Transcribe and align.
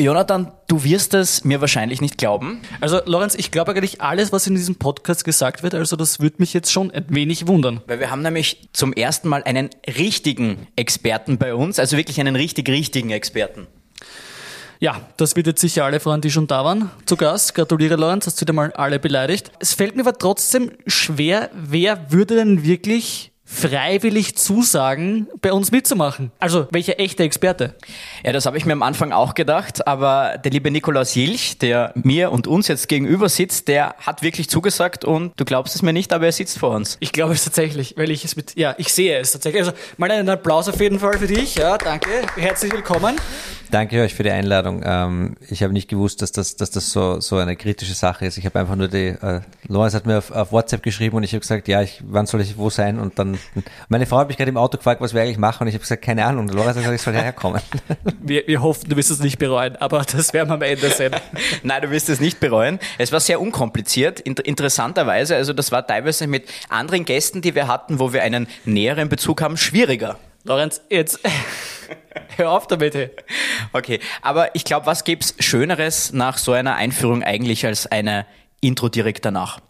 Jonathan, 0.00 0.50
du 0.66 0.82
wirst 0.82 1.14
es 1.14 1.44
mir 1.44 1.60
wahrscheinlich 1.60 2.00
nicht 2.00 2.18
glauben. 2.18 2.60
Also, 2.80 3.00
Lorenz, 3.04 3.34
ich 3.34 3.50
glaube 3.50 3.72
eigentlich 3.72 4.00
alles, 4.00 4.32
was 4.32 4.46
in 4.46 4.54
diesem 4.54 4.76
Podcast 4.76 5.24
gesagt 5.24 5.62
wird, 5.62 5.74
also 5.74 5.96
das 5.96 6.20
würde 6.20 6.36
mich 6.38 6.54
jetzt 6.54 6.72
schon 6.72 6.90
ein 6.90 7.04
wenig 7.08 7.46
wundern. 7.46 7.80
Weil 7.86 8.00
wir 8.00 8.10
haben 8.10 8.22
nämlich 8.22 8.68
zum 8.72 8.92
ersten 8.92 9.28
Mal 9.28 9.42
einen 9.42 9.70
richtigen 9.86 10.66
Experten 10.76 11.38
bei 11.38 11.54
uns, 11.54 11.78
also 11.78 11.96
wirklich 11.96 12.18
einen 12.20 12.36
richtig, 12.36 12.68
richtigen 12.68 13.10
Experten. 13.10 13.66
Ja, 14.78 15.02
das 15.18 15.36
wird 15.36 15.46
jetzt 15.46 15.60
sicher 15.60 15.84
alle 15.84 16.00
Freunde, 16.00 16.28
die 16.28 16.32
schon 16.32 16.46
da 16.46 16.64
waren, 16.64 16.90
zu 17.04 17.16
Gast. 17.16 17.54
Gratuliere, 17.54 17.96
Lorenz, 17.96 18.26
hast 18.26 18.40
du 18.40 18.42
wieder 18.42 18.54
mal 18.54 18.72
alle 18.72 18.98
beleidigt. 18.98 19.52
Es 19.58 19.74
fällt 19.74 19.94
mir 19.94 20.02
aber 20.02 20.16
trotzdem 20.16 20.72
schwer, 20.86 21.50
wer 21.52 22.10
würde 22.10 22.36
denn 22.36 22.64
wirklich 22.64 23.29
freiwillig 23.50 24.36
zusagen, 24.36 25.26
bei 25.40 25.52
uns 25.52 25.72
mitzumachen? 25.72 26.30
Also, 26.38 26.68
welcher 26.70 27.00
echte 27.00 27.24
Experte? 27.24 27.74
Ja, 28.24 28.32
das 28.32 28.46
habe 28.46 28.56
ich 28.56 28.64
mir 28.64 28.72
am 28.72 28.82
Anfang 28.82 29.12
auch 29.12 29.34
gedacht, 29.34 29.86
aber 29.86 30.38
der 30.38 30.52
liebe 30.52 30.70
Nikolaus 30.70 31.14
Jilch, 31.14 31.58
der 31.58 31.92
mir 31.94 32.30
und 32.30 32.46
uns 32.46 32.68
jetzt 32.68 32.88
gegenüber 32.88 33.28
sitzt, 33.28 33.68
der 33.68 33.96
hat 33.98 34.22
wirklich 34.22 34.48
zugesagt 34.48 35.04
und 35.04 35.32
du 35.36 35.44
glaubst 35.44 35.74
es 35.74 35.82
mir 35.82 35.92
nicht, 35.92 36.12
aber 36.12 36.26
er 36.26 36.32
sitzt 36.32 36.58
vor 36.58 36.70
uns. 36.70 36.96
Ich 37.00 37.12
glaube 37.12 37.34
es 37.34 37.44
tatsächlich, 37.44 37.94
weil 37.96 38.10
ich 38.10 38.24
es 38.24 38.36
mit, 38.36 38.56
ja, 38.56 38.74
ich 38.78 38.92
sehe 38.92 39.18
es 39.18 39.32
tatsächlich. 39.32 39.62
Also, 39.62 39.72
mal 39.96 40.10
einen 40.10 40.28
Applaus 40.28 40.68
auf 40.68 40.80
jeden 40.80 41.00
Fall 41.00 41.18
für 41.18 41.26
dich. 41.26 41.56
Ja, 41.56 41.76
danke. 41.76 42.08
Herzlich 42.36 42.72
willkommen. 42.72 43.16
Danke 43.70 44.02
euch 44.02 44.14
für 44.14 44.24
die 44.24 44.30
Einladung. 44.30 44.82
Ähm, 44.84 45.36
ich 45.48 45.62
habe 45.62 45.72
nicht 45.72 45.88
gewusst, 45.88 46.22
dass 46.22 46.32
das, 46.32 46.56
dass 46.56 46.70
das 46.70 46.90
so, 46.90 47.20
so 47.20 47.36
eine 47.36 47.56
kritische 47.56 47.94
Sache 47.94 48.26
ist. 48.26 48.36
Ich 48.36 48.44
habe 48.44 48.58
einfach 48.58 48.74
nur 48.74 48.88
die, 48.88 49.08
äh, 49.08 49.40
Lorenz 49.68 49.94
hat 49.94 50.06
mir 50.06 50.18
auf, 50.18 50.30
auf 50.32 50.50
WhatsApp 50.50 50.82
geschrieben 50.82 51.16
und 51.16 51.22
ich 51.22 51.32
habe 51.32 51.40
gesagt, 51.40 51.68
ja, 51.68 51.80
ich, 51.82 52.02
wann 52.04 52.26
soll 52.26 52.40
ich 52.40 52.56
wo 52.56 52.70
sein? 52.70 52.98
Und 52.98 53.18
dann, 53.18 53.38
meine 53.88 54.06
Frau 54.06 54.18
hat 54.18 54.28
mich 54.28 54.36
gerade 54.36 54.50
im 54.50 54.56
Auto 54.56 54.76
gefragt, 54.78 55.00
was 55.00 55.14
wir 55.14 55.22
eigentlich 55.22 55.38
machen 55.38 55.62
und 55.62 55.68
ich 55.68 55.74
habe 55.74 55.82
gesagt, 55.82 56.02
keine 56.02 56.24
Ahnung. 56.24 56.48
Und 56.48 56.54
Lorenz 56.54 56.76
hat 56.76 56.82
gesagt, 56.82 56.94
ich 56.94 57.02
soll 57.02 57.14
herkommen. 57.14 57.60
Wir, 58.22 58.46
wir 58.46 58.62
hoffen, 58.62 58.88
du 58.88 58.96
wirst 58.96 59.10
es 59.10 59.20
nicht 59.20 59.38
bereuen, 59.38 59.76
aber 59.76 60.04
das 60.04 60.32
werden 60.32 60.48
wir 60.48 60.54
am 60.54 60.62
Ende 60.62 60.90
sehen. 60.90 61.14
Nein, 61.62 61.82
du 61.82 61.90
wirst 61.90 62.08
es 62.08 62.20
nicht 62.20 62.38
bereuen. 62.38 62.78
Es 62.98 63.12
war 63.12 63.20
sehr 63.20 63.40
unkompliziert, 63.40 64.20
inter 64.20 64.44
interessanterweise. 64.44 65.36
Also 65.36 65.52
das 65.52 65.72
war 65.72 65.86
teilweise 65.86 66.26
mit 66.26 66.48
anderen 66.68 67.04
Gästen, 67.04 67.40
die 67.40 67.54
wir 67.54 67.66
hatten, 67.66 67.98
wo 67.98 68.12
wir 68.12 68.22
einen 68.22 68.46
näheren 68.64 69.08
Bezug 69.08 69.42
haben, 69.42 69.56
schwieriger. 69.56 70.18
Lorenz, 70.44 70.80
jetzt 70.88 71.20
hör 72.36 72.50
auf 72.50 72.66
damit. 72.66 72.94
Hey. 72.94 73.10
Okay, 73.72 74.00
aber 74.22 74.54
ich 74.54 74.64
glaube, 74.64 74.86
was 74.86 75.04
gibt's 75.04 75.34
Schöneres 75.38 76.12
nach 76.12 76.38
so 76.38 76.52
einer 76.52 76.76
Einführung 76.76 77.22
eigentlich 77.22 77.66
als 77.66 77.86
eine 77.86 78.26
Intro 78.60 78.88
direkt 78.88 79.24
danach? 79.24 79.60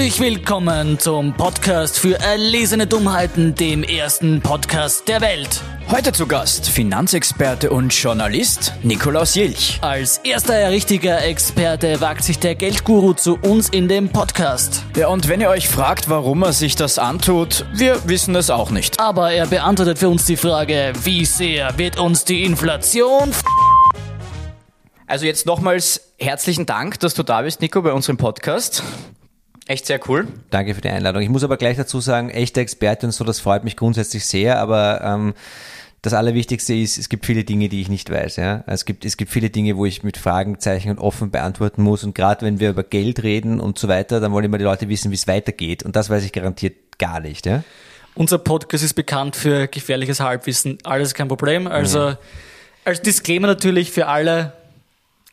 Herzlich 0.00 0.20
willkommen 0.20 0.98
zum 0.98 1.34
Podcast 1.34 1.98
für 1.98 2.18
erlesene 2.18 2.86
Dummheiten, 2.86 3.54
dem 3.54 3.82
ersten 3.82 4.40
Podcast 4.40 5.06
der 5.08 5.20
Welt. 5.20 5.60
Heute 5.90 6.12
zu 6.12 6.26
Gast 6.26 6.70
Finanzexperte 6.70 7.68
und 7.68 7.92
Journalist 7.92 8.72
Nikolaus 8.82 9.34
Jilch. 9.34 9.78
Als 9.82 10.16
erster 10.24 10.70
richtiger 10.70 11.22
Experte 11.22 12.00
wagt 12.00 12.24
sich 12.24 12.38
der 12.38 12.54
Geldguru 12.54 13.12
zu 13.12 13.36
uns 13.42 13.68
in 13.68 13.88
dem 13.88 14.08
Podcast. 14.08 14.86
Ja, 14.96 15.08
und 15.08 15.28
wenn 15.28 15.42
ihr 15.42 15.50
euch 15.50 15.68
fragt, 15.68 16.08
warum 16.08 16.44
er 16.44 16.54
sich 16.54 16.76
das 16.76 16.98
antut, 16.98 17.66
wir 17.74 18.08
wissen 18.08 18.34
es 18.34 18.48
auch 18.48 18.70
nicht. 18.70 18.98
Aber 18.98 19.32
er 19.32 19.46
beantwortet 19.48 19.98
für 19.98 20.08
uns 20.08 20.24
die 20.24 20.38
Frage, 20.38 20.94
wie 21.02 21.26
sehr 21.26 21.76
wird 21.76 21.98
uns 21.98 22.24
die 22.24 22.44
Inflation 22.44 23.28
f 23.28 23.42
Also 25.06 25.26
jetzt 25.26 25.44
nochmals 25.44 26.14
herzlichen 26.18 26.64
Dank, 26.64 26.98
dass 27.00 27.12
du 27.12 27.22
da 27.22 27.42
bist, 27.42 27.60
Nico, 27.60 27.82
bei 27.82 27.92
unserem 27.92 28.16
Podcast. 28.16 28.82
Echt 29.70 29.86
sehr 29.86 30.00
cool. 30.08 30.26
Danke 30.50 30.74
für 30.74 30.80
die 30.80 30.88
Einladung. 30.88 31.22
Ich 31.22 31.28
muss 31.28 31.44
aber 31.44 31.56
gleich 31.56 31.76
dazu 31.76 32.00
sagen, 32.00 32.28
echte 32.28 32.60
Experte 32.60 33.06
und 33.06 33.12
so, 33.12 33.22
das 33.22 33.38
freut 33.38 33.62
mich 33.62 33.76
grundsätzlich 33.76 34.26
sehr, 34.26 34.58
aber 34.58 35.00
ähm, 35.00 35.32
das 36.02 36.12
Allerwichtigste 36.12 36.74
ist, 36.74 36.98
es 36.98 37.08
gibt 37.08 37.24
viele 37.24 37.44
Dinge, 37.44 37.68
die 37.68 37.80
ich 37.80 37.88
nicht 37.88 38.10
weiß. 38.10 38.34
Ja? 38.34 38.64
Es, 38.66 38.84
gibt, 38.84 39.04
es 39.04 39.16
gibt 39.16 39.30
viele 39.30 39.48
Dinge, 39.48 39.76
wo 39.76 39.86
ich 39.86 40.02
mit 40.02 40.16
Fragenzeichen 40.16 40.90
und 40.90 40.98
offen 40.98 41.30
beantworten 41.30 41.84
muss. 41.84 42.02
Und 42.02 42.16
gerade 42.16 42.44
wenn 42.44 42.58
wir 42.58 42.70
über 42.70 42.82
Geld 42.82 43.22
reden 43.22 43.60
und 43.60 43.78
so 43.78 43.86
weiter, 43.86 44.18
dann 44.18 44.32
wollen 44.32 44.46
immer 44.46 44.58
die 44.58 44.64
Leute 44.64 44.88
wissen, 44.88 45.12
wie 45.12 45.14
es 45.14 45.28
weitergeht. 45.28 45.84
Und 45.84 45.94
das 45.94 46.10
weiß 46.10 46.24
ich 46.24 46.32
garantiert 46.32 46.98
gar 46.98 47.20
nicht. 47.20 47.46
Ja? 47.46 47.62
Unser 48.16 48.38
Podcast 48.38 48.82
ist 48.82 48.94
bekannt 48.94 49.36
für 49.36 49.68
gefährliches 49.68 50.18
Halbwissen. 50.18 50.78
Alles 50.82 51.14
kein 51.14 51.28
Problem. 51.28 51.68
Also 51.68 52.16
als 52.84 53.02
Disclaimer 53.02 53.46
natürlich 53.46 53.92
für 53.92 54.08
alle, 54.08 54.52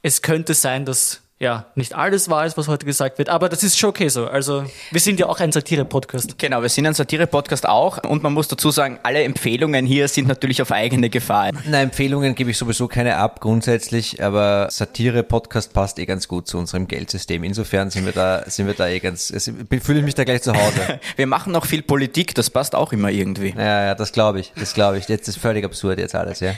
es 0.04 0.22
könnte 0.22 0.54
sein, 0.54 0.86
dass 0.86 1.24
ja 1.40 1.66
nicht 1.76 1.94
alles 1.94 2.30
wahr 2.30 2.46
ist, 2.46 2.58
was 2.58 2.68
heute 2.68 2.86
gesagt 2.86 3.20
wird, 3.20 3.30
aber 3.30 3.50
das 3.50 3.64
ist 3.64 3.78
schon 3.78 3.92
okay 3.92 4.08
so. 4.08 4.26
Also 4.26 4.66
wir 4.92 5.00
sind 5.00 5.20
ja 5.20 5.28
auch 5.28 5.40
ein 5.40 5.52
Satire-Podcast. 5.52 6.38
Genau, 6.40 6.62
wir 6.62 6.70
sind 6.70 6.88
ein 6.88 6.94
Satire-Podcast 6.94 7.68
auch 7.68 8.04
und 8.04 8.24
man 8.24 8.34
muss 8.34 8.48
dazu 8.48 8.72
sagen, 8.72 9.00
alle 9.04 9.24
Empfehlungen 9.24 9.86
hier 9.86 10.08
sind 10.08 10.28
natürlich 10.28 10.62
auf 10.62 10.72
eigene 10.72 11.10
Gefahr. 11.10 11.52
Na, 11.66 11.82
Empfehlungen 11.82 12.34
gebe 12.34 12.52
ich 12.52 12.58
sowieso 12.58 12.88
keine 12.88 13.18
ab, 13.18 13.40
grundsätzlich, 13.40 14.24
aber 14.24 14.68
Satire-Podcast 14.72 15.74
passt 15.74 16.00
eh 16.00 16.06
ganz 16.06 16.28
gut 16.28 16.48
zu 16.48 16.58
unserem 16.58 16.88
Geldsystem. 16.88 17.44
Insofern 17.44 17.92
sind 17.92 18.06
wir 18.06 18.14
da, 18.14 18.44
sind 18.50 18.66
wir 18.66 18.74
da 18.74 18.88
eh 18.88 19.00
ganz, 19.00 19.28
fühle 19.28 20.00
ich 20.00 20.06
mich 20.06 20.16
da 20.16 20.24
gleich 20.24 20.42
zu 20.42 20.54
Hause. 20.54 21.00
Wir 21.16 21.28
machen 21.28 21.54
noch 21.54 21.66
viel 21.66 21.82
Politik, 21.82 22.36
das 22.36 22.50
passt 22.50 22.76
auch 22.76 22.94
immer 22.94 23.10
irgendwie. 23.10 23.54
Ja, 23.58 23.86
ja, 23.86 23.96
das 23.96 24.12
glaube 24.12 24.40
ich, 24.40 24.54
das 24.56 24.74
glaube 24.74 24.98
ich. 24.98 25.08
Jetzt 25.08 25.28
ist 25.28 25.38
völlig 25.38 25.66
absurd 25.66 26.00
jetzt 26.00 26.16
alles, 26.16 26.40
ja. 26.40 26.54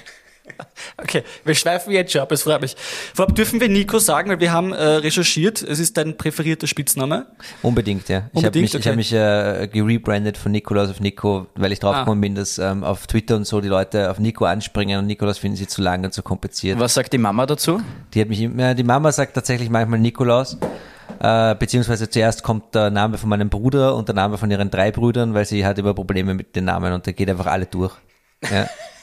Okay, 0.98 1.24
wir 1.46 1.56
schweifen 1.56 1.92
jetzt 1.92 2.12
schon 2.12 2.22
ab, 2.22 2.32
es 2.32 2.44
freut 2.44 2.62
mich. 2.62 2.76
Vorab 3.14 3.36
dürfen 3.36 3.62
wir 3.62 3.70
Nico 3.70 4.00
sagen, 4.00 4.30
weil 4.30 4.40
wir 4.40 4.52
haben 4.52 4.74
äh, 4.74 4.84
recherchiert, 4.84 5.62
es 5.62 5.80
ist 5.80 5.98
dein 5.98 6.18
präferierter 6.18 6.68
Spitzname. 6.68 7.28
Unbedingt, 7.62 8.10
ja. 8.10 8.30
ich 8.34 8.44
habe 8.46 8.60
mich, 8.60 8.74
ich 8.74 8.80
okay. 8.80 8.90
hab 8.90 8.96
mich 8.96 9.14
äh, 9.14 9.68
gerebrandet 9.72 10.38
von 10.38 10.52
Nikolaus 10.52 10.90
auf 10.90 11.00
Nico, 11.00 11.48
weil 11.56 11.72
ich 11.72 11.80
drauf 11.80 11.96
Ah. 11.96 12.00
gekommen 12.00 12.22
bin, 12.22 12.36
dass 12.36 12.58
ähm, 12.58 12.84
auf 12.84 13.08
Twitter 13.08 13.36
und 13.36 13.46
so 13.46 13.62
die 13.62 13.68
Leute 13.68 14.10
auf 14.10 14.20
Nico 14.20 14.46
anspringen 14.46 15.00
und 15.00 15.08
Nikolaus 15.08 15.38
finden 15.38 15.58
sie 15.58 15.68
zu 15.68 15.82
lang 15.82 16.04
und 16.04 16.14
zu 16.14 16.22
kompliziert. 16.22 16.80
Was 16.80 16.94
sagt 16.94 17.14
die 17.14 17.18
Mama 17.18 17.46
dazu? 17.46 17.82
Die 18.14 18.22
hat 18.22 18.30
mich 18.30 18.42
immer, 18.42 18.74
die 18.74 18.84
Mama 18.84 19.12
sagt 19.12 19.34
tatsächlich 19.34 19.70
manchmal 19.70 20.00
Nikolaus, 20.00 20.58
äh, 21.20 21.56
beziehungsweise 21.56 22.10
zuerst 22.10 22.44
kommt 22.44 22.76
der 22.76 22.90
Name 22.90 23.18
von 23.18 23.30
meinem 23.30 23.50
Bruder 23.50 23.96
und 23.96 24.08
der 24.08 24.16
Name 24.16 24.38
von 24.38 24.50
ihren 24.52 24.70
drei 24.70 24.92
Brüdern, 24.92 25.34
weil 25.34 25.46
sie 25.46 25.66
hat 25.66 25.78
immer 25.78 25.94
Probleme 25.94 26.34
mit 26.34 26.56
den 26.56 26.66
Namen 26.66 26.94
und 26.94 27.06
da 27.08 27.12
geht 27.12 27.30
einfach 27.30 27.48
alle 27.48 27.66
durch. 27.66 27.94
Ja. 28.50 28.68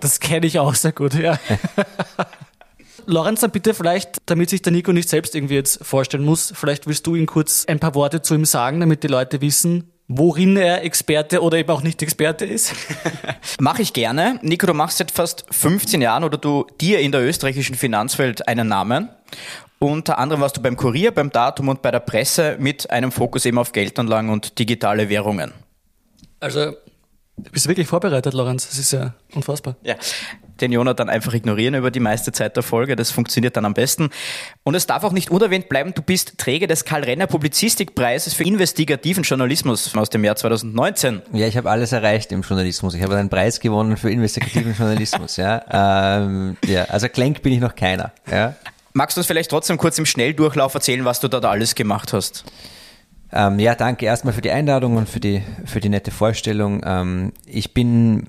Das 0.00 0.20
kenne 0.20 0.46
ich 0.46 0.58
auch 0.58 0.74
sehr 0.74 0.92
gut, 0.92 1.14
ja. 1.14 1.38
Lorenz, 3.06 3.40
dann 3.40 3.50
bitte 3.50 3.74
vielleicht, 3.74 4.18
damit 4.26 4.50
sich 4.50 4.62
der 4.62 4.72
Nico 4.72 4.92
nicht 4.92 5.08
selbst 5.08 5.34
irgendwie 5.34 5.54
jetzt 5.54 5.84
vorstellen 5.84 6.24
muss, 6.24 6.52
vielleicht 6.54 6.86
willst 6.86 7.06
du 7.06 7.14
ihn 7.14 7.26
kurz 7.26 7.66
ein 7.66 7.78
paar 7.78 7.94
Worte 7.94 8.22
zu 8.22 8.34
ihm 8.34 8.44
sagen, 8.44 8.80
damit 8.80 9.02
die 9.02 9.08
Leute 9.08 9.40
wissen, 9.40 9.90
worin 10.08 10.56
er 10.56 10.84
Experte 10.84 11.42
oder 11.42 11.58
eben 11.58 11.70
auch 11.70 11.82
nicht 11.82 12.02
Experte 12.02 12.44
ist. 12.44 12.74
Mache 13.60 13.82
ich 13.82 13.92
gerne. 13.92 14.38
Nico, 14.42 14.66
du 14.66 14.74
machst 14.74 14.98
seit 14.98 15.10
fast 15.10 15.44
15 15.50 16.02
Jahren 16.02 16.24
oder 16.24 16.38
du 16.38 16.66
dir 16.80 17.00
in 17.00 17.12
der 17.12 17.22
österreichischen 17.22 17.74
Finanzwelt 17.74 18.46
einen 18.48 18.68
Namen. 18.68 19.08
Unter 19.78 20.18
anderem 20.18 20.40
warst 20.40 20.56
du 20.56 20.62
beim 20.62 20.76
Kurier, 20.76 21.10
beim 21.10 21.30
Datum 21.30 21.68
und 21.68 21.82
bei 21.82 21.90
der 21.90 22.00
Presse 22.00 22.56
mit 22.58 22.90
einem 22.90 23.12
Fokus 23.12 23.44
eben 23.44 23.58
auf 23.58 23.72
Geldanlagen 23.72 24.30
und 24.30 24.58
digitale 24.58 25.08
Währungen. 25.08 25.52
Also, 26.40 26.74
du 27.36 27.50
bist 27.50 27.68
wirklich 27.68 27.86
vorbereitet, 27.86 28.34
Lorenz. 28.34 28.68
Das 28.68 28.78
ist 28.78 28.92
ja 28.92 29.14
unfassbar. 29.34 29.76
Ja, 29.82 29.96
den 30.60 30.72
Jonathan 30.72 31.08
einfach 31.08 31.34
ignorieren 31.34 31.74
über 31.74 31.90
die 31.90 32.00
meiste 32.00 32.32
Zeit 32.32 32.56
der 32.56 32.62
Folge. 32.62 32.96
Das 32.96 33.10
funktioniert 33.10 33.56
dann 33.56 33.64
am 33.64 33.74
besten. 33.74 34.10
Und 34.62 34.74
es 34.74 34.86
darf 34.86 35.04
auch 35.04 35.12
nicht 35.12 35.30
unerwähnt 35.30 35.68
bleiben, 35.68 35.92
du 35.94 36.02
bist 36.02 36.38
Träger 36.38 36.66
des 36.66 36.84
Karl-Renner 36.84 37.26
Publizistikpreises 37.26 38.34
für 38.34 38.44
investigativen 38.44 39.24
Journalismus 39.24 39.94
aus 39.96 40.10
dem 40.10 40.24
Jahr 40.24 40.36
2019. 40.36 41.22
Ja, 41.32 41.46
ich 41.46 41.56
habe 41.56 41.70
alles 41.70 41.92
erreicht 41.92 42.30
im 42.32 42.42
Journalismus. 42.42 42.94
Ich 42.94 43.02
habe 43.02 43.16
einen 43.16 43.30
Preis 43.30 43.60
gewonnen 43.60 43.96
für 43.96 44.10
investigativen 44.10 44.74
Journalismus. 44.78 45.36
Ja, 45.36 46.20
ähm, 46.22 46.56
ja 46.66 46.84
also 46.84 47.08
Klenk 47.08 47.42
bin 47.42 47.52
ich 47.52 47.60
noch 47.60 47.74
keiner. 47.74 48.12
Ja. 48.30 48.54
Magst 48.92 49.16
du 49.16 49.20
uns 49.20 49.26
vielleicht 49.26 49.50
trotzdem 49.50 49.76
kurz 49.76 49.98
im 49.98 50.06
Schnelldurchlauf 50.06 50.72
erzählen, 50.74 51.04
was 51.04 51.18
du 51.18 51.26
da 51.26 51.40
alles 51.40 51.74
gemacht 51.74 52.12
hast? 52.12 52.44
Ähm, 53.36 53.58
ja, 53.58 53.74
danke 53.74 54.06
erstmal 54.06 54.32
für 54.32 54.42
die 54.42 54.52
Einladung 54.52 54.96
und 54.96 55.08
für 55.08 55.18
die, 55.18 55.42
für 55.64 55.80
die 55.80 55.88
nette 55.88 56.12
Vorstellung. 56.12 56.82
Ähm, 56.86 57.32
ich 57.46 57.74
bin, 57.74 58.28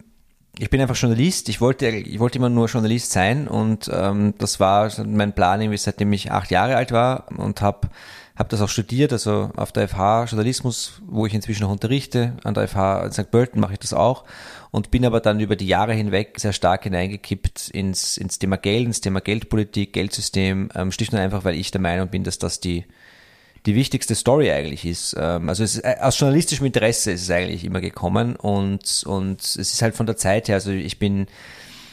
ich 0.57 0.72
bin 0.72 0.81
einfach 0.81 0.96
Journalist. 0.96 1.48
Ich 1.48 1.62
wollte, 1.62 1.88
ich 1.88 2.19
wollte 2.19 2.40
immer 2.40 2.50
nur 2.50 2.66
Journalist 2.66 3.12
sein 3.12 3.48
und 3.48 3.88
ähm, 3.94 4.34
das 4.40 4.60
war 4.60 4.92
mein 5.06 5.34
Plan 5.34 5.62
irgendwie 5.62 5.78
seitdem 5.78 6.12
ich 6.12 6.31
acht 6.31 6.50
Jahre 6.50 6.75
alt 6.75 6.92
war 6.92 7.28
und 7.38 7.62
habe 7.62 7.90
hab 8.36 8.50
das 8.50 8.62
auch 8.62 8.68
studiert, 8.68 9.13
also 9.13 9.52
auf 9.56 9.72
der 9.72 9.88
FH 9.88 10.25
Journalismus, 10.25 11.02
wo 11.06 11.28
ich 11.28 11.36
inzwischen 11.36 11.66
auch 11.66 11.72
unterrichte. 11.72 12.34
An 12.44 12.56
der 12.56 12.68
FH 12.68 13.06
in 13.06 13.12
St. 13.12 13.30
Pölten 13.30 13.62
mache 13.62 13.74
ich 13.74 13.80
das 13.80 13.94
auch 13.94 14.24
und 14.72 14.90
bin 14.90 15.06
aber 15.06 15.19
dann 15.19 15.40
über 15.40 15.56
die 15.56 15.68
Jahre 15.68 15.94
hinweg 15.94 16.40
sehr 16.40 16.52
stark 16.52 16.84
hineingekippt 16.84 17.69
ins, 17.69 18.18
ins 18.18 18.40
Thema 18.40 18.57
Geld, 18.57 18.88
ins 18.88 19.02
Thema 19.02 19.22
Geldpolitik, 19.22 19.94
Geldsystem, 19.94 20.69
ähm, 20.74 20.92
schlicht 20.92 21.13
und 21.13 21.19
einfach, 21.19 21.44
weil 21.44 21.56
ich 21.56 21.69
der 21.69 21.80
Meinung 21.80 22.07
bin, 22.07 22.24
dass 22.24 22.40
das 22.40 22.60
die 22.60 22.86
die 23.65 23.75
wichtigste 23.75 24.15
Story 24.15 24.51
eigentlich 24.51 24.85
ist. 24.85 25.15
Ähm, 25.19 25.50
Also 25.50 25.63
es 25.63 25.75
ist, 25.75 25.83
äh, 25.83 25.97
aus 26.01 26.19
journalistischem 26.19 26.65
Interesse 26.65 27.12
ist 27.12 27.23
es 27.23 27.31
eigentlich 27.31 27.65
immer 27.65 27.81
gekommen 27.81 28.35
und, 28.35 29.03
und 29.06 29.41
es 29.41 29.56
ist 29.56 29.81
halt 29.81 29.95
von 29.95 30.06
der 30.06 30.17
Zeit 30.17 30.47
her, 30.47 30.56
also 30.56 30.71
ich 30.71 31.00
bin 31.00 31.27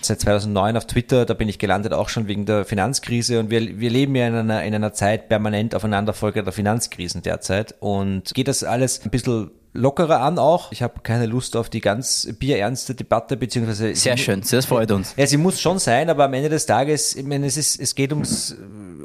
seit 0.01 0.21
2009 0.21 0.77
auf 0.77 0.87
Twitter, 0.87 1.25
da 1.25 1.35
bin 1.35 1.49
ich 1.49 1.59
gelandet 1.59 1.93
auch 1.93 2.09
schon 2.09 2.27
wegen 2.27 2.45
der 2.45 2.65
Finanzkrise 2.65 3.39
und 3.39 3.51
wir, 3.51 3.79
wir 3.79 3.91
leben 3.91 4.15
ja 4.17 4.27
in 4.27 4.35
einer, 4.35 4.65
in 4.65 4.75
einer 4.75 4.93
Zeit 4.93 5.29
permanent 5.29 5.75
aufeinanderfolgender 5.75 6.53
Finanzkrisen 6.53 7.23
derzeit 7.23 7.75
und 7.81 8.35
geht 8.35 8.49
das 8.49 8.65
alles 8.65 9.05
ein 9.05 9.11
bisschen 9.11 9.51
lockerer 9.75 10.21
an 10.21 10.39
auch. 10.39 10.71
Ich 10.73 10.83
habe 10.83 11.01
keine 11.03 11.27
Lust 11.27 11.57
auf 11.57 11.71
die 11.71 11.81
ganz 11.81 12.29
bierernste 12.39 12.95
Debatte, 12.95 13.37
beziehungsweise... 13.37 13.95
Sehr 13.95 14.17
schön, 14.17 14.43
das 14.49 14.67
freut 14.67 14.91
uns. 14.91 15.15
Ja, 15.17 15.27
sie 15.27 15.39
muss 15.39 15.61
schon 15.61 15.79
sein, 15.79 16.11
aber 16.11 16.25
am 16.25 16.35
Ende 16.35 16.51
des 16.51 16.67
Tages, 16.67 17.17
ich 17.17 17.25
meine, 17.25 17.47
es, 17.47 17.57
ist, 17.57 17.81
es 17.81 17.95
geht 17.95 18.13
ums, 18.13 18.55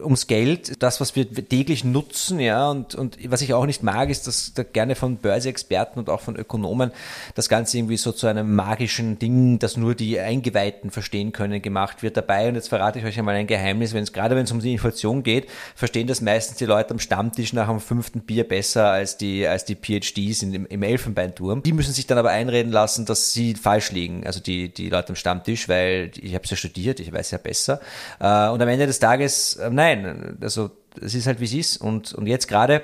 ums 0.03 0.27
Geld, 0.27 0.81
das, 0.83 0.99
was 0.99 1.15
wir 1.15 1.31
täglich 1.31 1.83
nutzen, 1.83 2.39
ja, 2.39 2.69
und, 2.69 2.95
und 2.95 3.17
was 3.29 3.41
ich 3.41 3.53
auch 3.53 3.65
nicht 3.65 3.81
mag, 3.81 4.09
ist, 4.09 4.27
dass 4.27 4.53
da 4.53 4.63
gerne 4.63 4.95
von 4.95 5.17
Börseexperten 5.17 5.99
und 5.99 6.09
auch 6.09 6.21
von 6.21 6.35
Ökonomen 6.35 6.91
das 7.35 7.47
Ganze 7.47 7.77
irgendwie 7.77 7.97
so 7.97 8.11
zu 8.11 8.27
einem 8.27 8.53
magischen 8.53 9.19
Ding, 9.19 9.59
das 9.59 9.77
nur 9.77 9.95
die 9.95 10.19
Eingeweihten 10.19 10.91
verstehen 10.91 11.31
können, 11.31 11.61
gemacht 11.61 12.03
wird 12.03 12.17
dabei. 12.17 12.49
Und 12.49 12.55
jetzt 12.55 12.69
verrate 12.69 12.99
ich 12.99 13.05
euch 13.05 13.17
einmal 13.17 13.35
ein 13.35 13.47
Geheimnis, 13.47 13.93
wenn 13.93 14.03
es 14.03 14.11
gerade 14.11 14.35
wenn 14.35 14.43
es 14.43 14.51
um 14.51 14.59
die 14.59 14.73
Inflation 14.73 15.23
geht, 15.23 15.47
verstehen 15.75 16.07
das 16.07 16.21
meistens 16.21 16.57
die 16.57 16.65
Leute 16.65 16.91
am 16.91 16.99
Stammtisch 16.99 17.53
nach 17.53 17.67
dem 17.67 17.79
fünften 17.79 18.21
Bier 18.21 18.47
besser 18.47 18.89
als 18.89 19.17
die, 19.17 19.47
als 19.47 19.63
die 19.63 19.75
PhDs 19.75 20.41
in 20.43 20.56
im, 20.57 20.65
im 20.65 20.83
Elfenbeinturm. 20.83 21.63
Die 21.63 21.74
müssen 21.74 21.94
sich 21.94 22.07
dann 22.07 22.18
aber 22.18 22.31
einreden 22.31 22.71
lassen, 22.71 23.06
dass 23.06 23.31
sie 23.31 23.56
falsch 23.56 23.92
liegen, 23.92 24.25
also 24.25 24.39
die, 24.39 24.74
die 24.74 24.89
Leute 24.89 25.09
am 25.09 25.15
Stammtisch, 25.15 25.69
weil 25.69 26.12
ich 26.15 26.33
habe 26.33 26.44
es 26.44 26.50
ja 26.50 26.57
studiert, 26.57 27.00
ich 27.00 27.13
weiß 27.13 27.31
ja 27.31 27.38
besser. 27.38 27.80
Äh, 28.19 28.50
und 28.50 28.62
am 28.62 28.68
Ende 28.68 28.88
des 28.88 29.00
Tages, 29.00 29.56
äh, 29.56 29.69
nein, 29.69 30.38
also 30.42 30.71
es 31.01 31.13
ist 31.13 31.27
halt 31.27 31.39
wie 31.39 31.45
es 31.45 31.54
ist. 31.54 31.77
Und, 31.77 32.13
und 32.13 32.27
jetzt 32.27 32.48
gerade 32.48 32.81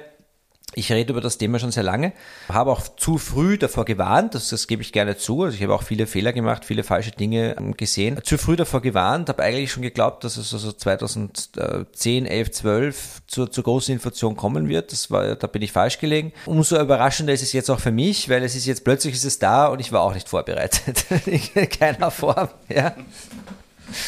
ich 0.76 0.92
rede 0.92 1.12
über 1.12 1.22
das 1.22 1.38
Thema 1.38 1.60
schon 1.60 1.72
sehr 1.72 1.84
lange, 1.84 2.14
habe 2.50 2.72
auch 2.72 2.82
zu 2.96 3.18
früh 3.18 3.58
davor 3.58 3.86
gewarnt, 3.86 4.36
das, 4.36 4.50
das 4.50 4.68
gebe 4.68 4.82
ich 4.82 4.92
gerne 4.92 5.18
zu. 5.18 5.44
Also 5.44 5.56
ich 5.56 5.64
habe 5.64 5.74
auch 5.74 5.84
viele 5.84 6.08
Fehler 6.08 6.34
gemacht, 6.34 6.66
viele 6.66 6.84
falsche 6.84 7.12
Dinge 7.12 7.56
ähm, 7.58 7.76
gesehen. 7.78 8.20
Zu 8.24 8.38
früh 8.38 8.56
davor 8.56 8.82
gewarnt, 8.82 9.30
habe 9.30 9.44
eigentlich 9.44 9.72
schon 9.72 9.84
geglaubt, 9.84 10.24
dass 10.24 10.38
es 10.38 10.54
also 10.54 10.72
2010, 10.72 12.26
11, 12.26 12.52
12 12.52 13.22
zur, 13.28 13.52
zur 13.52 13.64
großen 13.64 13.94
Inflation 13.94 14.36
kommen 14.36 14.70
wird. 14.70 14.92
Das 14.92 15.12
war, 15.12 15.36
da 15.36 15.48
bin 15.48 15.62
ich 15.62 15.72
falsch 15.72 16.00
gelegen. 16.00 16.34
Umso 16.46 16.80
überraschender 16.80 17.34
ist 17.34 17.44
es 17.44 17.54
jetzt 17.54 17.70
auch 17.70 17.80
für 17.80 17.92
mich, 17.92 18.30
weil 18.30 18.44
es 18.44 18.56
ist 18.56 18.66
jetzt 18.66 18.84
plötzlich 18.84 19.14
ist 19.14 19.26
es 19.26 19.40
da 19.40 19.68
und 19.68 19.80
ich 19.80 19.92
war 19.92 20.02
auch 20.02 20.14
nicht 20.14 20.30
vorbereitet. 20.30 21.06
In 21.26 21.70
keiner 21.70 22.12
Form. 22.12 22.50
Ja. 22.70 22.96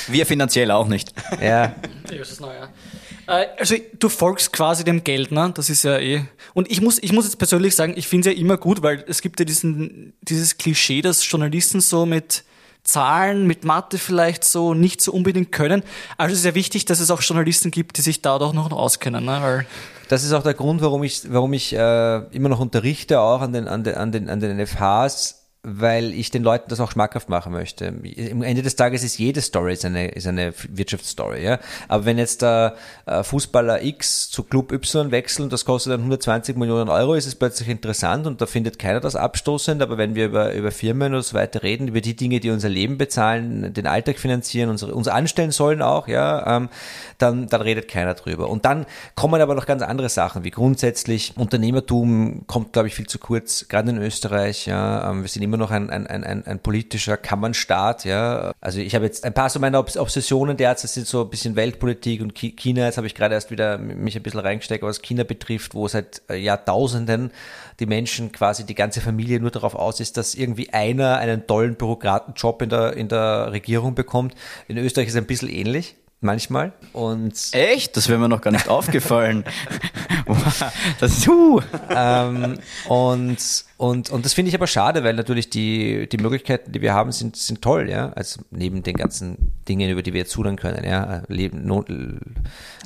Wir 0.08 0.26
finanziell 0.26 0.72
auch 0.72 0.88
nicht. 0.88 1.14
Ja. 1.42 1.76
Das 2.04 2.32
ist 2.32 2.42
neu, 2.42 2.54
ja. 2.54 2.70
Äh, 3.27 3.48
also 3.57 3.75
du 4.00 4.10
folgst 4.10 4.54
quasi 4.54 4.83
dem 4.83 5.04
Geld, 5.04 5.31
ne? 5.31 5.51
Das 5.54 5.69
ist 5.69 5.83
ja 5.83 5.98
eh. 5.98 6.25
Und 6.54 6.72
ich 6.72 6.81
muss, 6.81 7.01
ich 7.01 7.12
muss 7.12 7.25
jetzt 7.25 7.38
persönlich 7.38 7.75
sagen, 7.75 7.94
ich 7.95 8.07
finde 8.07 8.30
es 8.30 8.36
ja 8.36 8.42
immer 8.42 8.57
gut, 8.57 8.81
weil 8.83 9.04
es 9.07 9.22
gibt 9.22 9.39
ja 9.39 9.45
diesen, 9.45 10.13
dieses 10.22 10.57
Klischee, 10.57 11.01
dass 11.01 11.30
Journalisten 11.30 11.81
so 11.81 12.06
mit 12.06 12.44
Zahlen, 12.83 13.48
mit 13.48 13.63
Mathe 13.63 13.98
vielleicht 13.98 14.44
so 14.44 14.75
nicht 14.75 15.01
so 15.01 15.12
unbedingt 15.12 15.51
können. 15.51 15.83
Also 16.18 16.33
es 16.33 16.39
ist 16.39 16.45
ja 16.45 16.56
wichtig, 16.56 16.86
dass 16.86 17.00
es 17.00 17.10
auch 17.10 17.22
Journalisten 17.22 17.72
gibt, 17.72 17.98
die 17.98 18.01
sich 18.01 18.22
da 18.22 18.38
doch 18.38 18.54
noch 18.54 18.72
auskennen, 18.72 19.25
ne? 19.25 19.39
Weil 19.42 19.66
das 20.07 20.24
ist 20.24 20.33
auch 20.33 20.44
der 20.44 20.54
Grund, 20.54 20.81
warum 20.81 21.04
ich, 21.04 21.24
warum 21.31 21.54
ich 21.54 21.74
äh, 21.74 22.18
immer 22.36 22.50
noch 22.50 22.60
unterrichte, 22.60 23.19
auch 23.19 23.42
an 23.42 23.54
den, 23.54 23.68
an 23.68 23.83
den, 23.83 23.95
an 23.95 24.12
den, 24.12 24.30
an 24.30 24.39
den 24.39 24.66
FHs 24.66 25.44
weil 25.68 26.14
ich 26.14 26.30
den 26.30 26.44
Leuten 26.44 26.70
das 26.70 26.80
auch 26.80 26.92
schmackhaft 26.92 27.28
machen 27.28 27.52
möchte. 27.52 27.86
Im 27.86 28.44
Ende 28.44 28.62
des 28.62 28.76
Tages 28.76 29.04
ist 29.04 29.18
jede 29.18 29.42
Story 29.42 29.74
ist 29.74 29.84
eine, 29.84 30.10
ist 30.10 30.28
eine 30.28 30.54
Wirtschaftsstory, 30.70 31.44
ja. 31.44 31.60
Aber 31.88 32.06
wenn 32.06 32.20
jetzt 32.20 32.44
der 32.44 32.76
äh, 33.08 33.24
Fußballer 33.24 33.84
X 33.84 34.30
zu 34.30 34.44
Club 34.44 34.72
Y 34.72 35.10
wechseln, 35.10 35.50
das 35.50 35.66
kostet 35.66 35.94
dann 35.94 36.02
120 36.02 36.56
Millionen 36.56 36.90
Euro, 36.90 37.16
ist 37.16 37.26
es 37.26 37.36
plötzlich 37.36 37.68
interessant 37.68 38.28
und 38.28 38.42
da 38.42 38.46
findet 38.46 38.78
keiner 38.78 39.00
das 39.00 39.16
abstoßend. 39.16 39.82
Aber 39.82 39.98
wenn 39.98 40.14
wir 40.14 40.28
über, 40.28 40.54
über 40.54 40.72
Firmen 40.72 41.14
oder 41.14 41.24
so 41.24 41.34
weiter 41.34 41.64
reden, 41.64 41.88
über 41.88 42.02
die 42.02 42.16
Dinge, 42.16 42.40
die 42.40 42.52
unser 42.52 42.70
Leben 42.70 43.00
bezahlen, 43.00 43.74
den 43.74 43.88
Alltag 43.88 44.20
finanzieren, 44.20 44.70
unsere, 44.70 44.94
uns 44.94 45.08
anstellen 45.08 45.52
sollen 45.52 45.82
auch, 45.82 46.08
ja, 46.08 46.58
ähm, 46.58 46.70
dann, 47.18 47.48
dann 47.48 47.62
redet 47.62 47.88
keiner 47.88 48.14
drüber. 48.14 48.50
Und 48.50 48.66
dann 48.66 48.86
kommen 49.16 49.42
aber 49.42 49.56
noch 49.56 49.66
ganz 49.66 49.82
andere 49.82 50.10
Sachen, 50.10 50.44
wie 50.44 50.52
grundsätzlich 50.52 51.34
Unternehmertum 51.38 52.44
kommt, 52.46 52.74
glaube 52.74 52.88
ich, 52.88 52.94
viel 52.94 53.08
zu 53.08 53.18
kurz, 53.18 53.68
gerade 53.68 53.90
in 53.90 53.98
Österreich, 53.98 54.68
ja. 54.68 55.10
Ähm, 55.10 55.24
wir 55.24 55.30
sind 55.30 55.42
immer 55.42 55.55
immer 55.56 55.63
noch 55.63 55.72
ein, 55.72 55.90
ein, 55.90 56.07
ein, 56.07 56.46
ein 56.46 56.60
politischer 56.60 57.18
Kammernstaat. 57.18 58.06
Ja. 58.06 58.54
Also 58.60 58.80
ich 58.80 58.94
habe 58.94 59.06
jetzt 59.06 59.24
ein 59.24 59.34
paar 59.34 59.50
so 59.50 59.60
meiner 59.60 59.80
Obsessionen 59.80 60.57
derzeit 60.57 60.92
sind 60.92 61.07
so 61.07 61.22
ein 61.22 61.30
bisschen 61.30 61.56
Weltpolitik 61.56 62.22
und 62.22 62.36
China. 62.36 62.86
Jetzt 62.86 62.98
habe 62.98 63.07
ich 63.07 63.16
gerade 63.16 63.34
erst 63.34 63.52
wieder 63.52 63.78
mich 63.78 64.16
ein 64.16 64.24
bisschen 64.24 64.42
reingesteckt, 64.42 64.84
was 64.84 65.02
China 65.02 65.24
betrifft, 65.24 65.74
wo 65.74 65.88
seit 65.88 66.22
äh, 66.30 66.36
Jahrtausenden 66.36 67.31
die 67.80 67.86
Menschen 67.86 68.31
quasi 68.31 68.66
die 68.66 68.75
ganze 68.75 69.02
Familie 69.02 69.40
nur 69.40 69.52
darauf 69.52 69.75
aus 69.75 70.00
ist, 70.00 70.18
dass 70.18 70.36
irgendwie 70.36 70.74
einer 70.74 71.18
einen 71.18 71.48
tollen 71.48 71.75
Bürokratenjob 71.75 72.62
in 72.62 72.69
der, 72.69 72.94
in 72.94 73.07
der 73.07 73.52
Regierung 73.52 73.96
bekommt. 73.96 74.36
In 74.68 74.78
Österreich 74.78 75.07
ist 75.07 75.13
es 75.13 75.22
ein 75.22 75.28
bisschen 75.28 75.50
ähnlich 75.50 75.96
manchmal. 76.22 76.74
Und 76.92 77.34
Echt? 77.54 77.96
Das 77.96 78.10
wäre 78.10 78.19
mir 78.19 78.28
noch 78.28 78.42
gar 78.42 78.52
nicht 78.52 78.68
aufgefallen. 78.69 79.46
das 81.00 81.19
ist, 81.19 81.28
uh. 81.28 81.62
ähm, 81.90 82.60
und, 82.88 83.66
und, 83.77 84.10
und 84.10 84.25
das 84.25 84.33
finde 84.33 84.50
ich 84.50 84.56
aber 84.56 84.68
schade, 84.68 85.04
weil 85.04 85.16
natürlich 85.16 85.50
die, 85.50 86.07
die 86.07 86.18
Möglichkeiten, 86.18 86.72
die 86.72 86.81
wir 86.81 86.94
haben, 86.94 87.12
sind, 87.12 87.36
sind 87.36 87.62
toll, 87.62 87.89
ja. 87.89 88.12
Also 88.13 88.42
neben 88.51 88.83
den 88.83 88.95
ganzen 88.95 89.54
Dingen, 89.68 89.89
über 89.89 90.01
die 90.01 90.13
wir 90.13 90.22
jetzt 90.22 90.31
sudern 90.31 90.56
können, 90.56 90.86
ja. 90.86 91.24
Leben, 91.27 91.66
Not, 91.66 91.89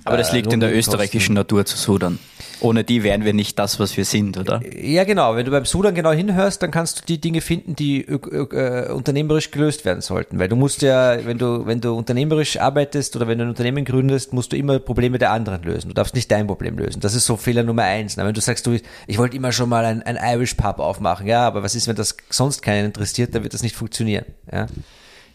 aber 0.05 0.17
das 0.17 0.31
liegt 0.31 0.47
äh, 0.47 0.53
in 0.53 0.59
der 0.59 0.75
österreichischen 0.75 1.35
Natur 1.35 1.65
zu 1.65 1.77
sudern. 1.77 2.19
Ohne 2.61 2.83
die 2.83 3.03
wären 3.03 3.23
wir 3.23 3.33
nicht 3.33 3.57
das, 3.57 3.79
was 3.79 3.95
wir 3.95 4.05
sind, 4.05 4.37
oder? 4.37 4.61
Ja, 4.75 5.03
genau. 5.03 5.35
Wenn 5.35 5.45
du 5.45 5.51
beim 5.51 5.65
Sudan 5.65 5.95
genau 5.95 6.11
hinhörst, 6.11 6.61
dann 6.61 6.71
kannst 6.71 6.99
du 6.99 7.05
die 7.05 7.21
Dinge 7.21 7.41
finden, 7.41 7.75
die 7.75 8.05
äh, 8.05 8.91
unternehmerisch 8.91 9.51
gelöst 9.51 9.85
werden 9.85 10.01
sollten. 10.01 10.39
Weil 10.39 10.49
du 10.49 10.55
musst 10.55 10.81
ja, 10.81 11.25
wenn 11.25 11.37
du, 11.37 11.65
wenn 11.65 11.79
du 11.79 11.93
unternehmerisch 11.93 12.59
arbeitest 12.59 13.15
oder 13.15 13.27
wenn 13.27 13.37
du 13.37 13.45
ein 13.45 13.49
Unternehmen 13.49 13.85
gründest, 13.85 14.33
musst 14.33 14.51
du 14.51 14.57
immer 14.57 14.79
Probleme 14.79 15.19
der 15.19 15.31
anderen 15.31 15.63
lösen. 15.63 15.89
Du 15.89 15.93
darfst 15.93 16.15
nicht 16.15 16.29
dein 16.31 16.47
Problem 16.47 16.77
lösen. 16.77 16.99
Das 16.99 17.13
ist 17.13 17.25
so 17.25 17.37
Fehler 17.37 17.63
Nummer 17.63 17.83
eins. 17.83 18.17
Na, 18.17 18.25
wenn 18.25 18.33
du 18.33 18.41
sagst, 18.41 18.65
du, 18.67 18.77
ich 19.07 19.17
wollte 19.17 19.37
immer 19.37 19.51
schon 19.51 19.69
mal 19.69 19.85
ein, 19.85 20.01
ein 20.01 20.17
Irish 20.21 20.55
Pub 20.55 20.78
aufmachen, 20.79 21.27
ja, 21.27 21.45
aber 21.45 21.63
was 21.63 21.75
ist, 21.75 21.87
wenn 21.87 21.95
das 21.95 22.15
sonst 22.29 22.61
keinen 22.61 22.85
interessiert, 22.85 23.35
dann 23.35 23.43
wird 23.43 23.53
das 23.53 23.63
nicht 23.63 23.75
funktionieren. 23.75 24.25
Ja. 24.51 24.67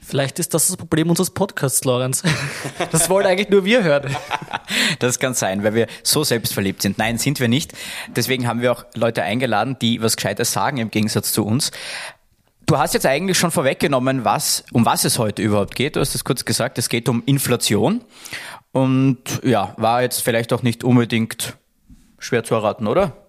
Vielleicht 0.07 0.39
ist 0.39 0.53
das 0.53 0.67
das 0.67 0.77
Problem 0.77 1.09
unseres 1.09 1.31
Podcasts, 1.31 1.83
Lorenz. 1.85 2.23
Das 2.93 3.09
wollen 3.09 3.27
eigentlich 3.27 3.49
nur 3.49 3.65
wir 3.65 3.83
hören. 3.83 4.15
Das 4.99 5.19
kann 5.19 5.35
sein, 5.35 5.63
weil 5.63 5.75
wir 5.75 5.87
so 6.03 6.25
selbstverliebt 6.25 6.83
sind. 6.83 6.99
Nein, 6.99 7.19
sind 7.19 7.41
wir 7.41 7.49
nicht. 7.49 7.73
Deswegen 8.15 8.47
haben 8.47 8.61
wir 8.61 8.73
auch 8.73 8.85
Leute 8.95 9.23
eingeladen, 9.23 9.77
die 9.81 10.03
was 10.03 10.17
Gescheites 10.17 10.53
sagen 10.53 10.79
im 10.79 10.91
Gegensatz 10.91 11.33
zu 11.33 11.45
uns. 11.45 11.71
Du 12.67 12.79
hast 12.79 12.95
jetzt 12.95 13.07
eigentlich 13.07 13.39
schon 13.39 13.51
vorweggenommen, 13.51 14.25
was, 14.25 14.65
um 14.73 14.87
was 14.87 15.05
es 15.05 15.19
heute 15.19 15.43
überhaupt 15.43 15.75
geht. 15.75 15.97
Du 15.97 16.01
hast 16.01 16.15
es 16.15 16.25
kurz 16.25 16.45
gesagt, 16.45 16.79
es 16.79 16.89
geht 16.89 17.09
um 17.09 17.23
Inflation. 17.27 18.03
Und 18.73 19.23
ja, 19.43 19.75
war 19.77 20.03
jetzt 20.03 20.23
vielleicht 20.23 20.53
auch 20.53 20.63
nicht 20.63 20.83
unbedingt 20.83 21.57
schwer 22.19 22.43
zu 22.43 22.55
erraten, 22.55 22.87
oder? 22.87 23.24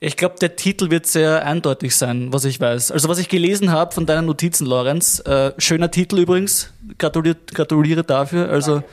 Ich 0.00 0.16
glaube, 0.16 0.36
der 0.40 0.56
Titel 0.56 0.90
wird 0.90 1.06
sehr 1.06 1.44
eindeutig 1.44 1.94
sein, 1.94 2.32
was 2.32 2.44
ich 2.44 2.58
weiß. 2.58 2.90
Also 2.90 3.08
was 3.08 3.18
ich 3.18 3.28
gelesen 3.28 3.70
habe 3.70 3.92
von 3.92 4.06
deinen 4.06 4.26
Notizen, 4.26 4.66
Lorenz, 4.66 5.20
äh, 5.26 5.52
schöner 5.58 5.90
Titel 5.90 6.18
übrigens, 6.18 6.72
gratuliere, 6.98 7.36
gratuliere 7.52 8.02
dafür. 8.02 8.48
Also 8.48 8.76
Danke. 8.76 8.88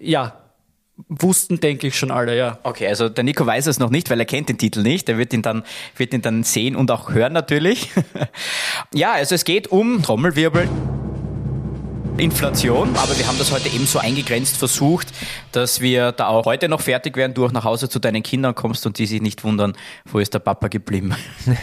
ja, 0.00 0.38
wussten, 1.08 1.60
denke 1.60 1.86
ich 1.86 1.98
schon 1.98 2.10
alle, 2.10 2.36
ja. 2.36 2.58
Okay, 2.62 2.88
also 2.88 3.08
der 3.08 3.24
Nico 3.24 3.44
weiß 3.44 3.66
es 3.66 3.78
noch 3.78 3.90
nicht, 3.90 4.10
weil 4.10 4.18
er 4.18 4.26
kennt 4.26 4.48
den 4.48 4.58
Titel 4.58 4.82
nicht. 4.82 5.08
Er 5.08 5.18
wird 5.18 5.32
ihn 5.32 5.42
dann, 5.42 5.64
wird 5.96 6.14
ihn 6.14 6.22
dann 6.22 6.42
sehen 6.42 6.76
und 6.76 6.90
auch 6.90 7.12
hören 7.12 7.32
natürlich. 7.32 7.90
ja, 8.94 9.12
also 9.12 9.34
es 9.34 9.44
geht 9.44 9.68
um 9.68 10.02
Trommelwirbel. 10.02 10.68
Inflation, 12.18 12.90
aber 12.96 13.16
wir 13.18 13.26
haben 13.26 13.38
das 13.38 13.52
heute 13.52 13.68
eben 13.68 13.86
so 13.86 13.98
eingegrenzt 13.98 14.56
versucht, 14.56 15.08
dass 15.52 15.80
wir 15.80 16.12
da 16.12 16.28
auch 16.28 16.46
heute 16.46 16.68
noch 16.68 16.80
fertig 16.80 17.16
werden, 17.16 17.34
du 17.34 17.46
auch 17.46 17.52
nach 17.52 17.64
Hause 17.64 17.88
zu 17.88 17.98
deinen 17.98 18.22
Kindern 18.22 18.54
kommst 18.54 18.86
und 18.86 18.98
die 18.98 19.06
sich 19.06 19.22
nicht 19.22 19.44
wundern, 19.44 19.74
wo 20.04 20.18
ist 20.18 20.34
der 20.34 20.40
Papa 20.40 20.68
geblieben. 20.68 21.14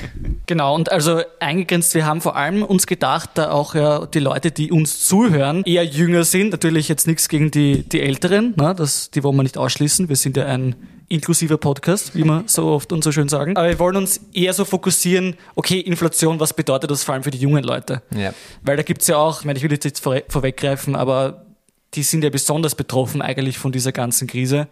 Genau, 0.47 0.75
und 0.75 0.91
also 0.91 1.21
eingegrenzt, 1.39 1.95
wir 1.95 2.05
haben 2.05 2.21
vor 2.21 2.35
allem 2.35 2.61
uns 2.61 2.85
gedacht, 2.85 3.31
da 3.33 3.49
auch 3.49 3.73
ja 3.73 4.05
die 4.05 4.19
Leute, 4.19 4.51
die 4.51 4.71
uns 4.71 5.05
zuhören, 5.07 5.63
eher 5.63 5.83
jünger 5.83 6.23
sind, 6.23 6.51
natürlich 6.51 6.87
jetzt 6.87 7.07
nichts 7.07 7.29
gegen 7.29 7.49
die, 7.49 7.81
die 7.81 8.01
Älteren, 8.01 8.53
ne, 8.55 8.75
das, 8.77 9.09
die 9.09 9.23
wollen 9.23 9.35
wir 9.35 9.43
nicht 9.43 9.57
ausschließen, 9.57 10.07
wir 10.07 10.15
sind 10.15 10.37
ja 10.37 10.45
ein 10.45 10.75
inklusiver 11.07 11.57
Podcast, 11.57 12.15
wie 12.15 12.23
wir 12.23 12.43
so 12.47 12.67
oft 12.67 12.91
und 12.91 13.03
so 13.03 13.11
schön 13.11 13.29
sagen. 13.29 13.55
Aber 13.57 13.67
wir 13.67 13.79
wollen 13.79 13.95
uns 13.95 14.21
eher 14.33 14.53
so 14.53 14.65
fokussieren, 14.65 15.35
okay, 15.55 15.79
Inflation, 15.79 16.39
was 16.39 16.53
bedeutet 16.53 16.89
das 16.91 17.03
vor 17.03 17.13
allem 17.13 17.23
für 17.23 17.31
die 17.31 17.37
jungen 17.37 17.63
Leute? 17.63 18.01
Ja. 18.15 18.33
Weil 18.63 18.77
da 18.77 18.83
gibt's 18.83 19.07
ja 19.07 19.17
auch, 19.17 19.41
ich 19.41 19.45
meine, 19.45 19.57
ich 19.57 19.63
will 19.63 19.71
jetzt 19.71 19.83
nicht 19.83 19.99
vor, 19.99 20.19
vorweggreifen, 20.27 20.95
aber 20.95 21.45
die 21.93 22.03
sind 22.03 22.23
ja 22.23 22.29
besonders 22.29 22.75
betroffen 22.75 23.21
eigentlich 23.21 23.57
von 23.57 23.71
dieser 23.71 23.91
ganzen 23.91 24.27
Krise. 24.27 24.67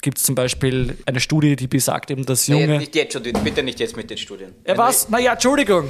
Gibt 0.00 0.18
es 0.18 0.24
zum 0.24 0.34
Beispiel 0.34 0.96
eine 1.04 1.20
Studie, 1.20 1.54
die 1.56 1.66
besagt 1.66 2.10
eben, 2.10 2.24
dass 2.24 2.46
junge... 2.46 2.66
Naja, 2.66 2.78
nicht 2.78 2.94
jetzt 2.94 3.12
schon, 3.12 3.22
bitte 3.22 3.62
nicht 3.62 3.78
jetzt 3.78 3.96
mit 3.96 4.08
den 4.08 4.16
Studien. 4.16 4.54
Ja, 4.66 4.78
was? 4.78 5.08
Naja, 5.10 5.34
Entschuldigung. 5.34 5.88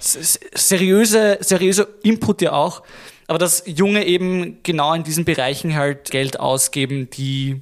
seriöse, 0.00 1.38
seriöse 1.40 1.88
Input 2.02 2.42
ja 2.42 2.52
auch. 2.52 2.82
Aber 3.28 3.38
dass 3.38 3.62
Junge 3.66 4.04
eben 4.04 4.58
genau 4.62 4.94
in 4.94 5.02
diesen 5.02 5.24
Bereichen 5.24 5.74
halt 5.74 6.10
Geld 6.10 6.38
ausgeben, 6.38 7.08
die 7.10 7.60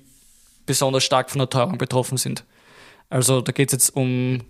besonders 0.66 1.04
stark 1.04 1.30
von 1.30 1.38
der 1.38 1.50
Teuerung 1.50 1.78
betroffen 1.78 2.18
sind. 2.18 2.44
Also 3.10 3.40
da 3.40 3.52
geht 3.52 3.68
es 3.68 3.72
jetzt 3.72 3.96
um 3.96 4.40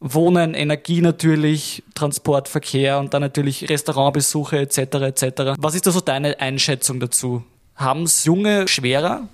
Wohnen, 0.00 0.54
Energie 0.54 1.00
natürlich, 1.00 1.82
Transport, 1.94 2.48
Verkehr 2.48 2.98
und 2.98 3.14
dann 3.14 3.22
natürlich 3.22 3.68
Restaurantbesuche 3.68 4.58
etc. 4.58 4.78
etc. 4.78 5.24
Was 5.58 5.74
ist 5.74 5.86
da 5.86 5.92
so 5.92 6.00
deine 6.00 6.40
Einschätzung 6.40 6.98
dazu? 6.98 7.44
Haben 7.76 8.02
es 8.02 8.24
Junge 8.24 8.66
schwerer? 8.68 9.28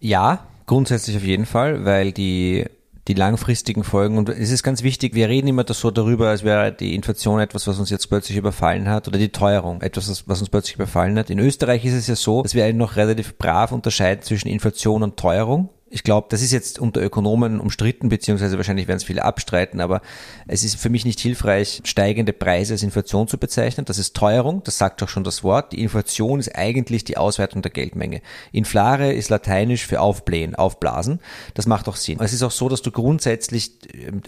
Ja, 0.00 0.46
grundsätzlich 0.66 1.16
auf 1.16 1.24
jeden 1.24 1.46
Fall, 1.46 1.84
weil 1.84 2.12
die 2.12 2.66
die 3.08 3.14
langfristigen 3.14 3.84
Folgen. 3.84 4.18
Und 4.18 4.28
es 4.28 4.50
ist 4.50 4.62
ganz 4.62 4.82
wichtig, 4.82 5.14
wir 5.14 5.28
reden 5.28 5.48
immer 5.48 5.64
so 5.68 5.90
darüber, 5.90 6.28
als 6.28 6.42
wäre 6.42 6.72
die 6.72 6.94
Inflation 6.94 7.40
etwas, 7.40 7.66
was 7.66 7.78
uns 7.78 7.90
jetzt 7.90 8.08
plötzlich 8.08 8.36
überfallen 8.36 8.88
hat, 8.88 9.06
oder 9.08 9.18
die 9.18 9.30
Teuerung 9.30 9.80
etwas, 9.82 10.24
was 10.26 10.40
uns 10.40 10.50
plötzlich 10.50 10.76
überfallen 10.76 11.18
hat. 11.18 11.30
In 11.30 11.38
Österreich 11.38 11.84
ist 11.84 11.94
es 11.94 12.06
ja 12.06 12.16
so, 12.16 12.42
dass 12.42 12.54
wir 12.54 12.72
noch 12.72 12.96
relativ 12.96 13.38
brav 13.38 13.72
unterscheiden 13.72 14.22
zwischen 14.22 14.48
Inflation 14.48 15.02
und 15.02 15.16
Teuerung 15.16 15.70
ich 15.88 16.02
glaube, 16.02 16.26
das 16.30 16.42
ist 16.42 16.50
jetzt 16.50 16.80
unter 16.80 17.00
Ökonomen 17.00 17.60
umstritten, 17.60 18.08
beziehungsweise 18.08 18.56
wahrscheinlich 18.56 18.88
werden 18.88 18.98
es 18.98 19.04
viele 19.04 19.24
abstreiten, 19.24 19.80
aber 19.80 20.02
es 20.48 20.64
ist 20.64 20.76
für 20.76 20.90
mich 20.90 21.04
nicht 21.04 21.20
hilfreich, 21.20 21.80
steigende 21.84 22.32
Preise 22.32 22.74
als 22.74 22.82
Inflation 22.82 23.28
zu 23.28 23.38
bezeichnen. 23.38 23.84
Das 23.84 23.98
ist 23.98 24.16
Teuerung, 24.16 24.64
das 24.64 24.78
sagt 24.78 25.00
auch 25.04 25.08
schon 25.08 25.22
das 25.22 25.44
Wort. 25.44 25.72
Die 25.72 25.80
Inflation 25.80 26.40
ist 26.40 26.56
eigentlich 26.56 27.04
die 27.04 27.16
Ausweitung 27.16 27.62
der 27.62 27.70
Geldmenge. 27.70 28.20
Inflare 28.50 29.12
ist 29.12 29.30
lateinisch 29.30 29.86
für 29.86 30.00
aufblähen, 30.00 30.56
aufblasen. 30.56 31.20
Das 31.54 31.66
macht 31.66 31.88
auch 31.88 31.96
Sinn. 31.96 32.18
Es 32.20 32.32
ist 32.32 32.42
auch 32.42 32.50
so, 32.50 32.68
dass 32.68 32.82
du 32.82 32.90
grundsätzlich, 32.90 33.78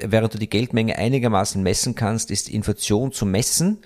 während 0.01 0.35
du 0.35 0.39
die 0.39 0.51
Geldmenge 0.51 0.97
einigermaßen 0.97 1.61
messen 1.61 1.97
kannst, 1.97 2.31
ist 2.31 2.49
Inflation 2.49 3.11
zu 3.11 3.27
messen 3.27 3.79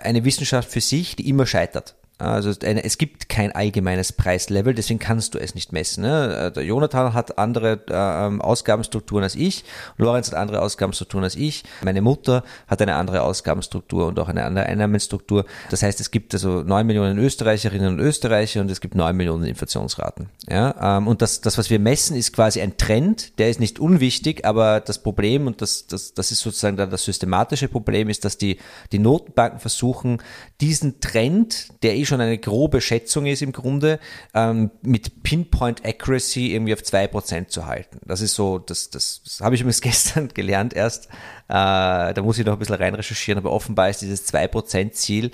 eine 0.00 0.24
Wissenschaft 0.24 0.70
für 0.70 0.80
sich, 0.80 1.16
die 1.16 1.28
immer 1.28 1.44
scheitert. 1.44 1.94
Also 2.18 2.50
es 2.50 2.98
gibt 2.98 3.28
kein 3.28 3.52
allgemeines 3.52 4.12
Preislevel, 4.12 4.74
deswegen 4.74 5.00
kannst 5.00 5.34
du 5.34 5.38
es 5.38 5.54
nicht 5.54 5.72
messen. 5.72 6.02
Ne? 6.02 6.36
Äh, 6.36 6.52
der 6.52 6.64
Jonathan 6.64 7.14
hat 7.14 7.38
andere 7.38 7.80
äh, 7.88 8.26
ähm, 8.26 8.40
Ausgabenstrukturen 8.40 9.24
als 9.24 9.34
ich, 9.34 9.64
Lorenz 9.96 10.28
hat 10.30 10.38
andere 10.38 10.60
Ausgabenstrukturen 10.60 11.24
als 11.24 11.34
ich, 11.34 11.64
meine 11.82 12.00
Mutter 12.00 12.44
hat 12.68 12.80
eine 12.80 12.94
andere 12.94 13.22
Ausgabenstruktur 13.22 14.06
und 14.06 14.18
auch 14.20 14.28
eine 14.28 14.44
andere 14.44 14.66
Einnahmenstruktur. 14.66 15.44
Das 15.70 15.82
heißt, 15.82 16.00
es 16.00 16.10
gibt 16.10 16.32
also 16.34 16.62
neun 16.62 16.86
Millionen 16.86 17.18
Österreicherinnen 17.18 17.94
und 17.94 18.00
Österreicher 18.00 18.60
und 18.60 18.70
es 18.70 18.80
gibt 18.80 18.94
neun 18.94 19.16
Millionen 19.16 19.44
Inflationsraten. 19.44 20.28
Ja? 20.48 20.98
Ähm, 20.98 21.08
und 21.08 21.22
das, 21.22 21.40
das, 21.40 21.58
was 21.58 21.70
wir 21.70 21.80
messen, 21.80 22.16
ist 22.16 22.32
quasi 22.32 22.60
ein 22.60 22.76
Trend, 22.76 23.38
der 23.38 23.50
ist 23.50 23.58
nicht 23.58 23.80
unwichtig, 23.80 24.44
aber 24.44 24.80
das 24.80 25.02
Problem, 25.02 25.48
und 25.48 25.60
das, 25.60 25.88
das, 25.88 26.14
das 26.14 26.30
ist 26.30 26.40
sozusagen 26.40 26.76
dann 26.76 26.90
das 26.90 27.04
systematische 27.04 27.68
Problem, 27.68 28.08
ist, 28.08 28.24
dass 28.24 28.38
die, 28.38 28.58
die 28.92 29.00
Notenbanken 29.00 29.58
versuchen, 29.58 30.22
diesen 30.60 31.00
Trend, 31.00 31.82
der 31.82 31.96
eh 32.02 32.06
schon 32.06 32.20
eine 32.20 32.38
grobe 32.38 32.80
Schätzung 32.80 33.26
ist 33.26 33.42
im 33.42 33.52
Grunde, 33.52 33.98
ähm, 34.34 34.70
mit 34.82 35.22
Pinpoint 35.22 35.84
Accuracy 35.84 36.52
irgendwie 36.54 36.74
auf 36.74 36.82
zwei 36.82 37.06
Prozent 37.06 37.50
zu 37.50 37.66
halten. 37.66 37.98
Das 38.04 38.20
ist 38.20 38.34
so, 38.34 38.58
das, 38.58 38.90
das, 38.90 39.22
das 39.24 39.40
habe 39.40 39.54
ich 39.54 39.60
übrigens 39.60 39.80
gestern 39.82 40.28
gelernt 40.28 40.74
erst. 40.74 41.06
Äh, 41.48 42.12
da 42.14 42.22
muss 42.22 42.38
ich 42.38 42.46
noch 42.46 42.54
ein 42.54 42.58
bisschen 42.58 42.76
rein 42.76 42.94
recherchieren, 42.94 43.38
aber 43.38 43.52
offenbar 43.52 43.88
ist 43.88 44.02
dieses 44.02 44.24
zwei 44.26 44.46
Prozent 44.48 44.94
Ziel 44.94 45.30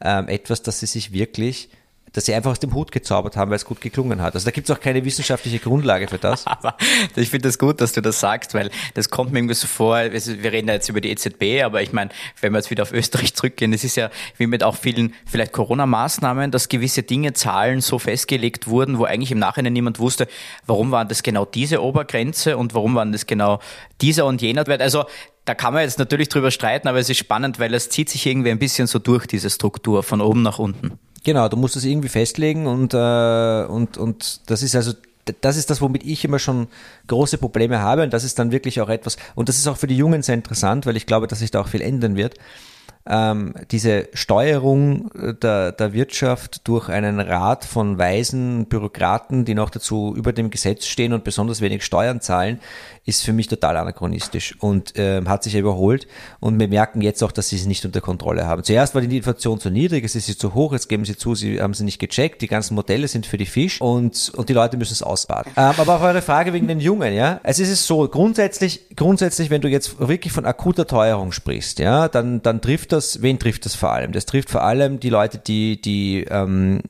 ähm, 0.00 0.28
etwas, 0.28 0.62
das 0.62 0.80
sie 0.80 0.86
sich 0.86 1.12
wirklich 1.12 1.70
dass 2.12 2.26
sie 2.26 2.34
einfach 2.34 2.50
aus 2.50 2.60
dem 2.60 2.74
Hut 2.74 2.92
gezaubert 2.92 3.36
haben, 3.36 3.50
weil 3.50 3.56
es 3.56 3.64
gut 3.64 3.80
geklungen 3.80 4.22
hat. 4.22 4.34
Also 4.34 4.44
da 4.44 4.50
gibt 4.50 4.68
es 4.68 4.76
auch 4.76 4.80
keine 4.80 5.04
wissenschaftliche 5.04 5.58
Grundlage 5.58 6.08
für 6.08 6.18
das. 6.18 6.46
aber 6.46 6.76
ich 7.16 7.30
finde 7.30 7.48
das 7.48 7.58
gut, 7.58 7.80
dass 7.80 7.92
du 7.92 8.00
das 8.00 8.20
sagst, 8.20 8.54
weil 8.54 8.70
das 8.94 9.10
kommt 9.10 9.32
mir 9.32 9.38
irgendwie 9.38 9.54
so 9.54 9.66
vor, 9.66 9.96
wir 9.96 10.52
reden 10.52 10.68
ja 10.68 10.74
jetzt 10.74 10.88
über 10.88 11.00
die 11.00 11.10
EZB, 11.10 11.64
aber 11.64 11.82
ich 11.82 11.92
meine, 11.92 12.10
wenn 12.40 12.52
wir 12.52 12.58
jetzt 12.58 12.70
wieder 12.70 12.82
auf 12.82 12.92
Österreich 12.92 13.34
zurückgehen, 13.34 13.72
es 13.72 13.84
ist 13.84 13.96
ja 13.96 14.10
wie 14.36 14.46
mit 14.46 14.62
auch 14.62 14.76
vielen 14.76 15.14
vielleicht 15.26 15.52
Corona-Maßnahmen, 15.52 16.50
dass 16.50 16.68
gewisse 16.68 17.02
Dinge, 17.02 17.32
Zahlen 17.32 17.80
so 17.80 17.98
festgelegt 17.98 18.66
wurden, 18.66 18.98
wo 18.98 19.04
eigentlich 19.04 19.32
im 19.32 19.38
Nachhinein 19.38 19.72
niemand 19.72 19.98
wusste, 19.98 20.28
warum 20.66 20.90
waren 20.90 21.08
das 21.08 21.22
genau 21.22 21.44
diese 21.44 21.82
Obergrenze 21.82 22.56
und 22.56 22.74
warum 22.74 22.94
waren 22.94 23.12
das 23.12 23.26
genau 23.26 23.60
dieser 24.00 24.26
und 24.26 24.42
jener 24.42 24.66
Wert. 24.66 24.82
Also 24.82 25.04
da 25.48 25.54
kann 25.54 25.72
man 25.72 25.82
jetzt 25.82 25.98
natürlich 25.98 26.28
drüber 26.28 26.50
streiten, 26.50 26.88
aber 26.88 26.98
es 26.98 27.08
ist 27.08 27.16
spannend, 27.16 27.58
weil 27.58 27.72
es 27.72 27.88
zieht 27.88 28.10
sich 28.10 28.26
irgendwie 28.26 28.50
ein 28.50 28.58
bisschen 28.58 28.86
so 28.86 28.98
durch, 28.98 29.26
diese 29.26 29.48
Struktur, 29.48 30.02
von 30.02 30.20
oben 30.20 30.42
nach 30.42 30.58
unten. 30.58 30.98
Genau, 31.28 31.46
du 31.50 31.58
musst 31.58 31.76
es 31.76 31.84
irgendwie 31.84 32.08
festlegen 32.08 32.66
und, 32.66 32.94
äh, 32.94 33.64
und, 33.66 33.98
und 33.98 34.40
das 34.48 34.62
ist 34.62 34.74
also 34.74 34.94
das 35.42 35.58
ist 35.58 35.68
das, 35.68 35.82
womit 35.82 36.02
ich 36.04 36.24
immer 36.24 36.38
schon 36.38 36.68
große 37.06 37.36
Probleme 37.36 37.80
habe 37.80 38.02
und 38.02 38.14
das 38.14 38.24
ist 38.24 38.38
dann 38.38 38.50
wirklich 38.50 38.80
auch 38.80 38.88
etwas, 38.88 39.18
und 39.34 39.50
das 39.50 39.58
ist 39.58 39.68
auch 39.68 39.76
für 39.76 39.86
die 39.86 39.98
Jungen 39.98 40.22
sehr 40.22 40.34
interessant, 40.34 40.86
weil 40.86 40.96
ich 40.96 41.04
glaube, 41.04 41.26
dass 41.26 41.40
sich 41.40 41.50
da 41.50 41.60
auch 41.60 41.68
viel 41.68 41.82
ändern 41.82 42.16
wird. 42.16 42.36
Ähm, 43.08 43.54
diese 43.70 44.08
Steuerung 44.12 45.10
der, 45.42 45.72
der 45.72 45.92
Wirtschaft 45.94 46.68
durch 46.68 46.88
einen 46.88 47.20
Rat 47.20 47.64
von 47.64 47.98
weisen 47.98 48.66
Bürokraten, 48.66 49.44
die 49.44 49.54
noch 49.54 49.70
dazu 49.70 50.14
über 50.14 50.32
dem 50.32 50.50
Gesetz 50.50 50.86
stehen 50.86 51.12
und 51.12 51.24
besonders 51.24 51.60
wenig 51.60 51.84
Steuern 51.84 52.20
zahlen, 52.20 52.60
ist 53.08 53.24
für 53.24 53.32
mich 53.32 53.48
total 53.48 53.78
anachronistisch 53.78 54.54
und 54.60 54.98
äh, 54.98 55.22
hat 55.24 55.42
sich 55.42 55.54
überholt. 55.54 56.06
Und 56.40 56.60
wir 56.60 56.68
merken 56.68 57.00
jetzt 57.00 57.22
auch, 57.22 57.32
dass 57.32 57.48
sie 57.48 57.56
es 57.56 57.64
nicht 57.64 57.86
unter 57.86 58.02
Kontrolle 58.02 58.46
haben. 58.46 58.62
Zuerst 58.62 58.94
war 58.94 59.00
die 59.00 59.16
Inflation 59.16 59.58
zu 59.58 59.70
niedrig, 59.70 60.04
es 60.04 60.14
ist 60.14 60.26
sie 60.26 60.36
zu 60.36 60.52
hoch, 60.52 60.74
jetzt 60.74 60.90
geben 60.90 61.06
sie 61.06 61.16
zu, 61.16 61.34
sie 61.34 61.62
haben 61.62 61.72
sie 61.72 61.84
nicht 61.84 61.98
gecheckt, 61.98 62.42
die 62.42 62.48
ganzen 62.48 62.74
Modelle 62.74 63.08
sind 63.08 63.24
für 63.24 63.38
die 63.38 63.46
Fisch 63.46 63.80
und, 63.80 64.30
und 64.36 64.50
die 64.50 64.52
Leute 64.52 64.76
müssen 64.76 64.92
es 64.92 65.02
ausbaden. 65.02 65.50
Ähm, 65.56 65.72
aber 65.78 65.96
auf 65.96 66.02
eure 66.02 66.20
Frage 66.20 66.52
wegen 66.52 66.68
den 66.68 66.80
Jungen, 66.80 67.14
ja, 67.14 67.40
also 67.42 67.62
es 67.62 67.70
ist 67.70 67.86
so, 67.86 68.06
grundsätzlich, 68.08 68.94
grundsätzlich, 68.94 69.48
wenn 69.48 69.62
du 69.62 69.68
jetzt 69.68 69.98
wirklich 69.98 70.32
von 70.34 70.44
akuter 70.44 70.86
Teuerung 70.86 71.32
sprichst, 71.32 71.78
ja, 71.78 72.08
dann, 72.08 72.42
dann 72.42 72.60
trifft 72.60 72.92
das, 72.92 72.97
wen 73.22 73.38
trifft 73.38 73.64
das 73.64 73.74
vor 73.74 73.92
allem? 73.92 74.12
Das 74.12 74.26
trifft 74.26 74.50
vor 74.50 74.62
allem 74.62 75.00
die 75.00 75.10
Leute, 75.10 75.38
die, 75.38 75.80
die 75.80 76.24
ähm, 76.24 76.82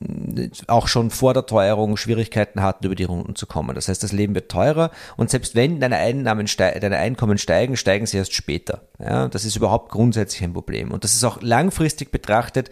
auch 0.67 0.87
schon 0.87 1.09
vor 1.09 1.33
der 1.33 1.45
Teuerung 1.45 1.97
Schwierigkeiten 1.97 2.61
hatten, 2.61 2.85
über 2.85 2.95
die 2.95 3.03
Runden 3.03 3.35
zu 3.35 3.45
kommen. 3.45 3.75
Das 3.75 3.87
heißt, 3.87 4.03
das 4.03 4.11
Leben 4.11 4.35
wird 4.35 4.51
teurer 4.51 4.91
und 5.17 5.29
selbst 5.29 5.55
wenn 5.55 5.79
deine 5.79 5.97
Einnahmen 5.97 6.47
deine 6.57 6.97
Einkommen 6.97 7.37
steigen, 7.37 7.77
steigen 7.77 8.05
sie 8.05 8.17
erst 8.17 8.33
später. 8.33 8.81
Ja, 8.99 9.27
das 9.27 9.45
ist 9.45 9.55
überhaupt 9.55 9.89
grundsätzlich 9.89 10.43
ein 10.43 10.53
Problem. 10.53 10.91
Und 10.91 11.03
das 11.03 11.13
ist 11.13 11.23
auch 11.23 11.41
langfristig 11.41 12.11
betrachtet 12.11 12.69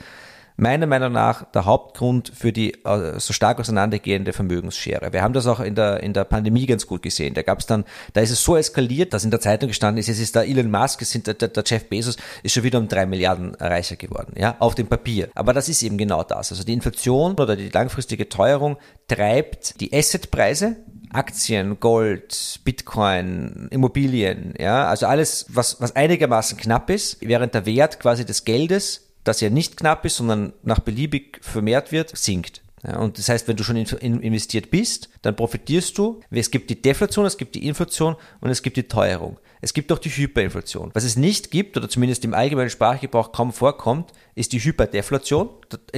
meiner 0.58 0.88
Meinung 0.88 1.12
nach 1.12 1.46
der 1.52 1.66
Hauptgrund 1.66 2.32
für 2.36 2.52
die 2.52 2.74
äh, 2.84 3.20
so 3.20 3.32
stark 3.32 3.60
auseinandergehende 3.60 4.34
Vermögensschere. 4.34 5.14
Wir 5.14 5.22
haben 5.22 5.34
das 5.34 5.46
auch 5.46 5.60
in 5.60 5.76
der, 5.76 6.02
in 6.02 6.14
der 6.14 6.24
Pandemie 6.24 6.66
ganz 6.66 6.88
gut 6.88 7.04
gesehen. 7.04 7.36
Da 7.36 7.44
gab 7.44 7.60
es 7.60 7.68
dann, 7.68 7.86
da 8.14 8.22
ist 8.22 8.32
es 8.32 8.44
so 8.44 8.58
eskaliert, 8.58 9.14
dass 9.14 9.24
in 9.24 9.30
der 9.30 9.40
Zeitung 9.40 9.70
gestanden 9.70 10.00
ist, 10.00 10.10
es 10.10 10.20
ist 10.20 10.36
der 10.36 10.48
Elon 10.48 10.72
Musk, 10.72 11.04
es 11.04 11.12
sind 11.12 11.28
der, 11.28 11.36
der, 11.36 11.64
Jeff 11.66 11.88
Bezos 11.88 12.18
ist 12.42 12.54
schon 12.54 12.64
wieder 12.64 12.80
um 12.80 12.88
drei 12.88 13.06
Milliarden 13.06 13.54
reicher 13.56 13.96
geworden, 13.96 14.34
ja, 14.36 14.56
auf 14.58 14.74
dem 14.74 14.88
Papier. 14.88 15.30
Aber 15.36 15.54
das 15.54 15.70
ist 15.70 15.84
eben 15.84 15.98
genau 15.98 16.24
das. 16.24 16.52
Also 16.52 16.64
die 16.64 16.74
Inflation 16.74 17.34
oder 17.34 17.56
die 17.56 17.70
langfristige 17.70 18.28
Teuerung 18.28 18.78
treibt 19.08 19.80
die 19.80 19.94
Assetpreise, 19.94 20.78
Aktien, 21.14 21.80
Gold, 21.80 22.62
Bitcoin, 22.66 23.68
Immobilien, 23.70 24.56
ja, 24.60 24.88
also 24.88 25.06
alles, 25.06 25.46
was, 25.50 25.80
was 25.80 25.96
einigermaßen 25.96 26.58
knapp 26.58 26.90
ist, 26.90 27.18
während 27.22 27.54
der 27.54 27.66
Wert 27.68 28.00
quasi 28.00 28.26
des 28.26 28.44
Geldes, 28.44 29.07
das 29.28 29.42
ja 29.42 29.50
nicht 29.50 29.78
knapp 29.78 30.06
ist, 30.06 30.18
sondern 30.18 30.54
nach 30.64 30.80
beliebig 30.80 31.40
vermehrt 31.42 31.92
wird, 31.92 32.16
sinkt. 32.16 32.62
Ja, 32.86 32.98
und 33.00 33.18
das 33.18 33.28
heißt, 33.28 33.48
wenn 33.48 33.58
du 33.58 33.64
schon 33.64 33.76
in, 33.76 34.22
investiert 34.22 34.70
bist, 34.70 35.10
dann 35.24 35.36
profitierst 35.36 35.98
du. 35.98 36.22
Es 36.30 36.52
gibt 36.52 36.70
die 36.70 36.80
Deflation, 36.80 37.26
es 37.26 37.38
gibt 37.38 37.56
die 37.56 37.68
Inflation 37.68 38.16
und 38.40 38.50
es 38.50 38.62
gibt 38.62 38.78
die 38.78 38.88
Teuerung. 38.88 39.40
Es 39.62 39.74
gibt 39.74 39.92
auch 39.92 39.98
die 39.98 40.10
Hyperinflation. 40.10 40.92
Was 40.94 41.04
es 41.04 41.16
nicht 41.16 41.50
gibt, 41.50 41.76
oder 41.76 41.90
zumindest 41.90 42.24
im 42.24 42.36
allgemeinen 42.36 42.70
Sprachgebrauch 42.70 43.32
kaum 43.32 43.52
vorkommt, 43.52 44.12
ist 44.36 44.54
die 44.54 44.60
Hyperdeflation. 44.60 45.50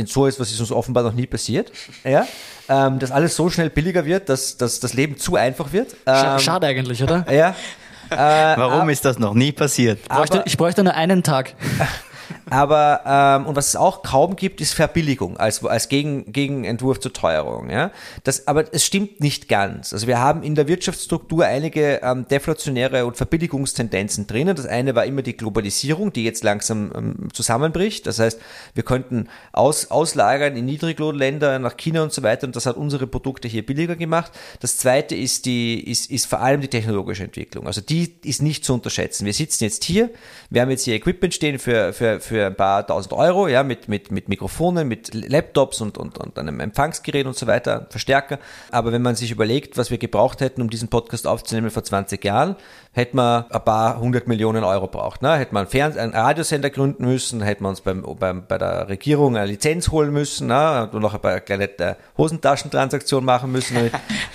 So 0.06 0.26
ist, 0.26 0.40
was 0.40 0.52
ist 0.52 0.62
uns 0.62 0.72
offenbar 0.72 1.04
noch 1.04 1.14
nie 1.14 1.28
passiert. 1.28 1.72
Ja? 2.06 2.26
Ähm, 2.70 3.00
dass 3.00 3.12
alles 3.12 3.36
so 3.36 3.50
schnell 3.50 3.70
billiger 3.70 4.06
wird, 4.06 4.30
dass, 4.30 4.56
dass 4.56 4.80
das 4.80 4.94
Leben 4.94 5.18
zu 5.18 5.36
einfach 5.36 5.74
wird. 5.74 5.96
Ähm, 6.06 6.40
Schade 6.40 6.68
eigentlich, 6.68 7.04
oder? 7.04 7.26
Ja. 7.32 7.56
Äh, 8.12 8.16
Warum 8.16 8.90
ist 8.90 9.06
das 9.06 9.20
noch 9.20 9.36
nie 9.36 9.52
passiert? 9.52 10.08
Bräuchte, 10.10 10.42
ich 10.48 10.58
bräuchte 10.58 10.84
nur 10.84 10.96
einen 10.96 11.22
Tag. 11.22 11.54
Aber 12.50 13.02
ähm, 13.06 13.48
und 13.48 13.56
was 13.56 13.70
es 13.70 13.76
auch 13.76 14.04
kaum 14.04 14.36
gibt, 14.36 14.62
ist 14.62 14.74
Verbilligung 14.74 15.38
als, 15.38 15.64
als 15.64 15.90
Gegen, 15.90 16.32
Gegenentwurf 16.32 17.00
zur 17.00 17.14
Teuerung. 17.14 17.70
Ja? 17.70 17.92
Das, 18.24 18.48
aber 18.48 18.74
es 18.74 18.86
stimmt 18.86 19.20
nicht 19.20 19.48
ganz. 19.48 19.94
Also 19.94 20.08
wir 20.08 20.20
haben 20.20 20.44
in 20.44 20.56
der 20.56 20.68
Wirtschaftsstruktur 20.68 21.46
einige 21.46 22.02
ähm, 22.04 22.28
deflationäre 22.28 23.06
und 23.06 23.18
Verbilligungstendenzen 23.18 24.28
drinnen. 24.28 24.56
Das 24.56 24.66
eine 24.66 24.96
war 24.96 25.06
immer 25.06 25.22
die 25.22 25.38
Globalisierung, 25.38 26.14
die 26.14 26.24
jetzt 26.24 26.44
langsam 26.44 26.92
ähm, 26.96 27.30
zusammenbricht. 27.34 28.08
Das 28.08 28.20
heißt, 28.20 28.40
wir 28.74 28.84
könnten 28.84 29.30
aus, 29.52 29.92
auslagern 29.92 30.56
in 30.56 30.66
Niedriglohnländer 30.66 31.60
nach 31.60 31.78
China 31.78 32.04
und 32.04 32.14
so 32.14 32.24
weiter 32.24 32.48
und 32.48 32.56
das 32.56 32.66
hat 32.66 32.78
unsere 32.78 33.08
Produkte 33.08 33.48
hier 33.48 33.66
billiger 33.66 33.96
gemacht. 33.96 34.32
Das 34.60 34.78
zweite 34.78 35.16
ist 35.16 35.46
die 35.46 35.80
ist, 35.90 36.12
ist 36.12 36.26
vor 36.26 36.42
allem 36.42 36.62
die 36.62 36.68
technologische 36.68 37.24
Entwicklung. 37.24 37.68
Also 37.68 37.82
die 37.82 38.14
ist 38.24 38.42
nicht 38.42 38.66
zu 38.66 38.74
unterschätzen. 38.74 39.26
Wir 39.26 39.34
sitzen 39.34 39.64
jetzt 39.64 39.84
hier, 39.84 40.10
wir 40.50 40.62
haben 40.62 40.70
jetzt 40.70 40.84
hier 40.84 40.96
Equipment 40.96 41.34
stehen 41.34 41.60
für, 41.60 41.94
für 41.94 42.19
für, 42.20 42.48
ein 42.48 42.56
paar 42.56 42.86
tausend 42.86 43.14
Euro, 43.14 43.48
ja, 43.48 43.64
mit, 43.64 43.88
mit, 43.88 44.12
mit 44.12 44.30
Mikrofonen, 44.30 44.88
mit 44.88 45.14
Laptops 45.14 45.82
und, 45.82 45.98
und, 45.98 46.18
und 46.18 46.38
einem 46.38 46.60
Empfangsgerät 46.60 47.26
und 47.26 47.36
so 47.36 47.48
weiter, 47.48 47.88
Verstärker. 47.90 48.40
Aber 48.72 48.92
wenn 48.92 49.02
man 49.02 49.16
sich 49.16 49.32
überlegt, 49.32 49.78
was 49.78 49.92
wir 49.92 49.98
gebraucht 49.98 50.42
hätten, 50.42 50.62
um 50.62 50.70
diesen 50.70 50.90
Podcast 50.90 51.28
aufzunehmen 51.28 51.70
vor 51.70 51.84
20 51.84 52.24
Jahren, 52.24 52.56
hätte 52.92 53.16
man 53.16 53.46
ein 53.50 53.64
paar 53.64 54.00
hundert 54.00 54.28
Millionen 54.28 54.64
Euro 54.64 54.88
braucht. 54.88 55.22
Ne? 55.22 55.38
Hätte 55.38 55.54
man 55.54 55.62
einen, 55.62 55.70
Fernse 55.70 56.02
einen 56.02 56.14
Radiosender 56.14 56.70
gründen 56.70 57.06
müssen, 57.06 57.42
hätte 57.42 57.62
man 57.62 57.72
uns 57.72 57.82
beim, 57.82 58.04
beim, 58.20 58.46
bei 58.48 58.58
der 58.58 58.90
Regierung 58.90 59.38
eine 59.38 59.46
Lizenz 59.46 59.90
holen 59.90 60.12
müssen 60.12 60.48
ne? 60.48 60.90
und 60.92 61.02
noch 61.02 61.14
ein 61.14 61.22
paar 61.22 61.40
kleine 61.40 61.66
äh, 61.80 61.96
Hosentaschentransaktionen 62.18 63.26
machen 63.26 63.52
müssen, 63.52 63.76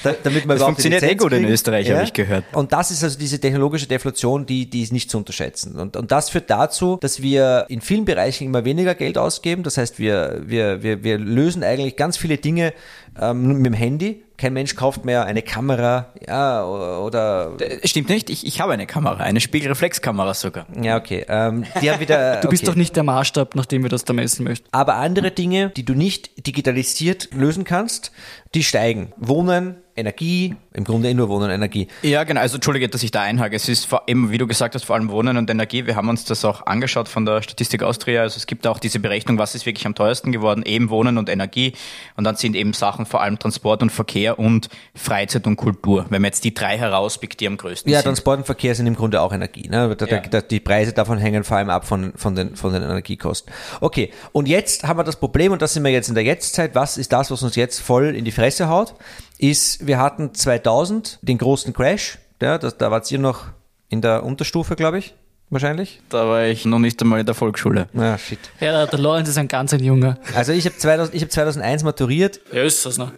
damit, 0.02 0.20
damit 0.25 0.46
man 0.46 0.56
das 0.56 0.66
funktioniert 0.66 1.02
eh 1.02 1.16
gut 1.16 1.32
in 1.32 1.44
Österreich, 1.46 1.88
ja? 1.88 1.96
habe 1.96 2.04
ich 2.04 2.12
gehört. 2.12 2.44
Und 2.52 2.73
das 2.73 2.90
ist 2.90 3.02
also 3.02 3.18
diese 3.18 3.40
technologische 3.40 3.88
Deflation, 3.88 4.46
die, 4.46 4.70
die 4.70 4.82
ist 4.82 4.92
nicht 4.92 5.11
zu 5.11 5.18
unterschätzen. 5.18 5.78
Und, 5.78 5.96
und 5.96 6.12
das 6.12 6.30
führt 6.30 6.49
dazu, 6.49 6.99
dass 7.00 7.20
wir 7.20 7.66
in 7.68 7.80
vielen 7.80 8.04
Bereichen 8.04 8.44
immer 8.44 8.64
weniger 8.64 8.94
Geld 8.94 9.18
ausgeben. 9.18 9.64
Das 9.64 9.78
heißt, 9.78 9.99
wir, 9.99 10.42
wir, 10.44 10.82
wir, 10.82 11.02
wir 11.02 11.18
lösen 11.18 11.64
eigentlich 11.64 11.96
ganz 11.96 12.16
viele 12.16 12.38
Dinge 12.38 12.73
ähm, 13.20 13.58
mit 13.58 13.66
dem 13.66 13.75
Handy 13.75 14.23
kein 14.44 14.52
Mensch 14.52 14.76
kauft 14.76 15.06
mehr 15.06 15.24
eine 15.24 15.40
Kamera, 15.40 16.12
ja, 16.28 16.66
oder. 16.66 17.52
Stimmt 17.84 18.10
nicht, 18.10 18.28
ich, 18.28 18.46
ich 18.46 18.60
habe 18.60 18.74
eine 18.74 18.86
Kamera, 18.86 19.24
eine 19.24 19.40
Spiegelreflexkamera 19.40 20.34
sogar. 20.34 20.66
Ja, 20.82 20.98
okay. 20.98 21.24
Ähm, 21.28 21.64
die 21.80 21.90
haben 21.90 21.98
wieder, 21.98 22.40
du 22.42 22.50
bist 22.50 22.64
okay. 22.64 22.72
doch 22.72 22.76
nicht 22.76 22.94
der 22.94 23.04
Maßstab, 23.04 23.54
nach 23.54 23.64
dem 23.64 23.84
wir 23.84 23.88
das 23.88 24.04
da 24.04 24.12
messen 24.12 24.44
möchten. 24.44 24.68
Aber 24.70 24.96
andere 24.96 25.30
Dinge, 25.30 25.70
die 25.70 25.86
du 25.86 25.94
nicht 25.94 26.46
digitalisiert 26.46 27.30
lösen 27.32 27.64
kannst, 27.64 28.12
die 28.54 28.62
steigen. 28.62 29.12
Wohnen, 29.16 29.76
Energie, 29.96 30.56
im 30.73 30.82
Grunde 30.82 31.14
nur 31.14 31.28
Wohnen 31.28 31.50
Energie. 31.50 31.87
Ja, 32.02 32.25
genau. 32.25 32.40
Also 32.40 32.56
entschuldige, 32.56 32.88
dass 32.88 33.02
ich 33.04 33.12
da 33.12 33.23
einhake. 33.23 33.54
Es 33.54 33.68
ist 33.68 33.87
vor, 33.87 34.02
eben, 34.08 34.32
wie 34.32 34.38
du 34.38 34.46
gesagt 34.46 34.75
hast, 34.75 34.84
vor 34.84 34.96
allem 34.96 35.08
Wohnen 35.08 35.37
und 35.37 35.49
Energie. 35.49 35.87
Wir 35.87 35.94
haben 35.94 36.08
uns 36.08 36.25
das 36.25 36.44
auch 36.44 36.66
angeschaut 36.66 37.08
von 37.08 37.25
der 37.25 37.42
Statistik 37.42 37.82
Austria. 37.84 38.23
Also 38.23 38.37
es 38.37 38.46
gibt 38.46 38.66
auch 38.66 38.80
diese 38.80 38.99
Berechnung, 38.99 39.38
was 39.38 39.54
ist 39.54 39.66
wirklich 39.66 39.87
am 39.87 39.94
teuersten 39.94 40.32
geworden, 40.32 40.64
eben 40.66 40.90
Wohnen 40.90 41.16
und 41.16 41.28
Energie. 41.28 41.75
Und 42.16 42.25
dann 42.25 42.34
sind 42.34 42.56
eben 42.56 42.73
Sachen 42.73 43.06
vor 43.06 43.23
allem 43.23 43.38
Transport 43.38 43.82
und 43.82 43.90
Verkehr 43.90 44.38
und 44.38 44.68
Freizeit 44.96 45.46
und 45.46 45.56
Kultur. 45.56 46.06
Wenn 46.08 46.23
man 46.23 46.30
jetzt 46.30 46.42
die 46.42 46.54
drei 46.54 46.76
herauspickt, 46.76 47.38
die 47.38 47.46
am 47.46 47.56
größten 47.56 47.90
ja, 47.90 47.99
sind. 47.99 48.04
Ja, 48.04 48.11
Transport 48.11 48.38
und 48.38 48.46
Verkehr 48.46 48.75
sind 48.75 48.88
im 48.88 48.96
Grunde 48.96 49.20
auch 49.20 49.32
Energie. 49.32 49.68
Ne? 49.68 49.94
Da, 49.94 50.06
ja. 50.06 50.18
da, 50.18 50.40
die 50.40 50.58
Preise 50.58 50.92
davon 50.92 51.18
hängen 51.18 51.44
vor 51.44 51.58
allem 51.58 51.70
ab 51.70 51.87
von, 51.87 52.14
von, 52.16 52.34
den, 52.34 52.56
von 52.56 52.73
den 52.73 52.82
Energiekosten. 52.82 53.52
Okay, 53.80 54.11
und 54.32 54.49
jetzt 54.49 54.82
haben 54.82 54.99
wir 54.99 55.04
das 55.04 55.16
Problem, 55.16 55.52
und 55.52 55.62
das 55.62 55.75
sind 55.75 55.84
wir 55.84 55.92
jetzt 55.92 56.08
in 56.08 56.16
der 56.16 56.25
Jetztzeit. 56.25 56.75
Was 56.75 56.99
ist 56.99 57.12
das, 57.12 57.30
was 57.30 57.44
uns 57.44 57.54
jetzt 57.54 57.80
voll 57.80 58.16
in 58.16 58.25
die 58.25 58.32
Fresse 58.44 58.68
haut? 58.68 58.94
ist, 59.38 59.86
wir 59.86 59.98
hatten 59.98 60.34
2000 60.34 61.18
den 61.22 61.38
großen 61.38 61.72
Crash, 61.72 62.18
ja, 62.40 62.58
das, 62.58 62.76
da 62.76 62.90
wart 62.90 63.10
ihr 63.10 63.18
noch 63.18 63.46
in 63.88 64.00
der 64.00 64.22
Unterstufe, 64.22 64.76
glaube 64.76 64.98
ich, 64.98 65.14
wahrscheinlich. 65.50 66.00
Da 66.08 66.28
war 66.28 66.44
ich 66.44 66.64
noch 66.64 66.78
nicht 66.78 67.00
einmal 67.02 67.20
in 67.20 67.26
der 67.26 67.34
Volksschule. 67.34 67.88
Ja, 67.94 68.18
shit. 68.18 68.38
Ja, 68.60 68.86
der 68.86 68.98
Lorenz 68.98 69.28
ist 69.28 69.38
ein 69.38 69.48
ganz 69.48 69.72
ein 69.72 69.82
Junger. 69.82 70.18
Also 70.34 70.52
ich 70.52 70.66
habe 70.66 70.76
2000, 70.76 71.22
hab 71.22 71.30
2001 71.32 71.84
maturiert. 71.84 72.40
Ja, 72.52 72.62
ist 72.62 72.84
das 72.84 72.98
noch. 72.98 73.12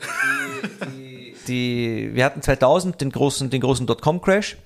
Die, 0.97 1.35
die, 1.49 2.11
wir 2.15 2.25
hatten 2.25 2.43
2000 2.43 3.01
den 3.01 3.11
großen, 3.11 3.51
den 3.51 3.61
großen 3.61 3.87
Dotcom-Crash. 3.87 4.57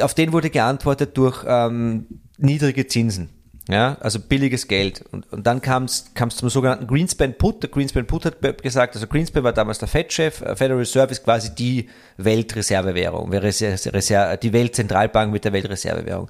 Auf 0.00 0.14
den 0.14 0.32
wurde 0.32 0.50
geantwortet 0.50 1.16
durch 1.16 1.44
ähm, 1.46 2.06
niedrige 2.38 2.86
Zinsen. 2.86 3.30
Ja, 3.66 3.96
also 4.00 4.20
billiges 4.20 4.68
Geld. 4.68 5.04
Und, 5.10 5.32
und 5.32 5.46
dann 5.46 5.62
kam 5.62 5.84
es 5.84 6.12
zum 6.14 6.50
sogenannten 6.50 6.86
Greenspan 6.86 7.32
Put. 7.38 7.62
Der 7.62 7.70
Greenspan 7.70 8.06
Put 8.06 8.26
hat 8.26 8.62
gesagt, 8.62 8.94
also 8.94 9.06
Greenspan 9.06 9.42
war 9.42 9.54
damals 9.54 9.78
der 9.78 9.88
Fed-Chef, 9.88 10.42
äh, 10.42 10.54
Federal 10.54 10.80
Reserve 10.80 11.12
ist 11.12 11.24
quasi 11.24 11.54
die 11.54 11.88
Weltreservewährung, 12.18 13.30
die 13.30 14.52
Weltzentralbank 14.52 15.32
mit 15.32 15.46
der 15.46 15.54
Weltreservewährung. 15.54 16.28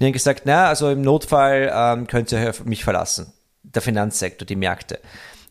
Die 0.00 0.06
haben 0.06 0.12
gesagt, 0.12 0.42
na, 0.44 0.66
also 0.66 0.90
im 0.90 1.02
Notfall 1.02 1.70
ähm, 1.72 2.08
könnt 2.08 2.32
ihr 2.32 2.52
mich 2.64 2.82
verlassen. 2.82 3.32
Der 3.62 3.80
Finanzsektor, 3.80 4.44
die 4.44 4.56
Märkte. 4.56 4.98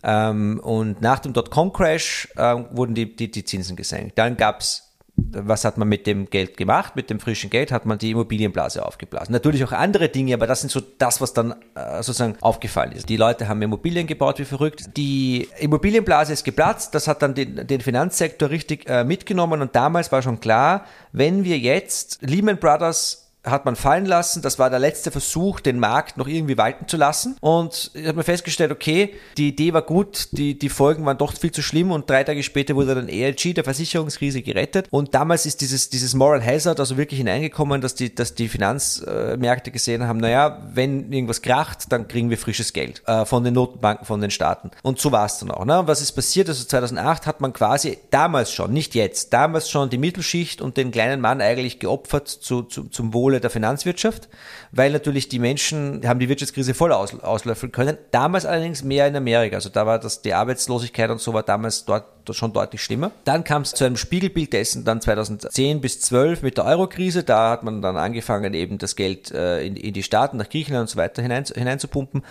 Ähm, 0.04 0.60
und 0.62 1.02
nach 1.02 1.20
dem 1.20 1.32
Dotcom-Crash 1.32 2.28
ähm, 2.38 2.66
wurden 2.72 2.94
die, 2.94 3.16
die, 3.16 3.32
die 3.32 3.46
Zinsen 3.46 3.78
gesenkt. 3.78 4.18
Dann 4.18 4.36
gab's 4.36 4.90
was 5.32 5.66
hat 5.66 5.78
man 5.78 5.88
mit 5.88 6.08
dem 6.08 6.30
Geld 6.30 6.58
gemacht? 6.58 6.96
Mit 6.96 7.10
dem 7.10 7.20
frischen 7.20 7.50
Geld 7.50 7.72
hat 7.72 7.86
man 7.86 7.98
die 7.98 8.12
Immobilienblase 8.12 8.86
aufgeblasen. 8.86 9.34
Natürlich 9.34 9.63
auch 9.63 9.72
andere 9.72 10.10
Dinge, 10.10 10.34
aber 10.34 10.48
das 10.48 10.62
sind 10.62 10.70
so 10.70 10.82
das, 10.98 11.22
was 11.22 11.34
dann 11.34 11.56
äh, 11.75 12.04
sozusagen 12.04 12.36
aufgefallen 12.42 12.92
ist. 12.92 13.10
Die 13.10 13.18
Leute 13.18 13.48
haben 13.48 13.62
Immobilien 13.62 14.08
gebaut 14.08 14.40
wie 14.40 14.46
verrückt. 14.46 14.98
Die 14.98 15.48
Immobilienblase 15.60 16.34
ist 16.34 16.44
geplatzt. 16.44 16.96
Das 16.96 17.08
hat 17.08 17.22
dann 17.22 17.34
den, 17.34 17.68
den 17.68 17.82
Finanzsektor 17.82 18.50
richtig 18.50 18.90
äh, 18.90 19.04
mitgenommen 19.04 19.62
und 19.62 19.75
damals 19.75 20.12
war 20.12 20.22
schon 20.22 20.40
klar, 20.40 20.86
wenn 21.12 21.44
wir 21.44 21.58
jetzt 21.58 22.20
Lehman 22.22 22.58
Brothers 22.58 23.21
hat 23.43 23.65
man 23.65 23.75
fallen 23.75 24.05
lassen. 24.05 24.41
Das 24.41 24.60
war 24.60 24.69
der 24.69 24.79
letzte 24.79 25.12
Versuch, 25.12 25.60
den 25.60 25.79
Markt 25.79 26.17
noch 26.17 26.27
irgendwie 26.27 26.57
walten 26.57 26.88
zu 26.88 26.98
lassen. 26.98 27.38
Und 27.41 27.91
ich 27.93 28.07
habe 28.07 28.17
mir 28.17 28.24
festgestellt, 28.24 28.71
okay, 28.71 29.13
die 29.38 29.50
Idee 29.50 29.74
war 29.74 29.81
gut, 29.81 30.29
die, 30.31 30.57
die 30.57 30.69
Folgen 30.69 31.05
waren 31.05 31.17
doch 31.17 31.33
viel 31.33 31.51
zu 31.51 31.62
schlimm 31.62 31.91
und 31.91 32.10
drei 32.10 32.24
Tage 32.24 32.43
später 32.43 32.75
wurde 32.75 32.95
dann 32.95 33.10
ELG, 33.10 33.53
der 33.53 33.63
Versicherungskrise, 33.63 34.41
gerettet. 34.41 34.88
Und 34.91 35.15
damals 35.15 35.45
ist 35.45 35.62
dieses, 35.62 35.89
dieses 35.89 36.13
Moral 36.13 36.45
Hazard 36.45 36.79
also 36.79 36.98
wirklich 36.98 37.19
hineingekommen, 37.19 37.81
dass 37.81 37.95
die, 37.95 38.13
dass 38.13 38.36
die 38.36 38.48
Finanzmärkte 38.48 39.71
gesehen 39.71 40.07
haben, 40.07 40.19
naja, 40.19 40.62
wenn 40.74 41.12
irgendwas 41.12 41.41
kracht, 41.41 41.91
dann 41.91 42.08
kriegen 42.08 42.30
wir 42.30 42.38
frisches 42.38 42.73
Geld 42.73 43.01
äh, 43.08 43.25
von 43.25 43.43
den 43.43 43.54
Notenbanken, 43.54 44.06
von 44.06 44.21
den 44.21 44.32
Staaten. 44.32 44.71
Und 44.84 44.99
so 44.99 45.12
war 45.12 45.25
es 45.25 45.39
dann 45.39 45.51
auch. 45.51 45.65
Ne? 45.65 45.82
Was 45.86 46.01
ist 46.01 46.12
passiert? 46.12 46.49
Also 46.49 46.63
2008 46.63 47.25
hat 47.25 47.41
man 47.41 47.54
quasi 47.54 47.97
damals 48.12 48.51
schon, 48.51 48.71
nicht 48.71 48.95
jetzt, 48.95 49.34
damals 49.34 49.69
schon 49.69 49.89
die 49.89 49.97
Mittelschicht 49.97 50.62
und 50.62 50.77
den 50.77 50.91
kleinen 50.91 51.21
Mann 51.21 51.41
eigentlich 51.41 51.80
geopfert 51.80 52.27
zu, 52.27 52.63
zu, 52.63 52.86
zum 52.86 53.13
Wohl 53.13 53.31
Wohle 53.32 53.39
der 53.39 53.50
Finanzwirtschaft, 53.50 54.28
weil 54.72 54.91
natürlich 54.91 55.30
die 55.30 55.39
Menschen 55.39 56.02
haben 56.06 56.20
die 56.20 56.28
Wirtschaftskrise 56.28 56.74
voll 56.74 56.91
aus, 56.91 57.17
auslöffeln 57.22 57.72
können. 57.72 57.98
Damals 58.12 58.46
allerdings 58.46 58.84
mehr 58.84 59.08
in 59.08 59.15
Amerika. 59.15 59.56
Also 59.56 59.70
da 59.70 59.86
war 59.86 60.00
das, 60.00 60.22
die 60.22 60.34
Arbeitslosigkeit 60.34 61.10
und 61.10 61.22
so 61.22 61.34
war 61.34 61.44
damals 61.44 61.86
dort 61.86 62.06
schon 62.32 62.54
deutlich 62.54 62.84
schlimmer. 62.84 63.12
Dann 63.24 63.44
kam 63.44 63.63
es 63.63 63.74
zu 63.74 63.84
einem 63.84 63.98
Spiegelbild 63.98 64.54
dessen 64.54 64.86
dann 64.86 65.02
2010 65.02 65.82
bis 65.82 66.02
12 66.02 66.44
mit 66.44 66.58
der 66.58 66.65
Eurokrise. 66.65 67.24
Da 67.24 67.52
hat 67.52 67.63
man 67.63 67.82
dann 67.82 67.98
angefangen, 67.98 68.54
eben 68.54 68.78
das 68.78 68.96
Geld 68.96 69.32
äh, 69.32 69.65
in, 69.65 69.76
in, 69.76 69.94
die 69.94 70.04
Staaten, 70.04 70.38
nach 70.38 70.50
Griechenland 70.50 70.84
und 70.84 70.89
so 70.89 70.98
weiter 70.98 71.22
hinein, 71.22 71.46
hineinzupumpen. 71.46 72.24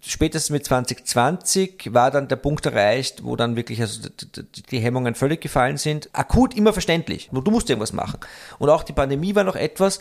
Spätestens 0.00 0.50
mit 0.50 0.64
2020 0.64 1.94
war 1.94 2.10
dann 2.10 2.28
der 2.28 2.36
Punkt 2.36 2.66
erreicht, 2.66 3.24
wo 3.24 3.36
dann 3.36 3.56
wirklich 3.56 3.80
also 3.80 4.08
die, 4.08 4.62
die 4.62 4.78
Hemmungen 4.78 5.14
völlig 5.14 5.40
gefallen 5.40 5.76
sind. 5.76 6.10
Akut 6.12 6.54
immer 6.56 6.72
verständlich. 6.72 7.30
Du 7.32 7.50
musst 7.50 7.70
irgendwas 7.70 7.92
machen. 7.92 8.20
Und 8.58 8.68
auch 8.70 8.82
die 8.82 8.92
Pandemie 8.92 9.34
war 9.34 9.44
noch 9.44 9.56
etwas, 9.56 10.00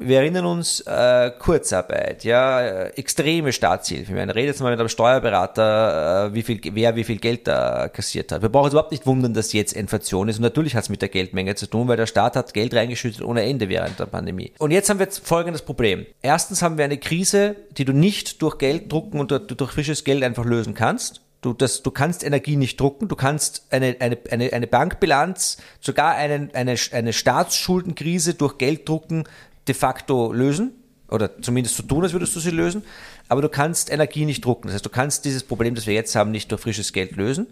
wir 0.00 0.20
erinnern 0.20 0.46
uns, 0.46 0.80
äh, 0.80 1.32
Kurzarbeit, 1.40 2.22
ja, 2.22 2.60
äh, 2.60 2.88
extreme 2.90 3.52
Staatshilfe. 3.52 4.12
Man 4.12 4.30
redet 4.30 4.50
jetzt 4.54 4.60
mal 4.60 4.70
mit 4.70 4.78
einem 4.78 4.88
Steuerberater, 4.88 6.28
äh, 6.28 6.34
wie 6.34 6.42
viel, 6.42 6.60
wer 6.72 6.94
wie 6.94 7.02
viel 7.02 7.18
Geld 7.18 7.48
da 7.48 7.88
kassiert 7.88 8.30
hat. 8.30 8.42
Wir 8.42 8.48
brauchen 8.48 8.66
uns 8.66 8.74
überhaupt 8.74 8.92
nicht 8.92 9.06
wundern, 9.06 9.34
dass 9.34 9.52
jetzt 9.52 9.72
Inflation 9.72 10.28
ist. 10.28 10.36
Und 10.36 10.42
natürlich 10.42 10.76
hat 10.76 10.84
es 10.84 10.88
mit 10.88 11.02
der 11.02 11.08
Geldmenge 11.08 11.56
zu 11.56 11.66
tun, 11.66 11.88
weil 11.88 11.96
der 11.96 12.06
Staat 12.06 12.36
hat 12.36 12.54
Geld 12.54 12.74
reingeschüttet 12.74 13.22
ohne 13.22 13.42
Ende 13.42 13.68
während 13.68 13.98
der 13.98 14.06
Pandemie. 14.06 14.52
Und 14.58 14.70
jetzt 14.70 14.88
haben 14.88 15.00
wir 15.00 15.06
jetzt 15.06 15.26
folgendes 15.26 15.62
Problem. 15.62 16.06
Erstens 16.22 16.62
haben 16.62 16.78
wir 16.78 16.84
eine 16.84 16.98
Krise, 16.98 17.56
die 17.72 17.84
du 17.84 17.92
nicht 17.92 18.40
durch 18.40 18.58
Geld 18.58 18.92
drucken 18.92 19.18
und 19.18 19.32
durch 19.32 19.72
frisches 19.72 20.04
Geld 20.04 20.22
einfach 20.22 20.44
lösen 20.44 20.74
kannst. 20.74 21.22
Du, 21.40 21.52
das, 21.52 21.82
du 21.84 21.92
kannst 21.92 22.24
Energie 22.24 22.56
nicht 22.56 22.80
drucken, 22.80 23.06
du 23.06 23.14
kannst 23.14 23.66
eine, 23.70 23.94
eine, 24.00 24.18
eine, 24.28 24.52
eine 24.52 24.66
Bankbilanz, 24.66 25.58
sogar 25.80 26.16
einen, 26.16 26.52
eine, 26.52 26.74
eine 26.90 27.12
Staatsschuldenkrise 27.12 28.34
durch 28.34 28.58
Geld 28.58 28.88
drucken 28.88 29.22
de 29.68 29.74
facto 29.74 30.32
lösen 30.32 30.72
oder 31.10 31.40
zumindest 31.40 31.76
so 31.76 31.82
tun, 31.82 32.02
als 32.02 32.12
würdest 32.12 32.34
du 32.36 32.40
sie 32.40 32.50
lösen, 32.50 32.82
aber 33.28 33.42
du 33.42 33.48
kannst 33.48 33.90
Energie 33.90 34.24
nicht 34.24 34.44
drucken. 34.44 34.68
Das 34.68 34.74
heißt, 34.74 34.86
du 34.86 34.90
kannst 34.90 35.24
dieses 35.24 35.42
Problem, 35.42 35.74
das 35.74 35.86
wir 35.86 35.94
jetzt 35.94 36.14
haben, 36.14 36.30
nicht 36.30 36.50
durch 36.50 36.60
frisches 36.60 36.92
Geld 36.92 37.16
lösen. 37.16 37.46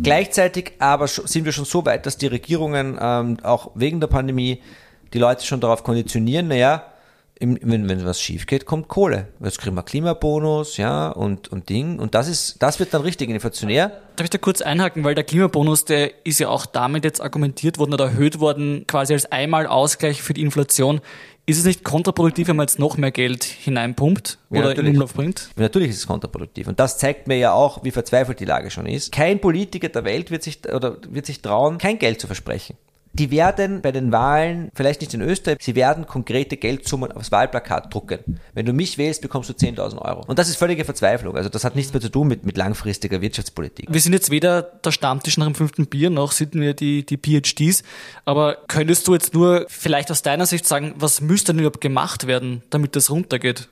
Gleichzeitig 0.00 0.72
aber 0.78 1.06
sind 1.06 1.44
wir 1.44 1.52
schon 1.52 1.66
so 1.66 1.84
weit, 1.84 2.06
dass 2.06 2.16
die 2.16 2.26
Regierungen 2.26 2.98
ähm, 3.00 3.36
auch 3.42 3.72
wegen 3.74 4.00
der 4.00 4.06
Pandemie 4.06 4.62
die 5.12 5.18
Leute 5.18 5.44
schon 5.44 5.60
darauf 5.60 5.84
konditionieren, 5.84 6.48
naja, 6.48 6.86
wenn, 7.42 7.88
wenn 7.88 8.04
was 8.04 8.20
schief 8.20 8.46
geht, 8.46 8.66
kommt 8.66 8.88
Kohle. 8.88 9.28
Jetzt 9.42 9.58
kriegen 9.58 9.74
wir 9.74 9.82
Klimabonus, 9.82 10.76
ja, 10.76 11.08
und, 11.08 11.48
und 11.48 11.68
Ding. 11.68 11.98
Und 11.98 12.14
das 12.14 12.28
ist, 12.28 12.62
das 12.62 12.78
wird 12.78 12.94
dann 12.94 13.02
richtig 13.02 13.30
inflationär. 13.30 13.88
Darf 14.16 14.24
ich 14.24 14.30
da 14.30 14.38
kurz 14.38 14.62
einhaken, 14.62 15.02
weil 15.02 15.14
der 15.14 15.24
Klimabonus, 15.24 15.84
der 15.84 16.24
ist 16.24 16.38
ja 16.38 16.48
auch 16.48 16.66
damit 16.66 17.04
jetzt 17.04 17.20
argumentiert 17.20 17.78
worden 17.78 17.94
oder 17.94 18.06
erhöht 18.06 18.38
worden, 18.38 18.84
quasi 18.86 19.14
als 19.14 19.30
einmal 19.32 19.66
Ausgleich 19.66 20.22
für 20.22 20.34
die 20.34 20.42
Inflation. 20.42 21.00
Ist 21.52 21.58
es 21.58 21.64
nicht 21.66 21.84
kontraproduktiv, 21.84 22.48
wenn 22.48 22.56
man 22.56 22.64
jetzt 22.64 22.78
noch 22.78 22.96
mehr 22.96 23.10
Geld 23.10 23.44
hineinpumpt 23.44 24.38
oder 24.48 24.74
ja, 24.74 24.80
in 24.80 24.88
Umlauf 24.88 25.12
bringt? 25.12 25.50
Natürlich 25.56 25.90
ist 25.90 25.98
es 25.98 26.06
kontraproduktiv. 26.06 26.66
Und 26.66 26.80
das 26.80 26.96
zeigt 26.96 27.28
mir 27.28 27.36
ja 27.36 27.52
auch, 27.52 27.84
wie 27.84 27.90
verzweifelt 27.90 28.40
die 28.40 28.46
Lage 28.46 28.70
schon 28.70 28.86
ist. 28.86 29.12
Kein 29.12 29.38
Politiker 29.38 29.90
der 29.90 30.04
Welt 30.04 30.30
wird 30.30 30.42
sich, 30.42 30.60
oder 30.66 30.96
wird 31.10 31.26
sich 31.26 31.42
trauen, 31.42 31.76
kein 31.76 31.98
Geld 31.98 32.22
zu 32.22 32.26
versprechen 32.26 32.78
die 33.14 33.30
werden 33.30 33.82
bei 33.82 33.92
den 33.92 34.10
Wahlen, 34.10 34.70
vielleicht 34.74 35.00
nicht 35.02 35.12
in 35.12 35.20
Österreich, 35.20 35.58
sie 35.60 35.74
werden 35.74 36.06
konkrete 36.06 36.56
Geldsummen 36.56 37.12
aufs 37.12 37.30
Wahlplakat 37.30 37.92
drucken. 37.92 38.40
Wenn 38.54 38.64
du 38.64 38.72
mich 38.72 38.96
wählst, 38.96 39.20
bekommst 39.20 39.50
du 39.50 39.54
10.000 39.54 39.98
Euro. 39.98 40.24
Und 40.26 40.38
das 40.38 40.48
ist 40.48 40.56
völlige 40.56 40.84
Verzweiflung. 40.84 41.36
Also 41.36 41.48
das 41.48 41.64
hat 41.64 41.76
nichts 41.76 41.92
mehr 41.92 42.00
zu 42.00 42.08
tun 42.08 42.28
mit, 42.28 42.46
mit 42.46 42.56
langfristiger 42.56 43.20
Wirtschaftspolitik. 43.20 43.86
Wir 43.90 44.00
sind 44.00 44.14
jetzt 44.14 44.30
weder 44.30 44.62
der 44.62 44.92
Stammtisch 44.92 45.36
nach 45.36 45.46
dem 45.46 45.54
fünften 45.54 45.86
Bier, 45.86 46.08
noch 46.10 46.32
sind 46.32 46.54
wir 46.54 46.74
die, 46.74 47.04
die 47.04 47.18
PhDs. 47.18 47.82
Aber 48.24 48.56
könntest 48.68 49.06
du 49.08 49.12
jetzt 49.12 49.34
nur 49.34 49.66
vielleicht 49.68 50.10
aus 50.10 50.22
deiner 50.22 50.46
Sicht 50.46 50.66
sagen, 50.66 50.94
was 50.96 51.20
müsste 51.20 51.52
denn 51.52 51.60
überhaupt 51.60 51.80
gemacht 51.80 52.26
werden, 52.26 52.62
damit 52.70 52.96
das 52.96 53.10
runtergeht? 53.10 53.68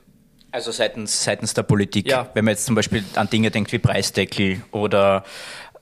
Also 0.51 0.71
seitens, 0.71 1.23
seitens 1.23 1.53
der 1.53 1.63
Politik. 1.63 2.07
Ja. 2.09 2.29
Wenn 2.33 2.45
man 2.45 2.53
jetzt 2.53 2.65
zum 2.65 2.75
Beispiel 2.75 3.03
an 3.15 3.29
Dinge 3.29 3.51
denkt 3.51 3.71
wie 3.71 3.79
Preisdeckel 3.79 4.61
oder 4.71 5.23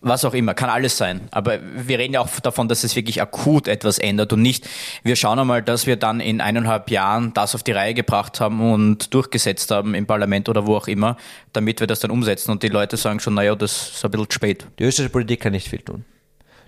was 0.01 0.25
auch 0.25 0.33
immer, 0.33 0.53
kann 0.53 0.69
alles 0.69 0.97
sein. 0.97 1.27
Aber 1.31 1.59
wir 1.62 1.99
reden 1.99 2.13
ja 2.13 2.21
auch 2.21 2.39
davon, 2.39 2.67
dass 2.67 2.83
es 2.83 2.95
wirklich 2.95 3.21
akut 3.21 3.67
etwas 3.67 3.99
ändert 3.99 4.31
und 4.33 4.41
nicht, 4.41 4.67
wir 5.03 5.15
schauen 5.15 5.39
einmal, 5.39 5.62
dass 5.62 5.88
wir 5.88 5.97
dann 5.97 6.19
in 6.19 6.41
eineinhalb 6.41 6.89
Jahren 6.89 7.33
das 7.33 7.55
auf 7.55 7.63
die 7.63 7.71
Reihe 7.71 7.93
gebracht 7.93 8.39
haben 8.39 8.71
und 8.73 9.13
durchgesetzt 9.13 9.71
haben 9.71 9.93
im 9.93 10.05
Parlament 10.05 10.49
oder 10.49 10.65
wo 10.65 10.75
auch 10.75 10.88
immer, 10.88 11.17
damit 11.53 11.79
wir 11.79 11.88
das 11.88 11.99
dann 11.99 12.12
umsetzen 12.12 12.51
und 12.51 12.63
die 12.63 12.69
Leute 12.69 12.97
sagen 12.97 13.19
schon, 13.19 13.33
naja, 13.33 13.55
das 13.55 13.91
ist 13.95 14.05
ein 14.05 14.12
bisschen 14.12 14.31
spät. 14.31 14.67
Die 14.79 14.83
österreichische 14.83 15.12
Politik 15.12 15.41
kann 15.41 15.51
nicht 15.51 15.67
viel 15.67 15.79
tun. 15.79 16.05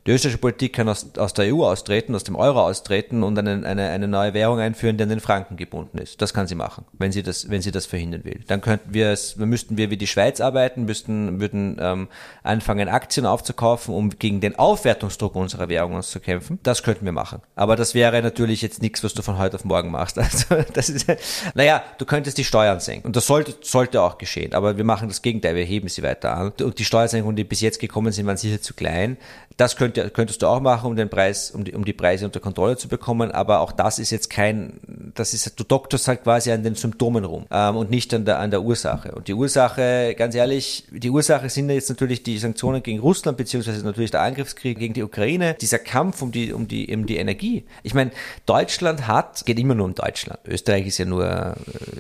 Die 0.08 0.12
österreichische 0.12 0.40
Politik 0.40 0.74
kann 0.74 0.90
aus, 0.90 1.16
aus 1.16 1.34
der 1.36 1.54
EU 1.54 1.64
austreten, 1.64 2.16
aus 2.16 2.24
dem 2.24 2.36
Euro 2.36 2.60
austreten 2.62 3.22
und 3.22 3.38
eine, 3.38 3.64
eine, 3.68 3.90
eine 3.90 4.08
neue 4.08 4.34
Währung 4.34 4.60
einführen, 4.60 4.98
die 4.98 5.04
an 5.04 5.10
den 5.10 5.20
Franken 5.20 5.58
gebunden 5.58 6.00
ist. 6.00 6.20
Das 6.24 6.34
kann 6.34 6.48
sie 6.48 6.56
machen, 6.56 6.86
wenn 6.94 7.12
sie 7.12 7.22
das, 7.22 7.52
wenn 7.52 7.62
sie 7.62 7.70
das 7.70 7.86
verhindern 7.86 8.24
will. 8.24 8.40
Dann 8.48 8.62
könnten 8.62 8.96
wir 8.96 9.12
es, 9.12 9.36
müssten 9.36 9.78
wir 9.78 9.92
wie 9.92 9.98
die 9.98 10.08
Schweiz 10.08 10.42
arbeiten, 10.42 10.86
müssten, 10.86 11.40
würden 11.40 11.78
ähm, 11.80 12.08
anfangen, 12.42 12.90
Aktien 12.90 13.28
aufzukaufen, 13.28 13.94
um 13.94 14.10
gegen 14.10 14.42
den 14.42 14.58
Aufwertungsdruck 14.58 15.36
unserer 15.36 15.70
Währung 15.70 15.94
uns 15.94 16.10
zu 16.10 16.20
kämpfen. 16.20 16.58
Das 16.64 16.82
könnten 16.82 17.06
wir 17.06 17.12
machen. 17.12 17.42
Aber 17.56 17.76
das 17.76 17.94
wäre 17.94 18.24
natürlich 18.24 18.64
jetzt 18.64 18.82
nichts, 18.82 19.04
was 19.04 19.14
du 19.14 19.22
von 19.22 19.38
heute 19.38 19.58
auf 19.58 19.66
morgen 19.66 19.92
machst. 19.92 20.18
Also 20.32 20.64
das 20.74 20.88
ist, 20.88 21.08
naja, 21.56 21.84
du 21.98 22.06
könntest 22.06 22.38
die 22.38 22.46
Steuern 22.46 22.80
senken. 22.80 23.08
Und 23.08 23.16
das 23.18 23.28
sollte, 23.28 23.54
sollte 23.62 24.02
auch 24.02 24.18
geschehen. 24.18 24.54
Aber 24.54 24.78
wir 24.78 24.84
machen 24.86 25.10
das 25.10 25.22
Gegenteil, 25.22 25.56
wir 25.56 25.66
heben 25.66 25.90
sie 25.90 26.04
weiter 26.04 26.38
an. 26.38 26.54
Und 26.62 26.80
die 26.80 26.86
Steuersenkungen, 26.86 27.36
die 27.36 27.44
bis 27.44 27.60
jetzt 27.60 27.80
gekommen 27.80 28.14
sind, 28.14 28.28
waren 28.28 28.38
sicher 28.38 28.62
zu 28.62 28.74
klein. 28.74 29.18
Das 29.58 29.76
könnte, 29.76 29.91
könntest 29.92 30.42
du 30.42 30.48
auch 30.48 30.60
machen, 30.60 30.88
um 30.88 30.96
den 30.96 31.10
Preis, 31.10 31.52
um 31.52 31.64
die, 31.64 31.74
um 31.74 31.86
die 31.86 31.94
Preise 31.94 32.26
unter 32.26 32.40
Kontrolle 32.40 32.78
zu 32.78 32.88
bekommen. 32.88 33.32
Aber 33.32 33.60
auch 33.62 33.72
das 33.72 34.00
ist 34.00 34.12
jetzt 34.12 34.30
kein, 34.30 34.80
das 35.16 35.34
ist, 35.34 35.60
du 35.60 35.64
doktorst 35.64 36.08
halt 36.08 36.24
quasi 36.24 36.52
an 36.52 36.64
den 36.64 36.76
Symptomen 36.76 37.26
rum 37.26 37.46
ähm, 37.52 37.76
und 37.76 37.90
nicht 37.90 38.14
an 38.14 38.26
der, 38.26 38.40
an 38.40 38.52
der 38.52 38.62
Ursache. 38.62 39.12
Und 39.14 39.28
die 39.28 39.34
Ursache, 39.34 40.16
ganz 40.18 40.36
ehrlich, 40.36 40.86
die 40.92 41.10
Ursache 41.10 41.50
sind 41.50 41.70
jetzt 41.70 41.90
natürlich 41.90 42.24
die 42.24 42.38
Sanktionen 42.38 42.84
gegen 42.84 43.00
Russland, 43.00 43.38
beziehungsweise 43.38 43.86
natürlich 43.86 44.12
der 44.12 44.22
Angriffskrieg 44.22 44.78
gegen 44.80 44.94
die 44.94 45.04
Ukraine, 45.04 45.56
dieser 45.60 45.80
Kampf 45.80 46.22
um 46.22 46.32
die, 46.32 46.54
um 46.54 46.68
die, 46.68 46.94
um 46.96 47.06
die 47.06 47.18
Energie. 47.18 47.66
Ich 47.84 47.94
meine, 47.94 48.12
Deutschland 48.46 49.08
hat, 49.08 49.46
geht 49.46 49.60
immer 49.60 49.76
nur 49.76 49.86
um 49.86 49.96
Deutschland. 49.96 50.40
Österreich 50.46 50.88
ist 50.88 50.98
ja 50.98 51.06
nur, 51.06 51.56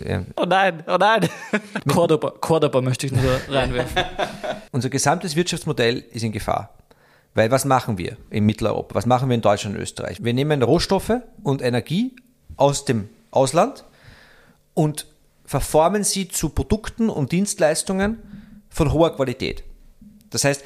äh, 0.06 0.19
Oh 0.36 0.45
nein, 0.45 0.84
oh 0.88 0.97
nein. 0.99 1.27
Cordoba, 1.88 2.32
Cordoba 2.39 2.82
möchte 2.82 3.08
ich 3.08 3.12
nur 3.12 3.39
reinwerfen. 3.49 4.04
unser 4.71 4.89
gesamtes 4.89 5.36
Wirtschaftsmodell 5.36 6.04
ist 6.12 6.23
in 6.23 6.32
Gefahr. 6.32 6.73
Weil 7.34 7.50
was 7.52 7.65
machen 7.65 7.98
wir 7.98 8.17
in 8.30 8.46
Mitteleuropa? 8.46 8.96
Was 8.96 9.06
machen 9.06 9.30
wir 9.30 9.36
in 9.36 9.41
Deutschland 9.41 9.76
und 9.76 9.82
Österreich? 9.82 10.24
Wir 10.24 10.34
nehmen 10.34 10.62
Rohstoffe 10.63 11.22
und 11.44 11.62
Energie 11.62 12.15
aus 12.58 12.86
dem 12.86 13.10
Ausland 13.32 13.86
und 14.74 15.08
verformen 15.46 16.04
sie 16.04 16.28
zu 16.28 16.50
Produkten 16.50 17.10
und 17.10 17.32
Dienstleistungen 17.32 18.17
von 18.70 18.91
hoher 18.94 19.15
Qualität. 19.15 19.63
Das 20.30 20.44
heißt, 20.44 20.63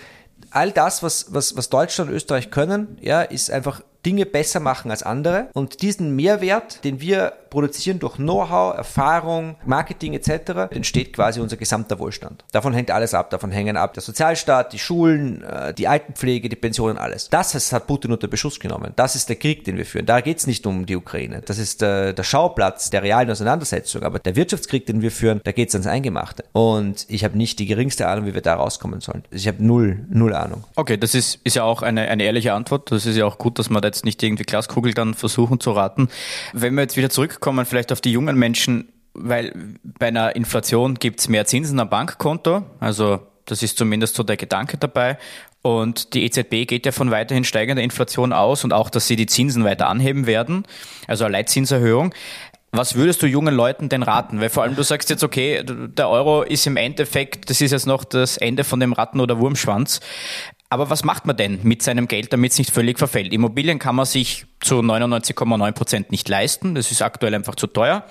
all 0.52 0.72
das, 0.72 1.04
was, 1.04 1.34
was, 1.34 1.56
was 1.56 1.70
Deutschland 1.70 2.10
und 2.10 2.16
Österreich 2.16 2.52
können, 2.52 2.98
ja, 3.02 3.22
ist 3.22 3.52
einfach 3.52 3.82
Dinge 4.06 4.26
besser 4.26 4.60
machen 4.60 4.92
als 4.92 5.04
andere. 5.04 5.50
Und 5.54 5.82
diesen 5.82 6.16
Mehrwert, 6.16 6.84
den 6.84 7.02
wir 7.02 7.34
produzieren 7.56 8.00
durch 8.00 8.18
Know-how, 8.18 8.76
Erfahrung, 8.76 9.56
Marketing 9.66 10.14
etc., 10.14 10.70
entsteht 10.72 11.14
quasi 11.14 11.40
unser 11.40 11.56
gesamter 11.56 11.98
Wohlstand. 12.00 12.44
Davon 12.52 12.74
hängt 12.74 12.92
alles 12.92 13.14
ab. 13.14 13.30
Davon 13.30 13.50
hängen 13.50 13.78
ab 13.78 13.94
der 13.94 14.04
Sozialstaat, 14.04 14.74
die 14.74 14.80
Schulen, 14.80 15.42
äh, 15.42 15.74
die 15.74 15.88
Altenpflege, 15.88 16.50
die 16.50 16.58
Pensionen, 16.58 16.98
alles. 16.98 17.30
Das 17.30 17.72
hat 17.72 17.88
Putin 17.88 18.12
unter 18.12 18.28
Beschuss 18.28 18.60
genommen. 18.60 18.92
Das 18.98 19.16
ist 19.16 19.30
der 19.30 19.38
Krieg, 19.38 19.64
den 19.64 19.78
wir 19.78 19.86
führen. 19.86 20.06
Da 20.06 20.20
geht 20.20 20.40
es 20.40 20.48
nicht 20.48 20.68
um 20.68 20.86
die 20.86 20.98
Ukraine. 20.98 21.44
Das 21.46 21.58
ist 21.58 21.82
äh, 21.82 22.14
der 22.14 22.24
Schauplatz 22.24 22.90
der 22.90 23.04
realen 23.04 23.32
Auseinandersetzung. 23.32 24.04
Aber 24.04 24.20
der 24.20 24.36
Wirtschaftskrieg, 24.36 24.86
den 24.86 25.02
wir 25.02 25.12
führen, 25.12 25.40
da 25.46 25.54
geht 25.54 25.70
es 25.70 25.76
ans 25.76 25.88
Eingemachte. 25.88 26.44
Und 26.52 27.06
ich 27.08 27.24
habe 27.24 27.38
nicht 27.38 27.60
die 27.60 27.68
geringste 27.68 28.10
Ahnung, 28.10 28.26
wie 28.26 28.34
wir 28.34 28.42
da 28.42 28.56
rauskommen 28.56 29.00
sollen. 29.00 29.24
Ich 29.32 29.48
habe 29.48 29.64
null, 29.64 30.06
null 30.10 30.34
Ahnung. 30.34 30.66
Okay, 30.76 30.98
das 30.98 31.16
ist, 31.16 31.40
ist 31.46 31.56
ja 31.56 31.64
auch 31.64 31.84
eine, 31.84 32.10
eine 32.10 32.24
ehrliche 32.24 32.52
Antwort. 32.52 32.92
Das 32.92 33.06
ist 33.06 33.16
ja 33.16 33.24
auch 33.24 33.38
gut, 33.38 33.60
dass 33.60 33.70
man 33.70 33.82
da 33.82 33.88
jetzt 33.88 34.04
nicht 34.04 34.22
irgendwie 34.22 34.44
Glaskugel 34.44 34.94
dann 34.94 35.14
versuchen 35.14 35.62
zu 35.62 35.72
raten. 35.72 36.10
Wenn 36.52 36.74
wir 36.76 36.82
jetzt 36.82 36.98
wieder 36.98 37.10
zurückkommen, 37.10 37.45
vielleicht 37.66 37.92
auf 37.92 38.02
die 38.02 38.12
jungen 38.12 38.38
Menschen, 38.38 38.92
weil 39.14 39.54
bei 39.84 40.08
einer 40.08 40.36
Inflation 40.36 40.96
gibt's 40.96 41.28
mehr 41.28 41.46
Zinsen 41.46 41.80
am 41.80 41.90
Bankkonto, 41.90 42.64
also 42.80 43.20
das 43.46 43.64
ist 43.64 43.78
zumindest 43.78 44.16
so 44.16 44.24
der 44.24 44.38
Gedanke 44.38 44.78
dabei. 44.78 45.18
Und 45.62 46.14
die 46.14 46.26
EZB 46.26 46.68
geht 46.68 46.86
ja 46.86 46.92
von 46.92 47.10
weiterhin 47.10 47.44
steigender 47.44 47.82
Inflation 47.82 48.34
aus 48.34 48.64
und 48.64 48.72
auch, 48.72 48.90
dass 48.92 49.08
sie 49.08 49.16
die 49.16 49.26
Zinsen 49.26 49.64
weiter 49.64 49.88
anheben 49.88 50.28
werden, 50.28 50.64
also 51.08 51.26
eine 51.26 51.34
Leitzinserhöhung. 51.34 52.14
Was 52.72 52.96
würdest 52.96 53.24
du 53.24 53.26
jungen 53.26 53.56
Leuten 53.56 53.90
denn 53.90 54.04
raten? 54.04 54.42
Weil 54.42 54.50
vor 54.50 54.64
allem 54.64 54.76
du 54.76 54.84
sagst 54.84 55.10
jetzt, 55.10 55.24
okay, 55.24 55.64
der 55.64 56.10
Euro 56.10 56.44
ist 56.44 56.68
im 56.68 56.78
Endeffekt, 56.78 57.50
das 57.50 57.62
ist 57.62 57.72
jetzt 57.72 57.88
noch 57.88 58.04
das 58.04 58.38
Ende 58.38 58.64
von 58.64 58.80
dem 58.80 58.94
Ratten- 58.94 59.22
oder 59.22 59.40
Wurmschwanz. 59.40 60.02
Aber 60.70 60.90
was 60.90 61.04
macht 61.04 61.26
man 61.26 61.38
denn 61.38 61.60
mit 61.64 61.84
seinem 61.84 62.08
Geld, 62.08 62.34
damit 62.34 62.54
es 62.54 62.58
nicht 62.58 62.72
völlig 62.72 62.98
verfällt? 62.98 63.34
Immobilien 63.34 63.80
kann 63.80 63.96
man 63.96 64.06
sich 64.06 64.46
zu 64.60 64.80
99,9 64.80 65.72
Prozent 65.74 66.12
nicht 66.12 66.28
leisten. 66.28 66.76
Das 66.76 66.92
ist 66.92 67.02
aktuell 67.02 67.36
einfach 67.36 67.56
zu 67.56 67.68
teuer. 67.68 68.04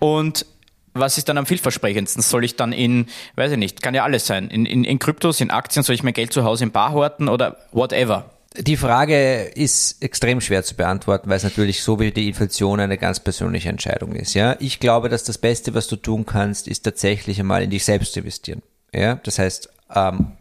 Und 0.00 0.46
was 0.92 1.18
ist 1.18 1.28
dann 1.28 1.38
am 1.38 1.46
vielversprechendsten? 1.46 2.22
Soll 2.22 2.44
ich 2.44 2.56
dann 2.56 2.72
in, 2.72 3.06
weiß 3.36 3.52
ich 3.52 3.58
nicht, 3.58 3.82
kann 3.82 3.94
ja 3.94 4.04
alles 4.04 4.26
sein, 4.26 4.48
in, 4.48 4.64
in, 4.64 4.84
in 4.84 4.98
Kryptos, 4.98 5.40
in 5.40 5.50
Aktien, 5.50 5.82
soll 5.82 5.94
ich 5.94 6.02
mein 6.02 6.14
Geld 6.14 6.32
zu 6.32 6.44
Hause 6.44 6.64
im 6.64 6.70
Bar 6.70 6.92
horten 6.92 7.28
oder 7.28 7.56
whatever? 7.72 8.30
Die 8.56 8.76
Frage 8.76 9.42
ist 9.42 10.00
extrem 10.00 10.40
schwer 10.40 10.62
zu 10.62 10.76
beantworten, 10.76 11.28
weil 11.28 11.38
es 11.38 11.42
natürlich 11.42 11.82
so 11.82 11.98
wie 11.98 12.12
die 12.12 12.28
Inflation 12.28 12.78
eine 12.78 12.98
ganz 12.98 13.18
persönliche 13.18 13.68
Entscheidung 13.68 14.12
ist. 14.12 14.34
Ja, 14.34 14.54
ich 14.60 14.78
glaube, 14.78 15.08
dass 15.08 15.24
das 15.24 15.38
Beste, 15.38 15.74
was 15.74 15.88
du 15.88 15.96
tun 15.96 16.24
kannst, 16.24 16.68
ist 16.68 16.82
tatsächlich 16.82 17.40
einmal 17.40 17.64
in 17.64 17.70
dich 17.70 17.84
selbst 17.84 18.12
zu 18.12 18.20
investieren. 18.20 18.62
Ja, 18.94 19.16
das 19.16 19.40
heißt 19.40 19.70
ähm, 19.92 20.32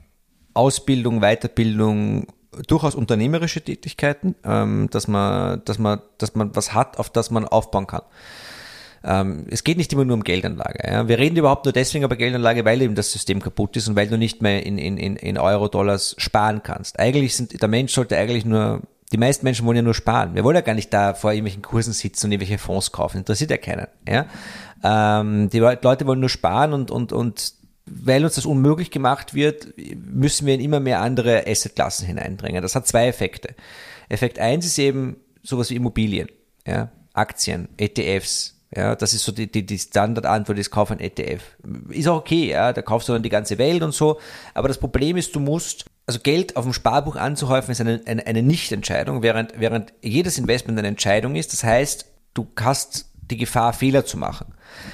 Ausbildung, 0.54 1.22
Weiterbildung, 1.22 2.28
durchaus 2.68 2.96
unternehmerische 2.96 3.62
Tätigkeiten, 3.62 4.36
ähm, 4.44 4.88
dass 4.92 5.08
man, 5.08 5.64
dass 5.66 5.80
man, 5.80 6.02
dass 6.18 6.36
man 6.36 6.56
was 6.56 6.74
hat, 6.74 7.00
auf 7.00 7.10
das 7.10 7.32
man 7.32 7.46
aufbauen 7.46 7.88
kann. 7.88 8.04
Ähm, 9.06 9.48
es 9.50 9.64
geht 9.64 9.78
nicht 9.78 9.92
immer 9.92 10.06
nur 10.06 10.16
um 10.16 10.24
Geldanlage. 10.24 10.80
Ja. 10.90 11.08
Wir 11.08 11.18
reden 11.18 11.36
überhaupt 11.36 11.66
nur 11.66 11.74
deswegen 11.74 12.06
über 12.06 12.16
Geldanlage, 12.16 12.64
weil 12.64 12.82
eben 12.82 12.96
das 12.96 13.12
System 13.12 13.42
kaputt 13.42 13.76
ist 13.76 13.88
und 13.88 13.96
weil 13.96 14.08
du 14.08 14.18
nicht 14.18 14.42
mehr 14.42 14.66
in, 14.66 14.78
in, 14.78 14.98
in, 14.98 15.38
Euro, 15.38 15.68
Dollars 15.68 16.16
sparen 16.18 16.64
kannst. 16.64 17.00
Eigentlich 17.00 17.36
sind, 17.36 17.62
der 17.62 17.68
Mensch 17.68 17.94
sollte 17.94 18.18
eigentlich 18.18 18.46
nur, 18.46 18.82
die 19.12 19.18
meisten 19.18 19.44
Menschen 19.44 19.66
wollen 19.66 19.76
ja 19.76 19.82
nur 19.82 19.94
sparen. 19.94 20.36
Wir 20.36 20.46
wollen 20.46 20.56
ja 20.56 20.62
gar 20.62 20.74
nicht 20.74 20.94
da 20.94 21.14
vor 21.16 21.32
irgendwelchen 21.32 21.62
Kursen 21.62 21.92
sitzen 21.92 22.28
und 22.28 22.32
irgendwelche 22.32 22.58
Fonds 22.58 22.94
kaufen. 22.94 23.18
Interessiert 23.18 23.52
ja 23.52 23.58
keinen. 23.58 23.88
Ja. 24.08 24.26
Ähm, 24.84 25.50
die 25.50 25.60
Leute 25.60 26.08
wollen 26.08 26.22
nur 26.22 26.30
sparen 26.30 26.72
und, 26.72 26.90
und, 26.90 27.12
und 27.12 27.54
weil 27.86 28.24
uns 28.24 28.36
das 28.36 28.46
unmöglich 28.46 28.92
gemacht 28.92 29.34
wird, 29.34 29.74
müssen 29.96 30.48
wir 30.48 30.54
in 30.54 30.62
immer 30.62 30.80
mehr 30.80 31.02
andere 31.02 31.46
Assetklassen 31.48 32.08
hineindringen. 32.08 32.62
Das 32.62 32.76
hat 32.76 32.88
zwei 32.88 33.08
Effekte. 33.08 33.56
Effekt 34.10 34.40
eins 34.40 34.66
ist 34.66 34.78
eben 34.80 35.18
sowas 35.42 35.70
wie 35.70 35.76
Immobilien, 35.76 36.30
ja, 36.66 36.92
Aktien, 37.14 37.68
ETFs, 37.78 38.54
ja, 38.76 38.96
das 38.96 39.14
ist 39.14 39.24
so 39.24 39.32
die, 39.32 39.52
die, 39.52 39.66
die 39.66 39.78
Standardantwort, 39.78 40.58
ist 40.58 40.72
Kauf 40.72 40.90
ein 40.90 41.00
ETF. 41.00 41.44
Ist 41.90 42.08
auch 42.08 42.18
okay, 42.18 42.50
ja, 42.50 42.74
da 42.74 42.82
kaufst 42.82 43.08
du 43.08 43.14
dann 43.14 43.22
die 43.22 43.30
ganze 43.30 43.60
Welt 43.60 43.84
und 43.84 43.94
so. 43.94 44.20
Aber 44.56 44.68
das 44.68 44.80
Problem 44.80 45.16
ist, 45.16 45.36
du 45.36 45.40
musst, 45.40 45.86
also 46.08 46.20
Geld 46.20 46.56
auf 46.56 46.64
dem 46.64 46.74
Sparbuch 46.74 47.16
anzuhäufen, 47.16 47.72
ist 47.72 47.82
eine, 47.82 48.02
eine, 48.06 48.26
eine 48.26 48.42
Nicht-Entscheidung, 48.42 49.22
während, 49.22 49.60
während 49.60 49.94
jedes 50.02 50.40
Investment 50.40 50.80
eine 50.80 50.88
Entscheidung 50.88 51.36
ist. 51.36 51.54
Das 51.54 51.64
heißt, 51.64 52.08
du 52.34 52.48
hast 52.60 53.12
die 53.22 53.38
Gefahr, 53.38 53.74
Fehler 53.74 54.06
zu 54.06 54.18
machen. 54.18 54.53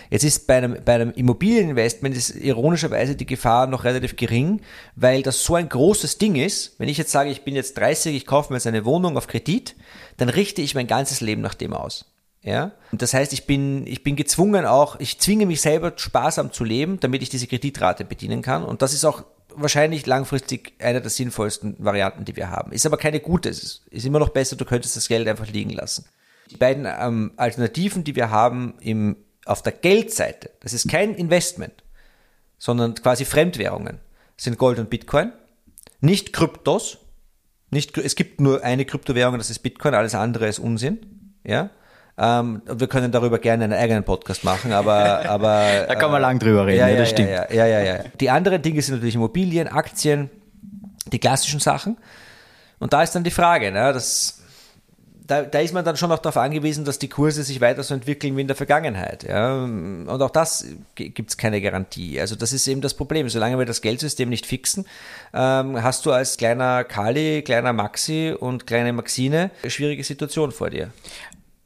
Jetzt 0.10 0.24
ist 0.24 0.48
bei 0.48 0.58
einem, 0.58 0.78
bei 0.84 0.96
einem 0.96 1.12
Immobilieninvestment 1.12 2.16
ist 2.16 2.36
ironischerweise 2.36 3.16
die 3.16 3.26
Gefahr 3.26 3.68
noch 3.68 3.84
relativ 3.84 4.16
gering, 4.16 4.62
weil 4.96 5.24
das 5.24 5.44
so 5.44 5.56
ein 5.56 5.70
großes 5.70 6.18
Ding 6.18 6.36
ist. 6.36 6.80
Wenn 6.80 6.90
ich 6.90 6.98
jetzt 6.98 7.12
sage, 7.12 7.30
ich 7.30 7.44
bin 7.44 7.56
jetzt 7.56 7.78
30, 7.78 8.16
ich 8.16 8.26
kaufe 8.26 8.52
mir 8.52 8.58
jetzt 8.58 8.68
eine 8.68 8.86
Wohnung 8.86 9.18
auf 9.18 9.28
Kredit, 9.28 9.76
dann 10.18 10.30
richte 10.30 10.62
ich 10.62 10.76
mein 10.76 10.88
ganzes 10.88 11.22
Leben 11.22 11.42
nach 11.42 11.56
dem 11.56 11.74
aus. 11.74 12.06
Ja, 12.42 12.72
und 12.94 13.02
das 13.02 13.14
heißt, 13.14 13.34
ich 13.34 13.46
bin, 13.46 13.86
ich 13.86 14.02
bin 14.02 14.16
gezwungen 14.16 14.66
auch, 14.66 14.98
ich 15.00 15.20
zwinge 15.20 15.46
mich 15.46 15.60
selber 15.60 15.92
sparsam 15.98 16.54
zu 16.54 16.64
leben, 16.64 17.00
damit 17.02 17.22
ich 17.22 17.30
diese 17.30 17.48
Kreditrate 17.48 18.06
bedienen 18.06 18.42
kann. 18.42 18.64
Und 18.64 18.82
das 18.82 18.94
ist 18.94 19.04
auch 19.04 19.26
wahrscheinlich 19.56 20.06
langfristig 20.06 20.74
eine 20.80 21.02
der 21.02 21.10
sinnvollsten 21.10 21.76
Varianten, 21.80 22.24
die 22.24 22.38
wir 22.38 22.50
haben. 22.50 22.72
Ist 22.72 22.86
aber 22.86 22.98
keine 22.98 23.20
gute. 23.20 23.50
Es 23.50 23.82
ist 23.90 24.06
immer 24.06 24.20
noch 24.20 24.30
besser, 24.30 24.56
du 24.56 24.64
könntest 24.64 24.96
das 24.96 25.10
Geld 25.10 25.28
einfach 25.28 25.48
liegen 25.48 25.72
lassen. 25.72 26.06
Die 26.50 26.58
beiden 26.58 26.88
ähm, 26.88 27.32
Alternativen, 27.36 28.04
die 28.04 28.16
wir 28.16 28.32
haben 28.32 28.76
im, 28.80 29.18
auf 29.46 29.62
der 29.62 29.74
Geldseite, 29.74 30.52
das 30.62 30.74
ist 30.74 30.90
kein 30.90 31.16
Investment, 31.16 31.84
sondern 32.58 32.96
quasi 32.96 33.26
Fremdwährungen, 33.26 34.00
sind 34.38 34.58
Gold 34.58 34.80
und 34.80 34.90
Bitcoin. 34.90 35.32
Nicht 36.02 36.34
Kryptos. 36.34 37.00
Nicht, 37.72 37.98
es 37.98 38.16
gibt 38.16 38.42
nur 38.42 38.64
eine 38.64 38.86
Kryptowährung, 38.86 39.38
das 39.38 39.50
ist 39.50 39.60
Bitcoin, 39.60 39.94
alles 39.94 40.16
andere 40.16 40.48
ist 40.48 40.60
Unsinn. 40.60 41.00
Ja. 41.44 41.70
Ähm, 42.18 42.62
wir 42.66 42.88
können 42.88 43.12
darüber 43.12 43.40
gerne 43.40 43.64
einen 43.64 43.74
eigenen 43.74 44.04
Podcast 44.04 44.44
machen, 44.44 44.74
aber, 44.74 45.26
aber 45.30 45.86
da 45.88 45.96
kann 45.96 46.12
man 46.12 46.22
äh, 46.22 46.24
lang 46.24 46.40
drüber 46.40 46.66
reden, 46.66 46.80
ja, 46.80 46.88
ja, 46.88 46.94
ja, 46.94 47.00
das 47.00 47.10
stimmt. 47.12 47.30
Ja, 47.30 47.52
ja, 47.52 47.66
ja, 47.66 47.80
ja. 47.82 48.04
Die 48.20 48.30
anderen 48.30 48.62
Dinge 48.62 48.82
sind 48.82 48.96
natürlich 48.96 49.16
Immobilien, 49.16 49.68
Aktien, 49.68 50.30
die 51.12 51.20
klassischen 51.20 51.60
Sachen. 51.60 51.98
Und 52.80 52.94
da 52.94 53.04
ist 53.04 53.14
dann 53.14 53.24
die 53.24 53.32
Frage, 53.32 53.72
ne, 53.72 53.94
das, 53.94 54.39
da, 55.30 55.44
da 55.44 55.60
ist 55.60 55.74
man 55.76 55.86
dann 55.86 55.96
schon 55.96 56.12
auch 56.12 56.18
darauf 56.20 56.38
angewiesen, 56.38 56.86
dass 56.86 56.98
die 56.98 57.08
Kurse 57.08 57.44
sich 57.44 57.62
weiter 57.62 57.84
so 57.84 57.94
entwickeln 57.94 58.36
wie 58.36 58.42
in 58.42 58.48
der 58.48 58.56
Vergangenheit. 58.56 59.24
Ja? 59.24 59.64
Und 59.64 60.10
auch 60.10 60.32
das 60.32 60.66
gibt 60.96 61.30
es 61.30 61.38
keine 61.38 61.62
Garantie. 61.62 62.20
Also 62.20 62.36
das 62.36 62.52
ist 62.52 62.68
eben 62.68 62.82
das 62.82 62.96
Problem. 62.96 63.30
Solange 63.30 63.60
wir 63.60 63.66
das 63.66 63.82
Geldsystem 63.82 64.30
nicht 64.30 64.48
fixen, 64.48 64.86
ähm, 65.34 65.82
hast 65.84 66.06
du 66.08 66.12
als 66.12 66.38
kleiner 66.38 66.84
Kali, 66.84 67.44
kleiner 67.44 67.74
Maxi 67.74 68.36
und 68.38 68.66
kleine 68.66 68.92
Maxine 68.92 69.52
eine 69.62 69.70
schwierige 69.70 70.04
Situation 70.04 70.52
vor 70.52 70.72
dir. 70.72 70.90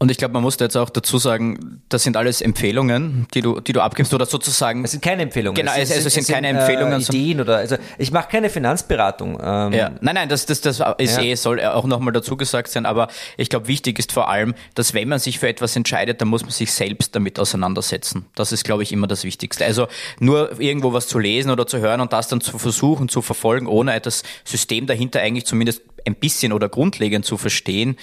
Und 0.03 0.11
ich 0.11 0.17
glaube, 0.17 0.33
man 0.33 0.43
muss 0.43 0.57
da 0.57 0.65
jetzt 0.65 0.75
auch 0.75 0.89
dazu 0.89 1.17
sagen, 1.17 1.81
das 1.87 2.03
sind 2.03 2.17
alles 2.17 2.41
Empfehlungen, 2.41 3.25
die 3.33 3.41
du, 3.41 3.61
die 3.61 3.71
du 3.71 3.79
abgibst 3.79 4.13
oder 4.13 4.25
sozusagen. 4.25 4.83
Es 4.83 4.91
sind 4.91 5.01
keine 5.01 5.21
Empfehlungen. 5.21 5.55
Genau, 5.55 5.71
es, 5.71 5.93
also 5.93 6.07
es 6.07 6.13
sind, 6.13 6.27
keine 6.27 6.49
Empfehlungen. 6.49 6.99
Äh, 6.99 7.03
Ideen 7.05 7.39
oder, 7.39 7.55
also 7.55 7.77
ich 7.97 8.11
mache 8.11 8.27
keine 8.29 8.49
Finanzberatung. 8.49 9.39
Ähm, 9.41 9.71
ja. 9.71 9.91
Nein, 10.01 10.15
nein, 10.15 10.27
das, 10.27 10.45
das, 10.45 10.59
das 10.59 10.83
ist 10.97 11.15
ja. 11.15 11.23
eh, 11.23 11.35
soll 11.35 11.61
auch 11.61 11.85
nochmal 11.85 12.11
dazu 12.11 12.35
gesagt 12.35 12.67
sein, 12.67 12.85
aber 12.85 13.07
ich 13.37 13.47
glaube, 13.47 13.69
wichtig 13.69 13.97
ist 13.97 14.11
vor 14.11 14.29
allem, 14.29 14.55
dass 14.75 14.93
wenn 14.93 15.07
man 15.07 15.19
sich 15.19 15.39
für 15.39 15.47
etwas 15.47 15.73
entscheidet, 15.77 16.19
dann 16.19 16.27
muss 16.27 16.41
man 16.41 16.51
sich 16.51 16.73
selbst 16.73 17.15
damit 17.15 17.39
auseinandersetzen. 17.39 18.25
Das 18.35 18.51
ist, 18.51 18.65
glaube 18.65 18.83
ich, 18.83 18.91
immer 18.91 19.07
das 19.07 19.23
Wichtigste. 19.23 19.63
Also 19.63 19.87
nur 20.19 20.59
irgendwo 20.59 20.91
was 20.91 21.07
zu 21.07 21.17
lesen 21.17 21.49
oder 21.49 21.65
zu 21.65 21.79
hören 21.79 22.01
und 22.01 22.11
das 22.11 22.27
dann 22.27 22.41
zu 22.41 22.59
versuchen, 22.59 23.07
zu 23.07 23.21
verfolgen, 23.21 23.67
ohne 23.67 23.97
das 24.01 24.23
System 24.43 24.85
dahinter 24.85 25.21
eigentlich 25.21 25.45
zumindest 25.45 25.81
ein 26.05 26.15
bisschen 26.15 26.51
oder 26.51 26.67
grundlegend 26.67 27.23
zu 27.23 27.37
verstehen, 27.37 27.95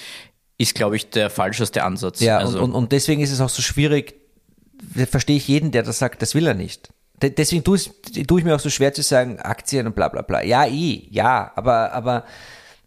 ist, 0.61 0.75
glaube 0.75 0.95
ich, 0.95 1.09
der 1.09 1.29
falscheste 1.29 1.83
Ansatz. 1.83 2.19
Ja, 2.19 2.37
also. 2.37 2.61
und, 2.61 2.73
und, 2.73 2.91
deswegen 2.91 3.21
ist 3.21 3.31
es 3.31 3.41
auch 3.41 3.49
so 3.49 3.61
schwierig, 3.61 4.15
verstehe 5.09 5.37
ich 5.37 5.47
jeden, 5.47 5.71
der 5.71 5.83
das 5.83 5.99
sagt, 5.99 6.21
das 6.21 6.35
will 6.35 6.47
er 6.47 6.53
nicht. 6.53 6.89
Deswegen 7.21 7.63
tue 7.63 7.77
ich, 7.77 7.91
tue 8.25 8.39
ich 8.39 8.45
mir 8.45 8.55
auch 8.55 8.59
so 8.59 8.69
schwer 8.69 8.93
zu 8.93 9.03
sagen, 9.03 9.39
Aktien 9.39 9.85
und 9.85 9.95
bla 9.95 10.07
bla 10.07 10.23
bla. 10.23 10.43
Ja, 10.43 10.65
eh, 10.65 11.07
ja, 11.11 11.51
aber, 11.55 11.93
aber 11.93 12.25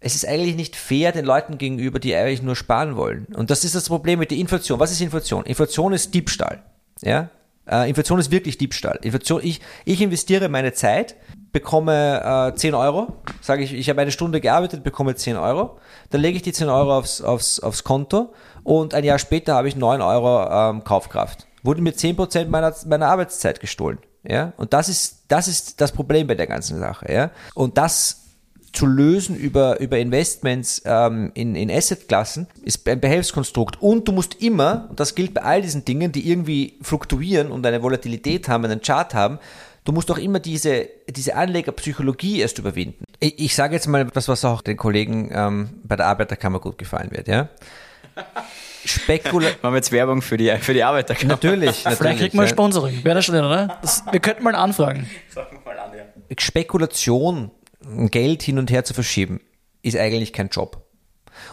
es 0.01 0.15
ist 0.15 0.27
eigentlich 0.27 0.57
nicht 0.57 0.77
fair 0.77 1.13
den 1.13 1.25
Leuten 1.25 1.57
gegenüber, 1.57 2.01
die 2.01 2.15
eigentlich 2.15 2.43
nur 2.43 2.57
sparen 2.57 2.97
wollen. 2.97 3.27
Und 3.35 3.51
das 3.51 3.65
ist 3.65 3.75
das 3.75 3.89
Problem 3.89 4.19
mit 4.19 4.31
der 4.31 4.39
Inflation. 4.39 4.81
Was 4.81 4.91
ist 4.91 5.01
Inflation? 5.01 5.45
Inflation 5.45 5.93
ist 5.93 6.13
Diebstahl. 6.13 6.63
Ja? 7.01 7.31
Äh, 7.67 7.89
Inflation 7.89 8.19
ist 8.19 8.31
wirklich 8.31 8.59
Diebstahl. 8.59 8.99
Inflation, 9.03 9.41
ich, 9.43 9.61
ich 9.85 10.03
investiere 10.03 10.49
meine 10.49 10.73
Zeit, 10.73 11.17
bekomme 11.55 12.53
äh, 12.53 12.55
10 12.55 12.75
Euro, 12.75 13.15
sage 13.41 13.63
ich, 13.63 13.73
ich 13.73 13.89
habe 13.89 14.03
eine 14.03 14.11
Stunde 14.11 14.43
gearbeitet, 14.43 14.85
bekomme 14.85 15.15
10 15.15 15.37
Euro, 15.37 15.79
dann 16.11 16.21
lege 16.21 16.37
ich 16.37 16.43
die 16.43 16.53
10 16.53 16.69
Euro 16.69 16.99
aufs, 16.99 17.23
aufs, 17.23 17.61
aufs 17.61 17.85
Konto 17.85 18.35
und 18.65 18.93
ein 18.93 19.05
Jahr 19.05 19.19
später 19.19 19.55
habe 19.55 19.69
ich 19.69 19.77
9 19.77 20.03
Euro 20.03 20.51
ähm, 20.51 20.85
Kaufkraft. 20.85 21.47
Wurde 21.63 21.81
mir 21.81 21.93
10% 21.93 22.49
meiner, 22.49 22.75
meiner 22.87 23.07
Arbeitszeit 23.07 23.61
gestohlen. 23.61 23.99
Ja? 24.23 24.53
Und 24.59 24.75
das 24.75 24.91
ist, 24.91 25.23
das 25.29 25.49
ist 25.49 25.81
das 25.81 25.93
Problem 25.93 26.27
bei 26.27 26.35
der 26.35 26.47
ganzen 26.47 26.79
Sache. 26.79 27.11
Ja? 27.11 27.31
Und 27.55 27.79
das 27.79 28.25
zu 28.73 28.87
lösen 28.87 29.37
über, 29.37 29.79
über 29.81 29.99
Investments 29.99 30.83
ähm, 30.85 31.31
in, 31.35 31.55
in 31.55 31.71
Assetklassen 31.71 32.49
ist 32.65 32.87
ein 32.89 33.01
Behelfskonstrukt. 33.01 33.81
Und 33.81 34.09
du 34.09 34.13
musst 34.13 34.43
immer, 34.43 34.89
und 34.91 34.99
das 34.99 35.15
gilt 35.15 35.33
bei 35.33 35.43
all 35.43 35.63
diesen 35.63 35.85
Dingen, 35.85 36.11
die 36.11 36.29
irgendwie 36.29 36.79
fluktuieren 36.83 37.53
und 37.53 37.65
eine 37.65 37.83
Volatilität 37.83 38.49
haben, 38.49 38.65
einen 38.65 38.83
Chart 38.83 39.15
haben, 39.15 39.39
du 39.85 39.93
musst 39.93 40.11
auch 40.11 40.19
immer 40.19 40.41
diese, 40.41 40.89
diese 41.09 41.37
Anlegerpsychologie 41.37 42.41
erst 42.41 42.59
überwinden. 42.59 43.05
Ich, 43.21 43.39
ich 43.39 43.55
sage 43.55 43.75
jetzt 43.75 43.87
mal 43.87 44.01
etwas, 44.01 44.29
was 44.29 44.45
auch 44.45 44.63
den 44.63 44.77
Kollegen 44.77 45.31
ähm, 45.33 45.81
bei 45.85 45.97
der 45.97 46.07
Arbeiterkammer 46.07 46.61
gut 46.61 46.79
gefallen 46.79 47.11
wird, 47.11 47.29
ja. 47.29 47.49
Spekula 48.85 49.49
Machen 49.63 49.73
wir 49.73 49.77
jetzt 49.77 49.93
Werbung 49.93 50.21
für 50.21 50.37
die, 50.37 50.55
für 50.59 50.75
die 50.75 50.83
Arbeiterkammer. 50.83 51.35
Natürlich, 51.35 51.85
natürlich. 51.85 51.99
Vielleicht 51.99 52.19
kriegt 52.19 52.35
man 52.35 52.45
ja. 52.45 52.51
Sponsoring. 52.51 53.03
Wäre 53.03 53.15
das 53.15 53.25
schon, 53.25 53.35
oder? 53.37 53.79
Das, 53.81 54.05
wir 54.11 54.21
könnten 54.21 54.43
mal 54.45 54.55
anfragen. 54.55 55.09
Mal 55.65 55.79
an, 55.79 55.91
ja. 55.97 56.05
Spekulation 56.39 57.51
Geld 58.11 58.43
hin 58.43 58.59
und 58.59 58.71
her 58.71 58.85
zu 58.85 58.95
verschieben, 58.95 59.41
ist 59.83 59.97
eigentlich 59.97 60.33
kein 60.33 60.49
Job. 60.49 60.83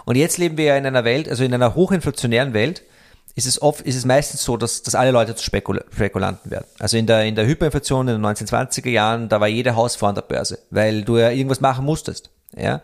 Und 0.06 0.16
jetzt 0.16 0.38
leben 0.38 0.58
wir 0.58 0.66
ja 0.66 0.78
in 0.78 0.86
einer 0.86 1.04
Welt, 1.04 1.28
also 1.28 1.44
in 1.44 1.54
einer 1.54 1.76
hochinflationären 1.76 2.54
Welt, 2.54 2.84
ist 3.36 3.48
es 3.48 3.62
oft, 3.62 3.82
ist 3.82 3.96
es 3.96 4.06
meistens 4.06 4.44
so, 4.44 4.58
dass, 4.58 4.84
dass 4.84 4.96
alle 4.96 5.12
Leute 5.12 5.36
zu 5.36 5.44
Spekul 5.44 5.84
Spekulanten 5.94 6.52
werden. 6.52 6.66
Also 6.80 6.98
in 6.98 7.08
der, 7.08 7.26
in 7.26 7.36
der 7.36 7.46
Hyperinflation 7.46 8.08
in 8.08 8.22
den 8.22 8.26
1920er 8.26 8.90
Jahren, 8.90 9.30
da 9.30 9.40
war 9.40 9.48
jeder 9.48 9.76
Haus 9.76 9.96
vor 9.96 10.10
an 10.10 10.16
der 10.16 10.22
Börse, 10.22 10.60
weil 10.70 11.04
du 11.04 11.18
ja 11.18 11.30
irgendwas 11.30 11.62
machen 11.62 11.86
musstest, 11.86 12.30
ja. 12.56 12.82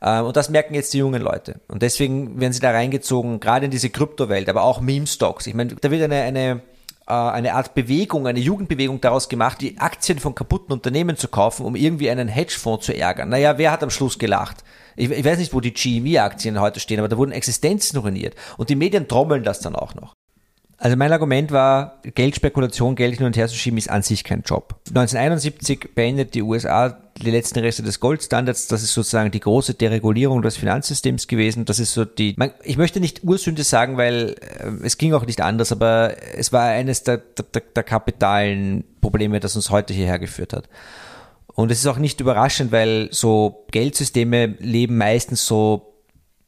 Ähm, 0.00 0.26
und 0.26 0.36
das 0.36 0.48
merken 0.48 0.74
jetzt 0.74 0.94
die 0.94 0.98
jungen 0.98 1.22
Leute. 1.22 1.60
Und 1.68 1.82
deswegen 1.82 2.40
werden 2.40 2.52
sie 2.52 2.60
da 2.60 2.70
reingezogen, 2.70 3.40
gerade 3.40 3.64
in 3.64 3.70
diese 3.70 3.90
Kryptowelt, 3.90 4.48
aber 4.48 4.62
auch 4.62 4.80
Meme-Stocks. 4.80 5.46
Ich 5.46 5.54
meine, 5.54 5.74
da 5.74 5.90
wird 5.90 6.02
eine, 6.02 6.22
eine, 6.22 6.62
äh, 7.08 7.12
eine 7.12 7.54
Art 7.54 7.74
Bewegung, 7.74 8.26
eine 8.26 8.38
Jugendbewegung 8.38 9.00
daraus 9.00 9.28
gemacht, 9.28 9.60
die 9.60 9.78
Aktien 9.78 10.18
von 10.18 10.34
kaputten 10.34 10.72
Unternehmen 10.72 11.16
zu 11.16 11.28
kaufen, 11.28 11.66
um 11.66 11.74
irgendwie 11.74 12.10
einen 12.10 12.28
Hedgefonds 12.28 12.86
zu 12.86 12.96
ärgern. 12.96 13.28
Naja, 13.28 13.58
wer 13.58 13.72
hat 13.72 13.82
am 13.82 13.90
Schluss 13.90 14.18
gelacht? 14.18 14.58
Ich, 14.98 15.10
ich 15.10 15.24
weiß 15.24 15.38
nicht, 15.38 15.54
wo 15.54 15.60
die 15.60 15.72
GME-Aktien 15.72 16.60
heute 16.60 16.80
stehen, 16.80 16.98
aber 16.98 17.08
da 17.08 17.16
wurden 17.16 17.32
Existenzen 17.32 17.98
ruiniert. 17.98 18.34
Und 18.56 18.68
die 18.68 18.76
Medien 18.76 19.08
trommeln 19.08 19.44
das 19.44 19.60
dann 19.60 19.76
auch 19.76 19.94
noch. 19.94 20.14
Also 20.80 20.96
mein 20.96 21.12
Argument 21.12 21.50
war, 21.50 22.00
Geldspekulation, 22.02 22.94
Geld 22.94 23.16
hin 23.16 23.26
und 23.26 23.36
her 23.36 23.48
zu 23.48 23.56
schieben, 23.56 23.78
ist 23.78 23.90
an 23.90 24.02
sich 24.02 24.22
kein 24.22 24.42
Job. 24.42 24.76
1971 24.88 25.90
beendet 25.96 26.34
die 26.34 26.42
USA 26.42 26.96
die 27.20 27.32
letzten 27.32 27.58
Reste 27.58 27.82
des 27.82 27.98
Goldstandards. 27.98 28.68
Das 28.68 28.84
ist 28.84 28.94
sozusagen 28.94 29.32
die 29.32 29.40
große 29.40 29.74
Deregulierung 29.74 30.40
des 30.40 30.56
Finanzsystems 30.56 31.26
gewesen. 31.26 31.64
Das 31.64 31.80
ist 31.80 31.94
so 31.94 32.04
die, 32.04 32.36
ich 32.62 32.76
möchte 32.76 33.00
nicht 33.00 33.24
Ursünde 33.24 33.64
sagen, 33.64 33.96
weil 33.96 34.36
äh, 34.40 34.84
es 34.84 34.98
ging 34.98 35.14
auch 35.14 35.26
nicht 35.26 35.40
anders, 35.40 35.72
aber 35.72 36.14
es 36.36 36.52
war 36.52 36.68
eines 36.68 37.02
der, 37.02 37.16
der, 37.16 37.62
der 37.74 37.82
kapitalen 37.82 38.84
Probleme, 39.00 39.40
das 39.40 39.56
uns 39.56 39.70
heute 39.70 39.92
hierher 39.94 40.20
geführt 40.20 40.52
hat. 40.52 40.68
Und 41.58 41.72
es 41.72 41.80
ist 41.80 41.86
auch 41.88 41.98
nicht 41.98 42.20
überraschend, 42.20 42.70
weil 42.70 43.08
so 43.10 43.66
Geldsysteme 43.72 44.54
leben 44.60 44.96
meistens 44.96 45.44
so 45.44 45.92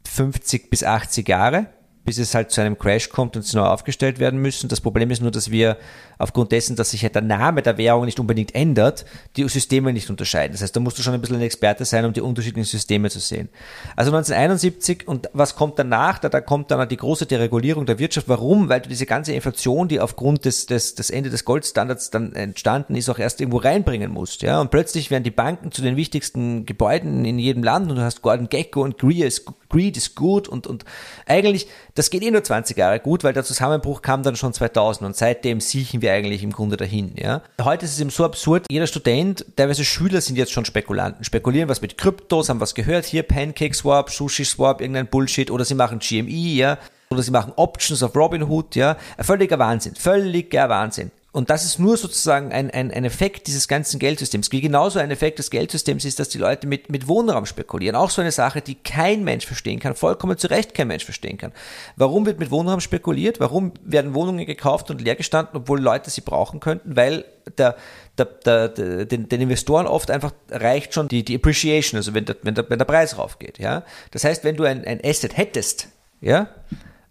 50 0.06 0.70
bis 0.70 0.84
80 0.84 1.28
Jahre 1.28 1.66
bis 2.04 2.18
es 2.18 2.34
halt 2.34 2.50
zu 2.50 2.60
einem 2.60 2.78
Crash 2.78 3.08
kommt 3.10 3.36
und 3.36 3.42
sie 3.42 3.56
neu 3.56 3.64
aufgestellt 3.64 4.18
werden 4.18 4.40
müssen. 4.40 4.68
Das 4.68 4.80
Problem 4.80 5.10
ist 5.10 5.20
nur, 5.20 5.30
dass 5.30 5.50
wir 5.50 5.76
aufgrund 6.18 6.52
dessen, 6.52 6.76
dass 6.76 6.90
sich 6.90 7.02
halt 7.02 7.14
der 7.14 7.22
Name 7.22 7.62
der 7.62 7.78
Währung 7.78 8.04
nicht 8.04 8.18
unbedingt 8.20 8.54
ändert, 8.54 9.04
die 9.36 9.48
Systeme 9.48 9.92
nicht 9.92 10.10
unterscheiden. 10.10 10.52
Das 10.52 10.62
heißt, 10.62 10.74
da 10.74 10.80
musst 10.80 10.98
du 10.98 11.02
schon 11.02 11.14
ein 11.14 11.20
bisschen 11.20 11.36
ein 11.36 11.42
Experte 11.42 11.84
sein, 11.84 12.04
um 12.04 12.12
die 12.12 12.20
unterschiedlichen 12.20 12.68
Systeme 12.68 13.10
zu 13.10 13.20
sehen. 13.20 13.48
Also 13.96 14.10
1971 14.10 15.08
und 15.08 15.28
was 15.32 15.56
kommt 15.56 15.78
danach? 15.78 16.18
Da, 16.18 16.28
da 16.28 16.40
kommt 16.40 16.70
dann 16.70 16.88
die 16.88 16.96
große 16.96 17.26
Deregulierung 17.26 17.86
der 17.86 17.98
Wirtschaft. 17.98 18.28
Warum? 18.28 18.68
Weil 18.68 18.80
du 18.80 18.88
diese 18.88 19.06
ganze 19.06 19.32
Inflation, 19.32 19.88
die 19.88 20.00
aufgrund 20.00 20.44
des, 20.44 20.66
des, 20.66 20.94
des 20.94 21.10
Ende 21.10 21.30
des 21.30 21.44
Goldstandards 21.44 22.10
dann 22.10 22.32
entstanden 22.34 22.94
ist, 22.94 23.08
auch 23.08 23.18
erst 23.18 23.40
irgendwo 23.40 23.58
reinbringen 23.58 24.10
musst. 24.10 24.42
Ja? 24.42 24.60
Und 24.60 24.70
plötzlich 24.70 25.10
werden 25.10 25.24
die 25.24 25.30
Banken 25.30 25.70
zu 25.72 25.82
den 25.82 25.96
wichtigsten 25.96 26.66
Gebäuden 26.66 27.24
in 27.24 27.38
jedem 27.38 27.62
Land 27.62 27.90
und 27.90 27.96
du 27.96 28.02
hast 28.02 28.22
Gordon 28.22 28.48
Gecko 28.48 28.82
und 28.82 28.98
Greer 28.98 29.26
ist, 29.26 29.46
Greed 29.68 29.96
ist 29.96 30.16
gut 30.16 30.48
und, 30.48 30.66
und 30.66 30.84
eigentlich 31.26 31.68
das 31.94 32.10
geht 32.10 32.22
eh 32.22 32.30
nur 32.30 32.44
20 32.44 32.76
Jahre 32.76 33.00
gut, 33.00 33.24
weil 33.24 33.32
der 33.32 33.44
Zusammenbruch 33.44 34.02
kam 34.02 34.22
dann 34.22 34.36
schon 34.36 34.52
2000 34.52 35.06
und 35.06 35.16
seitdem 35.16 35.60
siechen 35.60 36.02
wir 36.02 36.12
eigentlich 36.12 36.42
im 36.42 36.52
Grunde 36.52 36.76
dahin. 36.76 37.12
Ja. 37.16 37.42
Heute 37.62 37.84
ist 37.84 37.92
es 37.92 38.00
eben 38.00 38.10
so 38.10 38.24
absurd, 38.24 38.66
jeder 38.70 38.86
Student, 38.86 39.44
teilweise 39.56 39.84
Schüler 39.84 40.20
sind 40.20 40.36
jetzt 40.36 40.52
schon 40.52 40.64
Spekulanten, 40.64 41.24
spekulieren 41.24 41.68
was 41.68 41.82
mit 41.82 41.98
Kryptos, 41.98 42.48
haben 42.48 42.60
was 42.60 42.74
gehört, 42.74 43.04
hier 43.04 43.22
Pancake 43.22 43.74
Swap, 43.74 44.10
Sushi 44.10 44.44
Swap, 44.44 44.80
irgendein 44.80 45.06
Bullshit 45.06 45.50
oder 45.50 45.64
sie 45.64 45.74
machen 45.74 45.98
GME, 45.98 46.30
ja, 46.30 46.78
oder 47.10 47.22
sie 47.22 47.32
machen 47.32 47.52
Options 47.56 48.02
auf 48.02 48.14
Robinhood, 48.14 48.76
ja, 48.76 48.96
völliger 49.18 49.58
Wahnsinn, 49.58 49.96
völliger 49.96 50.68
Wahnsinn. 50.68 51.10
Und 51.32 51.48
das 51.48 51.64
ist 51.64 51.78
nur 51.78 51.96
sozusagen 51.96 52.50
ein, 52.50 52.70
ein, 52.70 52.90
ein 52.90 53.04
Effekt 53.04 53.46
dieses 53.46 53.68
ganzen 53.68 54.00
Geldsystems. 54.00 54.50
Wie 54.50 54.60
genauso 54.60 54.98
ein 54.98 55.12
Effekt 55.12 55.38
des 55.38 55.50
Geldsystems 55.50 56.04
ist, 56.04 56.18
dass 56.18 56.28
die 56.28 56.38
Leute 56.38 56.66
mit, 56.66 56.90
mit 56.90 57.06
Wohnraum 57.06 57.46
spekulieren. 57.46 57.94
Auch 57.94 58.10
so 58.10 58.20
eine 58.20 58.32
Sache, 58.32 58.60
die 58.60 58.74
kein 58.74 59.22
Mensch 59.22 59.46
verstehen 59.46 59.78
kann, 59.78 59.94
vollkommen 59.94 60.36
zu 60.38 60.48
Recht 60.48 60.74
kein 60.74 60.88
Mensch 60.88 61.04
verstehen 61.04 61.38
kann. 61.38 61.52
Warum 61.94 62.26
wird 62.26 62.40
mit 62.40 62.50
Wohnraum 62.50 62.80
spekuliert? 62.80 63.38
Warum 63.38 63.72
werden 63.84 64.14
Wohnungen 64.14 64.44
gekauft 64.44 64.90
und 64.90 65.00
leer 65.00 65.14
gestanden, 65.14 65.56
obwohl 65.56 65.80
Leute 65.80 66.10
sie 66.10 66.22
brauchen 66.22 66.58
könnten? 66.58 66.96
Weil 66.96 67.24
der, 67.56 67.76
der, 68.18 68.26
der, 68.26 68.68
der 68.68 69.04
den, 69.04 69.28
den 69.28 69.40
Investoren 69.40 69.86
oft 69.86 70.10
einfach 70.10 70.32
reicht 70.50 70.94
schon 70.94 71.06
die, 71.06 71.24
die 71.24 71.36
Appreciation, 71.36 71.98
also 71.98 72.12
wenn 72.12 72.24
der, 72.24 72.36
wenn 72.42 72.56
der, 72.56 72.68
wenn 72.68 72.78
der 72.78 72.86
Preis 72.86 73.16
raufgeht. 73.16 73.60
Ja? 73.60 73.84
Das 74.10 74.24
heißt, 74.24 74.42
wenn 74.42 74.56
du 74.56 74.64
ein, 74.64 74.84
ein 74.84 75.00
Asset 75.04 75.36
hättest, 75.36 75.88
ja, 76.20 76.48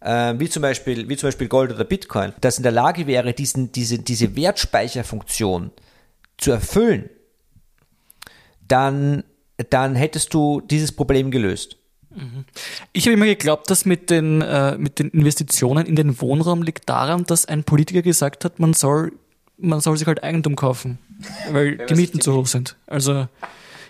wie, 0.02 0.50
zum 0.50 0.62
Beispiel, 0.62 1.10
wie 1.10 1.18
zum 1.18 1.28
Beispiel 1.28 1.48
Gold 1.48 1.74
oder 1.74 1.84
Bitcoin, 1.84 2.34
das 2.42 2.58
in 2.58 2.64
der 2.64 2.72
Lage 2.72 3.06
wäre, 3.06 3.34
diesen, 3.34 3.72
diese, 3.72 4.00
diese 4.00 4.36
Wertspeicherfunktion 4.36 5.72
zu 6.38 6.52
erfüllen, 6.52 7.10
dann, 8.68 9.24
dann 9.70 9.96
hättest 9.96 10.34
du 10.34 10.62
dieses 10.62 10.92
Problem 10.92 11.32
gelöst. 11.32 11.78
Mhm. 12.12 12.46
Ich 12.94 13.06
habe 13.06 13.14
immer 13.14 13.26
geglaubt, 13.26 13.70
dass 13.70 13.86
mit 13.86 14.10
den, 14.10 14.42
äh, 14.42 14.78
mit 14.78 15.00
den 15.00 15.10
Investitionen 15.10 15.86
in 15.86 15.96
den 15.96 16.20
Wohnraum 16.22 16.64
liegt 16.64 16.90
daran, 16.90 17.24
dass 17.26 17.46
ein 17.46 17.64
Politiker 17.64 18.02
gesagt 18.02 18.46
hat, 18.46 18.60
man 18.60 18.74
soll, 18.74 19.12
man 19.58 19.82
soll 19.82 19.98
sich 19.98 20.08
halt 20.08 20.24
Eigentum 20.24 20.56
kaufen, 20.56 20.98
weil 21.52 21.78
die 21.78 21.96
Mieten 21.96 22.22
zu 22.22 22.34
hoch 22.34 22.48
sind. 22.48 22.78
Also 22.88 23.28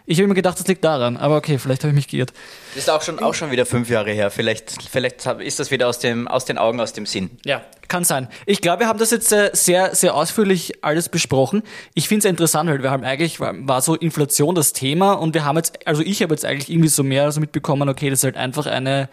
ich 0.09 0.17
habe 0.17 0.23
immer 0.25 0.33
gedacht, 0.33 0.59
das 0.59 0.67
liegt 0.67 0.83
daran, 0.83 1.17
aber 1.17 1.37
okay, 1.37 1.59
vielleicht 1.59 1.83
habe 1.83 1.91
ich 1.91 1.95
mich 1.95 2.07
geirrt. 2.07 2.33
Das 2.73 2.83
ist 2.83 2.89
auch 2.89 3.03
schon, 3.03 3.19
auch 3.19 3.35
schon 3.35 3.51
wieder 3.51 3.67
fünf 3.67 3.89
Jahre 3.91 4.11
her. 4.11 4.31
Vielleicht, 4.31 4.89
vielleicht 4.89 5.23
ist 5.27 5.59
das 5.59 5.69
wieder 5.69 5.87
aus, 5.87 5.99
dem, 5.99 6.27
aus 6.27 6.45
den 6.45 6.57
Augen, 6.57 6.81
aus 6.81 6.93
dem 6.93 7.05
Sinn. 7.05 7.29
Ja, 7.45 7.61
kann 7.87 8.03
sein. 8.03 8.27
Ich 8.47 8.61
glaube, 8.61 8.79
wir 8.79 8.87
haben 8.87 8.97
das 8.97 9.11
jetzt 9.11 9.31
äh, 9.31 9.51
sehr, 9.53 9.93
sehr 9.93 10.15
ausführlich 10.15 10.83
alles 10.83 11.09
besprochen. 11.09 11.61
Ich 11.93 12.07
finde 12.07 12.25
es 12.25 12.29
interessant, 12.29 12.71
weil 12.71 12.81
wir 12.81 12.89
haben 12.89 13.03
eigentlich, 13.03 13.39
war 13.39 13.81
so 13.81 13.93
Inflation 13.93 14.55
das 14.55 14.73
Thema 14.73 15.13
und 15.13 15.35
wir 15.35 15.45
haben 15.45 15.57
jetzt, 15.57 15.85
also 15.85 16.01
ich 16.01 16.23
habe 16.23 16.33
jetzt 16.33 16.43
eigentlich 16.43 16.71
irgendwie 16.71 16.89
so 16.89 17.03
mehr 17.03 17.31
so 17.31 17.39
mitbekommen, 17.39 17.87
okay, 17.87 18.09
das 18.09 18.19
ist 18.19 18.23
halt 18.23 18.37
einfach 18.37 18.65
eine, 18.65 19.09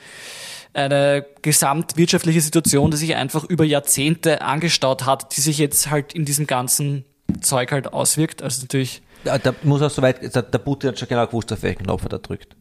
eine 0.72 1.26
gesamtwirtschaftliche 1.42 2.40
Situation, 2.40 2.90
die 2.90 2.96
sich 2.96 3.16
einfach 3.16 3.44
über 3.44 3.64
Jahrzehnte 3.64 4.40
angestaut 4.40 5.04
hat, 5.04 5.36
die 5.36 5.42
sich 5.42 5.58
jetzt 5.58 5.90
halt 5.90 6.14
in 6.14 6.24
diesem 6.24 6.46
ganzen 6.46 7.04
Zeug 7.42 7.70
halt 7.70 7.92
auswirkt. 7.92 8.40
Also 8.40 8.62
natürlich. 8.62 9.02
Da, 9.24 9.38
da 9.38 9.54
muss 9.62 9.82
auch 9.82 9.90
soweit, 9.90 10.34
der, 10.34 10.42
der 10.42 10.58
Putin 10.58 10.90
hat 10.90 10.98
schon 10.98 11.08
genau 11.08 11.26
gewusst, 11.26 11.52
auf 11.52 11.62
welchen 11.62 11.84
Knopf 11.84 12.04
er 12.04 12.10
da 12.10 12.18
drückt. 12.18 12.56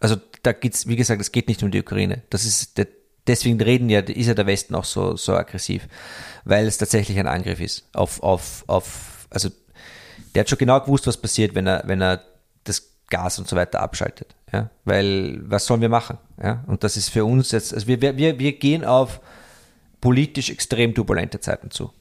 Also 0.00 0.16
da 0.42 0.52
geht's, 0.52 0.86
wie 0.86 0.96
gesagt, 0.96 1.20
es 1.20 1.32
geht 1.32 1.48
nicht 1.48 1.62
um 1.62 1.70
die 1.70 1.80
Ukraine. 1.80 2.22
Das 2.30 2.44
ist 2.44 2.78
der, 2.78 2.88
deswegen 3.26 3.60
reden 3.60 3.88
ja, 3.90 4.00
ist 4.00 4.26
ja 4.26 4.34
der 4.34 4.46
Westen 4.46 4.74
auch 4.74 4.84
so, 4.84 5.16
so 5.16 5.34
aggressiv, 5.34 5.86
weil 6.44 6.66
es 6.66 6.78
tatsächlich 6.78 7.18
ein 7.18 7.26
Angriff 7.26 7.60
ist 7.60 7.88
auf, 7.92 8.22
auf, 8.22 8.64
auf, 8.66 9.26
also 9.30 9.50
der 10.34 10.40
hat 10.40 10.48
schon 10.48 10.58
genau 10.58 10.80
gewusst, 10.80 11.06
was 11.06 11.16
passiert, 11.16 11.54
wenn 11.54 11.66
er, 11.66 11.82
wenn 11.86 12.00
er 12.00 12.22
das 12.64 12.90
Gas 13.08 13.38
und 13.38 13.48
so 13.48 13.56
weiter 13.56 13.80
abschaltet. 13.80 14.34
Ja? 14.52 14.70
Weil 14.84 15.40
was 15.42 15.66
sollen 15.66 15.80
wir 15.80 15.88
machen? 15.88 16.18
Ja? 16.42 16.64
Und 16.66 16.84
das 16.84 16.96
ist 16.96 17.10
für 17.10 17.24
uns 17.24 17.50
jetzt, 17.52 17.74
also 17.74 17.86
wir, 17.86 18.00
wir, 18.00 18.38
wir 18.38 18.52
gehen 18.58 18.84
auf 18.84 19.20
politisch 20.00 20.50
extrem 20.50 20.94
turbulente 20.94 21.40
Zeiten 21.40 21.70
zu. 21.70 21.92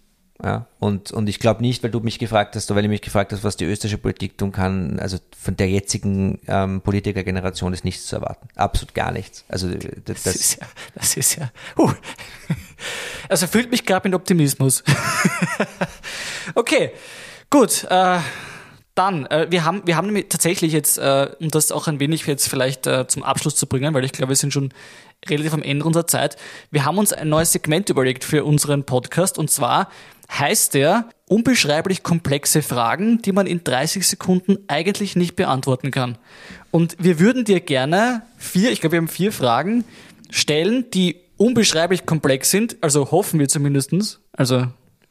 Ja, 0.41 0.67
und, 0.79 1.11
und 1.11 1.27
ich 1.27 1.39
glaube 1.39 1.61
nicht, 1.61 1.83
weil 1.83 1.91
du 1.91 1.99
mich 1.99 2.17
gefragt 2.17 2.55
hast, 2.55 2.71
oder 2.71 2.77
weil 2.77 2.83
du 2.83 2.89
mich 2.89 3.01
gefragt 3.01 3.33
hast, 3.33 3.43
was 3.43 3.57
die 3.57 3.65
österreichische 3.65 3.97
Politik 3.97 4.37
tun 4.37 4.53
kann, 4.53 4.97
also 4.99 5.17
von 5.37 5.57
der 5.57 5.69
jetzigen 5.69 6.39
ähm, 6.47 6.79
Politikergeneration 6.79 7.73
ist 7.73 7.83
nichts 7.83 8.05
zu 8.05 8.15
erwarten. 8.15 8.47
Absolut 8.55 8.93
gar 8.93 9.11
nichts. 9.11 9.43
Also 9.49 9.69
das, 9.69 10.23
das 10.23 10.35
ist 10.35 10.61
ja, 10.61 10.67
das 10.95 11.17
ist 11.17 11.35
ja. 11.35 11.51
Uh. 11.77 11.91
Also 13.27 13.45
fühlt 13.45 13.69
mich 13.69 13.85
gerade 13.85 14.07
mit 14.07 14.15
Optimismus. 14.15 14.85
okay, 16.55 16.91
gut. 17.49 17.83
Äh, 17.89 18.19
dann, 18.95 19.25
äh, 19.27 19.47
wir 19.49 19.65
haben, 19.65 19.81
wir 19.85 19.95
haben 19.95 20.13
tatsächlich 20.29 20.73
jetzt, 20.73 20.97
äh, 20.97 21.29
um 21.39 21.49
das 21.49 21.71
auch 21.71 21.87
ein 21.87 21.99
wenig 21.99 22.25
jetzt 22.25 22.47
vielleicht 22.49 22.87
äh, 22.87 23.07
zum 23.07 23.23
Abschluss 23.23 23.55
zu 23.55 23.67
bringen, 23.67 23.93
weil 23.93 24.03
ich 24.03 24.13
glaube, 24.13 24.29
wir 24.29 24.35
sind 24.35 24.51
schon 24.51 24.73
relativ 25.27 25.53
am 25.53 25.61
Ende 25.61 25.85
unserer 25.85 26.07
Zeit. 26.07 26.37
Wir 26.71 26.85
haben 26.85 26.97
uns 26.97 27.13
ein 27.13 27.29
neues 27.29 27.51
Segment 27.51 27.89
überlegt 27.89 28.23
für 28.23 28.45
unseren 28.45 28.83
Podcast 28.83 29.37
und 29.37 29.49
zwar 29.49 29.89
heißt 30.31 30.75
der 30.75 31.09
unbeschreiblich 31.27 32.03
komplexe 32.03 32.61
Fragen, 32.61 33.21
die 33.21 33.31
man 33.31 33.47
in 33.47 33.63
30 33.63 34.07
Sekunden 34.07 34.57
eigentlich 34.67 35.15
nicht 35.15 35.35
beantworten 35.35 35.91
kann. 35.91 36.17
Und 36.71 36.95
wir 36.99 37.19
würden 37.19 37.45
dir 37.45 37.59
gerne 37.59 38.21
vier, 38.37 38.71
ich 38.71 38.81
glaube, 38.81 38.93
wir 38.93 38.97
haben 38.99 39.07
vier 39.07 39.31
Fragen 39.31 39.83
stellen, 40.29 40.85
die 40.91 41.17
unbeschreiblich 41.37 42.05
komplex 42.05 42.51
sind, 42.51 42.77
also 42.81 43.11
hoffen 43.11 43.39
wir 43.39 43.47
zumindestens. 43.47 44.19
Also 44.33 44.67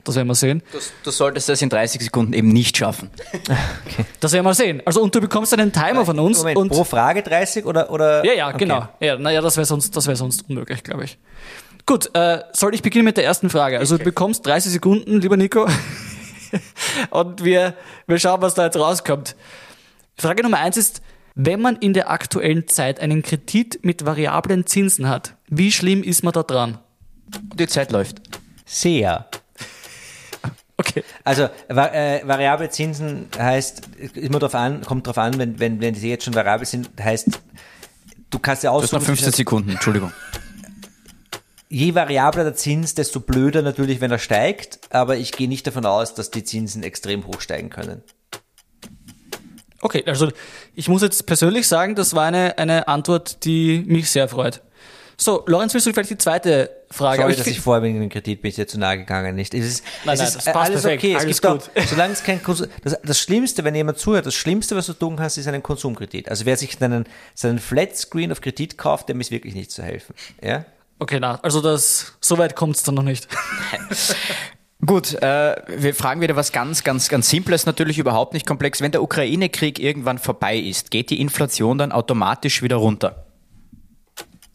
das 0.09 0.17
werden 0.17 0.29
wir 0.29 0.35
sehen. 0.35 0.63
Du, 0.73 0.79
du 1.05 1.11
solltest 1.11 1.49
das 1.49 1.63
in 1.63 1.69
30 1.69 2.03
Sekunden 2.03 2.33
eben 2.33 2.49
nicht 2.49 2.77
schaffen. 2.77 3.11
okay. 3.33 4.05
Das 4.21 4.33
werden 4.33 4.45
wir 4.45 4.55
sehen. 4.55 4.83
Also 4.85 5.03
und 5.03 5.15
du 5.15 5.21
bekommst 5.21 5.53
einen 5.53 5.73
Timer 5.73 6.05
von 6.05 6.19
uns. 6.19 6.39
Moment, 6.39 6.57
und 6.57 6.69
pro 6.71 6.85
Frage 6.85 7.23
30 7.23 7.65
oder? 7.65 7.91
oder? 7.91 8.25
Ja, 8.25 8.33
ja, 8.33 8.49
okay. 8.49 8.59
genau. 8.59 8.89
Ja, 9.01 9.17
naja, 9.17 9.41
das 9.41 9.57
wäre 9.57 9.67
sonst, 9.67 9.97
das 9.97 10.07
wäre 10.07 10.17
sonst 10.17 10.49
unmöglich, 10.49 10.83
glaube 10.83 11.05
ich. 11.05 11.19
Gut, 11.87 12.11
äh, 12.15 12.43
soll 12.53 12.75
ich 12.75 12.83
beginnen 12.83 13.05
mit 13.05 13.17
der 13.17 13.25
ersten 13.25 13.49
Frage? 13.49 13.79
Also 13.79 13.97
du 13.97 14.05
bekommst 14.05 14.45
30 14.45 14.73
Sekunden, 14.73 15.21
lieber 15.21 15.37
Nico. 15.37 15.67
und 17.11 17.45
wir, 17.45 17.75
wir 18.07 18.19
schauen, 18.19 18.43
was 18.43 18.55
da 18.55 18.65
jetzt 18.65 18.79
rauskommt. 18.79 19.37
Frage 20.17 20.43
Nummer 20.43 20.59
eins 20.59 20.77
ist, 20.77 21.01
wenn 21.35 21.61
man 21.61 21.77
in 21.77 21.93
der 21.93 22.11
aktuellen 22.11 22.67
Zeit 22.67 23.01
einen 23.01 23.23
Kredit 23.23 23.85
mit 23.85 24.05
variablen 24.05 24.67
Zinsen 24.67 25.09
hat, 25.09 25.37
wie 25.47 25.71
schlimm 25.71 26.03
ist 26.03 26.25
man 26.25 26.33
da 26.33 26.43
dran? 26.43 26.79
Die 27.55 27.69
Zeit 27.69 27.93
läuft. 27.93 28.21
Sehr. 28.67 29.29
Okay. 30.79 31.03
Also 31.25 31.49
äh, 31.69 32.21
variable 32.25 32.71
Zinsen 32.71 33.29
heißt, 33.37 33.83
immer 34.15 34.39
drauf 34.39 34.55
an, 34.55 34.83
kommt 34.83 35.07
drauf 35.07 35.19
an, 35.19 35.37
wenn, 35.39 35.59
wenn, 35.59 35.81
wenn 35.81 35.95
sie 35.97 36.09
jetzt 36.09 36.25
schon 36.25 36.35
variabel 36.35 36.67
sind, 36.67 36.89
heißt, 37.01 37.31
du 38.31 38.39
kannst 38.39 38.63
ja 38.63 38.71
aussuchen. 38.71 38.93
Das 38.93 39.01
noch 39.01 39.07
15 39.07 39.33
Sekunden, 39.33 39.71
Entschuldigung. 39.71 40.13
Je 41.69 41.95
variabler 41.95 42.45
der 42.45 42.55
Zins, 42.55 42.95
desto 42.95 43.19
blöder 43.21 43.61
natürlich, 43.61 44.01
wenn 44.01 44.13
er 44.13 44.19
steigt, 44.19 44.79
aber 44.91 45.17
ich 45.17 45.33
gehe 45.33 45.49
nicht 45.49 45.67
davon 45.67 45.85
aus, 45.85 46.15
dass 46.15 46.31
die 46.31 46.45
Zinsen 46.45 46.85
extrem 46.85 47.27
hoch 47.27 47.41
steigen 47.41 47.71
können. 47.71 48.03
Okay, 49.81 50.05
also 50.07 50.31
ich 50.75 50.89
muss 50.89 51.03
jetzt 51.03 51.27
persönlich 51.27 51.67
sagen, 51.67 51.97
das 51.97 52.15
war 52.15 52.25
eine, 52.27 52.57
eine 52.57 52.89
Antwort, 52.89 53.45
die 53.45 53.85
mich 53.87 54.11
sehr 54.11 54.29
freut. 54.29 54.63
So, 55.21 55.43
Lorenz, 55.47 55.75
willst 55.75 55.85
du 55.85 55.93
vielleicht 55.93 56.11
die 56.11 56.19
zweite 56.19 56.71
Frage? 56.91 57.23
Sorry, 57.23 57.35
dass 57.35 57.47
ich 57.49 57.59
vorher 57.59 57.83
wegen 57.83 57.99
dem 57.99 58.09
Kredit 58.09 58.41
bin 58.41 58.51
ich 58.51 58.55
dir 58.55 58.69
zu 58.69 58.79
nahe 58.79 58.99
gegangen, 58.99 59.35
nicht? 59.35 59.53
Es 59.53 59.67
ist, 59.67 59.85
nein, 60.05 60.15
es 60.15 60.21
nein, 60.21 60.29
ist 60.29 60.37
das 60.37 60.45
passt 60.45 60.71
alles 60.71 60.83
perfekt, 60.83 61.03
okay. 61.03 61.15
Es 61.17 61.25
alles 61.25 61.43
gibt 61.43 61.53
gut. 61.53 61.71
Auch, 61.83 61.89
solange 61.89 62.13
es 62.13 62.23
kein 62.23 62.41
Konsum, 62.41 62.69
das, 62.85 62.97
das 63.03 63.19
Schlimmste, 63.19 63.65
wenn 63.65 63.75
jemand 63.75 63.99
zuhört, 63.99 64.27
das 64.27 64.37
Schlimmste, 64.37 64.77
was 64.77 64.87
du 64.87 64.93
tun 64.93 65.17
kannst, 65.17 65.37
ist 65.37 65.49
einen 65.49 65.63
Konsumkredit. 65.63 66.29
Also 66.29 66.47
wer 66.47 66.57
sich 66.57 66.81
einen, 66.81 67.05
seinen 67.35 67.59
Flatscreen 67.59 68.31
auf 68.31 68.41
Kredit 68.41 68.79
kauft, 68.79 69.09
dem 69.09 69.21
ist 69.21 69.33
wirklich 69.33 69.57
nicht 69.57 69.73
zu 69.73 69.83
helfen. 69.83 70.15
Ja? 70.41 70.65
Okay, 71.01 71.19
na, 71.21 71.41
also 71.43 71.61
das, 71.61 72.17
so 72.21 72.39
weit 72.39 72.55
kommt 72.55 72.77
es 72.77 72.85
dann 72.85 72.95
noch 72.95 73.03
nicht. 73.03 73.27
Gut, 74.87 75.15
äh, 75.15 75.57
wir 75.67 75.97
fragen 75.97 76.21
wieder 76.21 76.37
was 76.37 76.53
ganz, 76.53 76.85
ganz, 76.85 77.09
ganz 77.09 77.29
Simples, 77.29 77.67
natürlich 77.67 77.99
überhaupt 77.99 78.35
nicht 78.35 78.47
komplex. 78.47 78.81
Wenn 78.81 78.93
der 78.93 79.03
Ukraine-Krieg 79.03 79.81
irgendwann 79.81 80.19
vorbei 80.19 80.57
ist, 80.57 80.93
geht 80.93 81.11
die 81.11 81.21
Inflation 81.21 81.77
dann 81.77 81.91
automatisch 81.91 82.63
wieder 82.63 82.77
runter? 82.77 83.28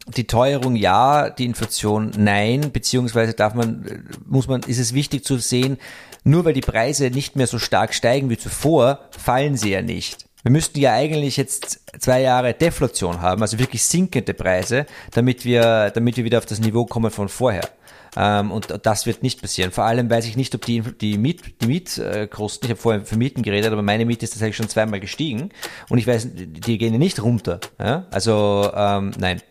Die 0.08 0.28
Teuerung 0.28 0.76
ja, 0.76 1.30
die 1.30 1.46
Inflation 1.46 2.12
nein, 2.18 2.72
beziehungsweise 2.74 3.34
darf 3.34 3.54
man, 3.54 4.06
muss 4.26 4.48
man, 4.48 4.62
ist 4.63 4.80
es 4.80 4.94
wichtig 4.94 5.24
zu 5.24 5.38
sehen, 5.38 5.78
nur 6.24 6.46
weil 6.46 6.54
die 6.54 6.62
Preise 6.62 7.10
nicht 7.10 7.36
mehr 7.36 7.48
so 7.48 7.60
stark 7.60 7.94
steigen 7.94 8.30
wie 8.30 8.38
zuvor, 8.38 9.00
fallen 9.12 9.56
sie 9.56 9.72
ja 9.72 9.82
nicht. 9.82 10.26
Wir 10.44 10.52
müssten 10.52 10.80
ja 10.80 10.94
eigentlich 10.94 11.38
jetzt 11.38 11.80
zwei 12.00 12.22
Jahre 12.22 12.54
Deflation 12.54 13.22
haben, 13.22 13.42
also 13.42 13.60
wirklich 13.60 13.84
sinkende 13.84 14.34
Preise, 14.34 14.86
damit 15.12 15.46
wir, 15.46 15.89
damit 15.92 16.18
wir 16.18 16.26
wieder 16.26 16.38
auf 16.38 16.46
das 16.46 16.60
Niveau 16.60 16.86
kommen 16.86 17.12
von 17.12 17.30
vorher. 17.30 17.70
Ähm, 18.15 18.52
und 18.52 18.67
das 18.84 19.06
wird 19.06 19.23
nicht 19.23 19.41
passieren. 19.41 19.71
Vor 19.71 19.86
allem 19.86 20.10
weiß 20.10 20.26
ich 20.26 20.38
nicht, 20.38 20.54
ob 20.56 20.65
die, 20.65 20.82
die, 20.82 21.17
Miet, 21.17 21.41
die 21.62 21.67
Mietkosten, 21.67 22.67
ich 22.67 22.71
habe 22.71 22.82
vorher 22.82 23.06
für 23.06 23.17
Mieten 23.17 23.41
geredet, 23.41 23.71
aber 23.71 23.82
meine 23.82 24.06
Miete 24.06 24.26
ist 24.26 24.32
tatsächlich 24.32 24.58
schon 24.58 24.69
zweimal 24.69 24.99
gestiegen 24.99 25.49
und 25.89 25.97
ich 25.97 26.08
weiß, 26.08 26.30
die 26.34 26.78
gehen 26.78 26.93
ja 26.93 26.99
nicht 26.99 27.21
runter. 27.21 27.60
Ja? 27.80 28.08
Also 28.12 28.71
ähm, 28.76 29.12
nein. 29.17 29.41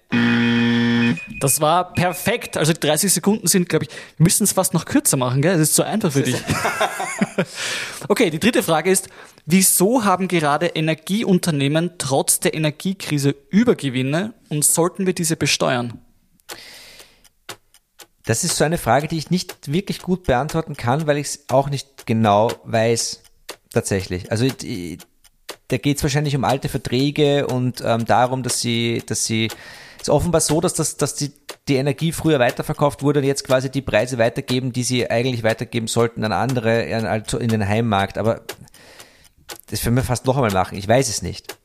Das 1.41 1.61
war 1.61 1.93
perfekt. 1.93 2.57
Also 2.57 2.73
die 2.73 2.81
30 2.81 3.13
Sekunden 3.13 3.47
sind, 3.47 3.69
glaube 3.69 3.87
ich, 3.87 3.91
wir 4.17 4.25
müssen 4.25 4.45
es 4.45 4.53
fast 4.53 4.75
noch 4.75 4.85
kürzer 4.85 5.17
machen, 5.17 5.43
gell? 5.43 5.53
Das 5.53 5.63
ist 5.63 5.75
zu 5.75 5.83
einfach 5.85 6.13
für 6.13 6.23
dich. 6.23 6.37
okay, 8.09 8.31
die 8.31 8.39
dritte 8.39 8.63
Frage 8.63 8.91
ist, 8.91 9.09
wieso 9.47 10.05
haben 10.05 10.29
gerade 10.29 10.67
Energieunternehmen 10.67 11.93
trotz 11.99 12.41
der 12.41 12.55
Energiekrise 12.55 13.35
Übergewinne 13.51 14.35
und 14.49 14.65
sollten 14.65 15.07
wir 15.07 15.15
diese 15.15 15.37
besteuern? 15.37 16.01
Das 18.25 18.45
ist 18.45 18.57
so 18.57 18.65
eine 18.65 18.79
Frage, 18.79 19.09
die 19.09 19.19
ich 19.19 19.31
nicht 19.31 19.73
wirklich 19.73 20.01
gut 20.01 20.25
beantworten 20.25 20.77
kann, 20.77 21.07
weil 21.07 21.19
ich 21.19 21.27
es 21.27 21.45
auch 21.49 21.69
nicht 21.69 22.07
genau 22.07 22.51
weiß, 22.65 23.23
tatsächlich. 23.73 24.31
Also 24.31 24.47
da 25.69 25.77
geht 25.77 25.97
es 25.97 26.03
wahrscheinlich 26.03 26.37
um 26.37 26.45
alte 26.45 26.69
Verträge 26.69 27.47
und 27.47 27.83
ähm, 27.85 28.05
darum, 28.05 28.43
dass 28.43 28.61
sie, 28.61 29.03
dass 29.07 29.25
sie 29.25 29.49
ist 30.01 30.11
offenbar 30.11 30.41
so, 30.41 30.61
dass, 30.61 30.75
das, 30.75 30.97
dass 30.97 31.15
die, 31.15 31.33
die 31.69 31.77
Energie 31.77 32.13
früher 32.13 32.39
weiterverkauft 32.41 33.03
wurde 33.03 33.21
und 33.21 33.27
jetzt 33.27 33.45
quasi 33.45 33.71
die 33.71 33.83
Preise 33.83 34.19
weitergeben, 34.19 34.73
die 34.73 34.83
sie 34.83 35.09
eigentlich 35.09 35.45
weitergeben 35.45 35.87
sollten 35.87 36.25
an 36.25 36.33
andere, 36.33 36.83
in 36.83 37.49
den 37.49 37.67
Heimmarkt. 37.67 38.19
Aber 38.19 38.43
das 39.71 39.85
werden 39.85 39.95
wir 39.95 40.03
fast 40.03 40.27
noch 40.27 40.37
einmal 40.37 40.51
machen. 40.51 40.77
Ich 40.77 40.89
weiß 40.89 41.09
es 41.09 41.23
nicht. 41.23 41.57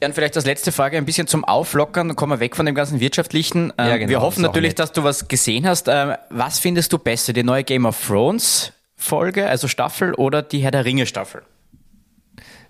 Ja, 0.00 0.08
und 0.08 0.14
vielleicht 0.14 0.36
als 0.36 0.46
letzte 0.46 0.72
Frage 0.72 0.96
ein 0.96 1.04
bisschen 1.04 1.26
zum 1.26 1.44
Auflockern, 1.44 2.08
dann 2.08 2.16
kommen 2.16 2.32
wir 2.32 2.40
weg 2.40 2.56
von 2.56 2.64
dem 2.64 2.74
ganzen 2.74 3.00
Wirtschaftlichen. 3.00 3.72
Ja, 3.78 3.98
genau, 3.98 4.08
wir 4.08 4.22
hoffen 4.22 4.42
natürlich, 4.42 4.74
dass 4.74 4.92
du 4.92 5.04
was 5.04 5.28
gesehen 5.28 5.66
hast. 5.66 5.88
Ähm, 5.88 6.14
was 6.30 6.58
findest 6.58 6.92
du 6.92 6.98
besser, 6.98 7.34
die 7.34 7.42
neue 7.42 7.64
Game 7.64 7.84
of 7.84 7.98
Thrones 8.06 8.72
Folge, 8.96 9.46
also 9.46 9.68
Staffel, 9.68 10.14
oder 10.14 10.42
die 10.42 10.60
Herr 10.60 10.70
der 10.70 10.86
Ringe 10.86 11.06
Staffel? 11.06 11.42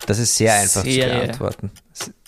Das 0.07 0.19
ist 0.19 0.37
sehr 0.37 0.55
einfach 0.55 0.83
Serie. 0.83 1.13
zu 1.13 1.39
beantworten. 1.39 1.71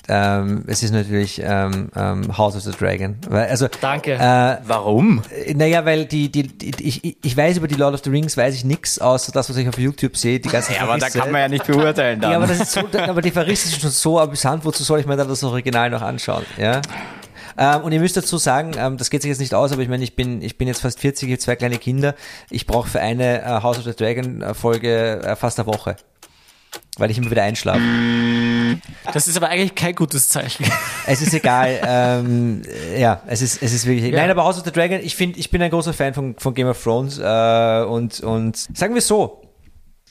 Ähm, 0.09 0.65
es 0.67 0.83
ist 0.83 0.93
natürlich 0.93 1.41
ähm, 1.45 1.91
ähm, 1.95 2.37
House 2.37 2.57
of 2.57 2.63
the 2.63 2.73
Dragon. 2.73 3.17
Also, 3.31 3.69
Danke. 3.81 4.15
Äh, 4.15 4.57
Warum? 4.67 5.23
Naja, 5.55 5.85
weil 5.85 6.07
die, 6.07 6.31
die, 6.31 6.49
die, 6.49 6.85
ich, 6.85 7.17
ich 7.25 7.37
weiß 7.37 7.59
über 7.59 7.69
die 7.69 7.77
Lord 7.77 7.95
of 7.95 8.01
the 8.03 8.11
Rings, 8.11 8.37
weiß 8.37 8.55
ich 8.55 8.65
nichts, 8.65 8.99
außer 8.99 9.31
das, 9.33 9.49
was 9.49 9.57
ich 9.57 9.69
auf 9.69 9.79
YouTube 9.79 10.17
sehe. 10.17 10.41
Die 10.41 10.49
ganzen 10.49 10.75
ja, 10.77 10.83
aber 10.83 10.99
da 10.99 11.09
kann 11.09 11.31
man 11.31 11.43
ja 11.43 11.49
nicht 11.49 11.67
beurteilen 11.67 12.21
dann. 12.21 12.33
Ja, 12.33 12.37
aber, 12.39 12.47
das 12.47 12.61
ist 12.61 12.73
so, 12.73 12.81
aber 12.99 13.23
die 13.23 13.31
Verrisse 13.31 13.69
sind 13.69 13.81
schon 13.81 13.91
so 13.91 14.19
amüsant, 14.19 14.65
wozu 14.65 14.83
soll 14.83 15.01
ich 15.01 15.07
mir 15.07 15.17
dann 15.17 15.29
das 15.29 15.45
Original 15.45 15.91
noch 15.91 16.03
anschauen? 16.03 16.45
Ja. 16.59 16.83
Ähm, 17.57 17.83
und 17.83 17.93
ihr 17.93 18.01
müsst 18.01 18.17
dazu 18.17 18.39
sagen, 18.39 18.73
ähm, 18.77 18.97
das 18.97 19.11
geht 19.11 19.23
sich 19.23 19.29
jetzt 19.29 19.41
nicht 19.41 19.55
aus, 19.55 19.73
aber 19.73 19.83
ich 19.83 19.89
meine, 19.89 20.03
ich 20.03 20.17
bin, 20.17 20.43
ich 20.43 20.59
bin 20.59 20.69
jetzt 20.69 20.81
fast 20.81 20.99
40, 21.01 21.29
ich 21.29 21.33
habe 21.33 21.39
zwei 21.39 21.57
kleine 21.57 21.79
Kinder. 21.79 22.15
Ich 22.51 22.67
brauche 22.67 22.89
für 22.89 23.01
eine 23.01 23.43
äh, 23.43 23.63
House 23.63 23.79
of 23.79 23.85
the 23.85 23.95
Dragon 23.95 24.43
äh, 24.43 24.55
Folge 24.55 25.21
äh, 25.23 25.37
fast 25.37 25.61
eine 25.61 25.67
Woche 25.67 25.97
weil 26.99 27.11
ich 27.11 27.19
immer 27.19 27.31
wieder 27.31 27.43
einschlafe. 27.43 27.81
Das 29.13 29.27
ist 29.29 29.37
aber 29.37 29.49
eigentlich 29.49 29.75
kein 29.75 29.95
gutes 29.95 30.29
Zeichen. 30.29 30.67
Es 31.07 31.23
ist 31.23 31.33
egal. 31.33 31.81
ähm, 31.87 32.63
ja, 32.97 33.23
es 33.27 33.43
ist, 33.43 33.63
es 33.63 33.73
ist 33.73 33.87
wirklich. 33.87 34.13
Ja. 34.13 34.21
Nein, 34.21 34.31
aber 34.31 34.45
House 34.45 34.59
of 34.59 34.65
the 34.65 34.73
Dragon, 34.73 35.01
ich 35.03 35.17
finde, 35.17 35.39
ich 35.39 35.51
bin 35.51 35.63
ein 35.63 35.71
großer 35.71 35.93
Fan 35.93 36.15
von, 36.15 36.35
von 36.39 36.55
Game 36.55 36.69
of 36.69 36.83
Thrones 36.83 37.19
äh, 37.19 37.85
und, 37.85 38.21
und 38.21 38.57
sagen 38.57 38.95
wir 38.95 39.03
so, 39.03 39.42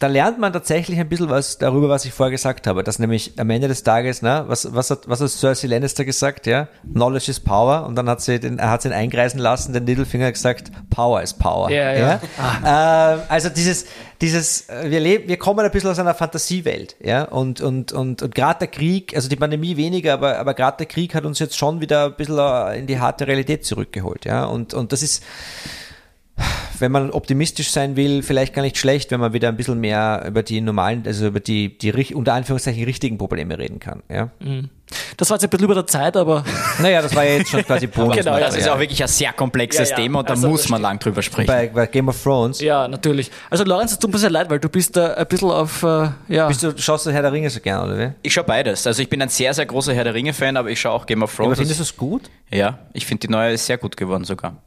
da 0.02 0.08
lernt 0.08 0.40
man 0.40 0.52
tatsächlich 0.52 1.00
ein 1.00 1.08
bisschen 1.08 1.30
was 1.30 1.60
darüber, 1.60 1.88
was 1.88 2.06
ich 2.06 2.12
vorher 2.12 2.32
gesagt 2.32 2.66
habe, 2.66 2.84
dass 2.84 2.98
nämlich 2.98 3.34
am 3.38 3.52
Ende 3.52 3.68
des 3.68 3.84
Tages, 3.84 4.24
ne, 4.24 4.46
was, 4.48 4.74
was 4.74 4.90
hat, 4.90 5.08
was 5.08 5.22
hat 5.22 5.30
Cersei 5.30 5.68
Lannister 5.68 6.06
gesagt, 6.06 6.48
ja? 6.48 6.70
Knowledge 6.92 7.30
is 7.30 7.40
power 7.40 7.86
und 7.86 7.94
dann 7.94 8.10
hat 8.10 8.20
sie 8.20 8.40
den, 8.40 8.60
hat 8.60 8.84
ihn 8.84 8.94
eingreisen 8.94 9.40
lassen, 9.40 9.74
den 9.74 9.86
Littlefinger 9.86 10.32
gesagt, 10.32 10.72
Power 10.90 11.22
is 11.22 11.36
power. 11.36 11.70
Ja, 11.70 11.94
ja. 11.94 12.20
ja? 12.64 13.14
Ähm, 13.14 13.22
also 13.30 13.50
dieses, 13.50 13.86
dieses, 14.22 14.68
äh, 14.70 14.90
wir 14.90 15.00
leben, 15.00 15.28
wir 15.28 15.38
kommen 15.38 15.64
ein 15.64 15.70
bisschen 15.70 15.92
aus 15.92 16.00
einer 16.00 16.16
Fantasiewelt, 16.16 16.96
ja, 17.00 17.26
und, 17.26 17.62
und, 17.62 17.92
und, 17.92 18.24
und 18.24 18.34
gerade 18.34 18.58
der 18.58 18.70
Krieg, 18.70 19.16
also 19.16 19.30
die 19.30 19.36
Pandemie 19.36 19.78
weniger, 19.78 20.14
aber, 20.14 20.40
aber 20.40 20.56
gerade 20.56 20.78
der 20.78 20.88
Krieg 20.88 21.14
hat 21.14 21.26
uns 21.26 21.38
jetzt 21.38 21.56
schon 21.56 21.80
wieder 21.80 22.06
ein 22.06 22.16
bisschen 22.16 22.40
äh, 22.40 22.80
in 22.80 22.88
die 22.88 23.00
harte 23.00 23.28
Realität 23.28 23.66
zurückgeholt, 23.66 24.26
ja, 24.26 24.46
und, 24.46 24.74
und 24.74 24.94
das 24.94 25.04
ist, 25.04 25.22
wenn 26.80 26.92
man 26.92 27.12
optimistisch 27.12 27.72
sein 27.72 27.96
will, 27.96 28.24
vielleicht 28.24 28.54
gar 28.54 28.62
nicht 28.62 28.78
schlecht, 28.78 29.12
wenn 29.12 29.20
man 29.20 29.34
wieder 29.34 29.50
ein 29.50 29.58
bisschen 29.58 29.80
mehr 29.80 30.24
über 30.28 30.44
die 30.44 30.62
normalen, 30.62 31.04
also 31.06 31.28
über 31.28 31.40
die, 31.40 31.78
die 31.78 32.14
unter 32.16 32.34
Anführungszeichen 32.34 32.84
richtigen 32.84 33.18
Probleme 33.18 33.58
reden 33.58 33.80
kann. 33.80 34.02
Ja? 34.10 34.30
Das 35.16 35.30
war 35.30 35.36
jetzt 35.38 35.44
ein 35.44 35.50
bisschen 35.50 35.66
über 35.66 35.76
der 35.76 35.88
Zeit, 35.88 36.18
aber 36.18 36.44
Naja, 36.82 37.02
das 37.02 37.16
war 37.16 37.24
ja 37.24 37.38
jetzt 37.38 37.50
schon 37.52 37.64
quasi 37.64 37.88
Bonus. 37.88 38.16
Genau, 38.22 38.38
das 38.40 38.56
ist 38.58 38.68
auch 38.68 38.80
wirklich 38.80 39.02
ein 39.02 39.08
sehr 39.08 39.32
komplexes 39.34 39.90
Ja, 39.90 39.96
ja. 39.98 40.02
Thema 40.04 40.20
und 40.20 40.30
da 40.30 40.34
Also, 40.34 40.50
muss 40.50 40.64
das 40.64 40.70
man 40.70 40.82
lang 40.82 41.00
drüber 41.00 41.22
sprechen. 41.22 41.48
bei, 41.48 41.68
bei 41.68 41.86
Game 41.86 42.10
of 42.10 42.22
Thrones. 42.22 42.60
ja, 42.60 42.88
natürlich. 42.88 43.32
Also 43.50 43.64
Lorenz, 43.64 43.92
es 43.94 44.00
tut 44.00 44.12
mir 44.12 44.18
sehr 44.20 44.30
leid, 44.32 44.50
weil 44.50 44.60
du 44.60 44.68
bist 44.70 44.98
da 44.98 45.14
ein 45.14 45.28
bisschen 45.28 45.50
auf, 45.52 45.84
äh, 45.84 46.10
ja. 46.28 46.48
Bist 46.48 46.64
du, 46.64 46.74
schaust 46.78 47.06
du 47.06 47.12
Herr 47.12 47.22
der 47.22 47.32
Ringe 47.32 47.50
so 47.50 47.60
gern, 47.60 47.86
oder 47.86 47.98
wie? 48.00 48.12
ich 48.24 48.34
schaue 48.34 48.44
beides. 48.44 48.86
Also 48.88 49.02
ich 49.02 49.10
bin 49.10 49.22
ein 49.22 49.30
sehr, 49.30 49.54
sehr 49.54 49.66
großer 49.66 49.94
Herr 49.94 50.04
der 50.04 50.14
Ringe-Fan, 50.14 50.58
aber 50.58 50.70
ich 50.70 50.82
schaue 50.82 50.94
auch 50.94 51.06
Game 51.06 51.24
of 51.24 51.32
Aber 51.36 51.44
Thrones. 51.46 51.60
findest 51.60 51.80
du 51.80 51.84
es 51.84 51.96
gut? 51.96 52.24
ja, 52.52 52.80
ich 52.94 53.06
finde 53.06 53.28
die 53.28 53.32
neue 53.32 53.54
ist 53.54 53.66
sehr 53.66 53.78
gut 53.78 53.96
geworden 53.96 54.26
sogar. 54.26 54.58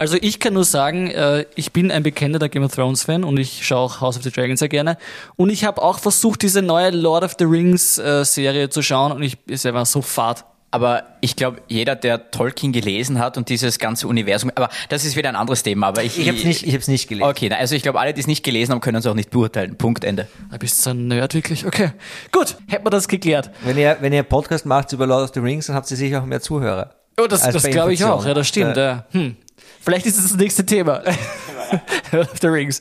Also 0.00 0.16
ich 0.18 0.40
kann 0.40 0.54
nur 0.54 0.64
sagen, 0.64 1.10
äh, 1.10 1.44
ich 1.56 1.72
bin 1.72 1.90
ein 1.90 2.02
bekennender 2.02 2.48
Game 2.48 2.64
of 2.64 2.74
Thrones 2.74 3.02
Fan 3.02 3.22
und 3.22 3.38
ich 3.38 3.66
schaue 3.66 3.80
auch 3.80 4.00
House 4.00 4.16
of 4.16 4.22
the 4.22 4.30
Dragon 4.30 4.56
sehr 4.56 4.70
gerne. 4.70 4.96
Und 5.36 5.50
ich 5.50 5.66
habe 5.66 5.82
auch 5.82 5.98
versucht, 5.98 6.40
diese 6.40 6.62
neue 6.62 6.88
Lord 6.88 7.22
of 7.22 7.34
the 7.38 7.44
Rings 7.44 7.98
äh, 7.98 8.24
Serie 8.24 8.70
zu 8.70 8.80
schauen 8.80 9.12
und 9.12 9.22
ich 9.22 9.36
ist 9.46 9.66
einfach 9.66 9.84
so 9.84 10.00
fad. 10.00 10.46
Aber 10.70 11.02
ich 11.20 11.36
glaube, 11.36 11.60
jeder, 11.68 11.96
der 11.96 12.30
Tolkien 12.30 12.72
gelesen 12.72 13.18
hat 13.18 13.36
und 13.36 13.50
dieses 13.50 13.78
ganze 13.78 14.08
Universum, 14.08 14.50
aber 14.54 14.70
das 14.88 15.04
ist 15.04 15.16
wieder 15.16 15.28
ein 15.28 15.36
anderes 15.36 15.64
Thema. 15.64 15.88
Aber 15.88 16.02
ich, 16.02 16.18
Ich 16.18 16.28
habe 16.28 16.38
es 16.38 16.44
nicht, 16.44 16.66
ich 16.66 16.74
hab's 16.74 16.88
nicht 16.88 17.06
gelesen. 17.06 17.28
Okay, 17.28 17.52
also 17.52 17.74
ich 17.74 17.82
glaube, 17.82 18.00
alle, 18.00 18.14
die 18.14 18.22
es 18.22 18.26
nicht 18.26 18.42
gelesen 18.42 18.72
haben, 18.72 18.80
können 18.80 18.96
es 18.96 19.06
auch 19.06 19.12
nicht 19.12 19.28
beurteilen. 19.28 19.76
Punkt, 19.76 20.04
Ende. 20.04 20.28
Da 20.50 20.56
bist 20.56 20.78
du 20.78 20.82
so 20.82 20.90
ein 20.90 21.08
Nerd 21.08 21.34
wirklich. 21.34 21.66
Okay, 21.66 21.90
gut, 22.32 22.56
hätten 22.68 22.86
wir 22.86 22.90
das 22.90 23.06
geklärt. 23.06 23.50
Wenn 23.64 23.76
ihr, 23.76 23.98
wenn 24.00 24.14
ihr 24.14 24.20
einen 24.20 24.28
Podcast 24.28 24.64
macht 24.64 24.94
über 24.94 25.06
Lord 25.06 25.24
of 25.24 25.30
the 25.34 25.40
Rings, 25.40 25.66
dann 25.66 25.76
habt 25.76 25.90
ihr 25.90 25.96
sicher 25.98 26.22
auch 26.22 26.26
mehr 26.26 26.40
Zuhörer. 26.40 26.94
Oh, 27.20 27.26
das, 27.26 27.42
das 27.42 27.64
glaube 27.64 27.92
ich 27.92 28.02
auch. 28.04 28.24
Ja, 28.24 28.32
das 28.32 28.48
stimmt. 28.48 28.78
Ja. 28.78 29.04
Hm. 29.10 29.36
Vielleicht 29.80 30.06
ist 30.06 30.18
es 30.18 30.24
das 30.24 30.36
nächste 30.36 30.64
Thema. 30.64 31.02
Lord 32.12 32.30
of 32.30 32.38
the 32.40 32.48
Rings. 32.48 32.80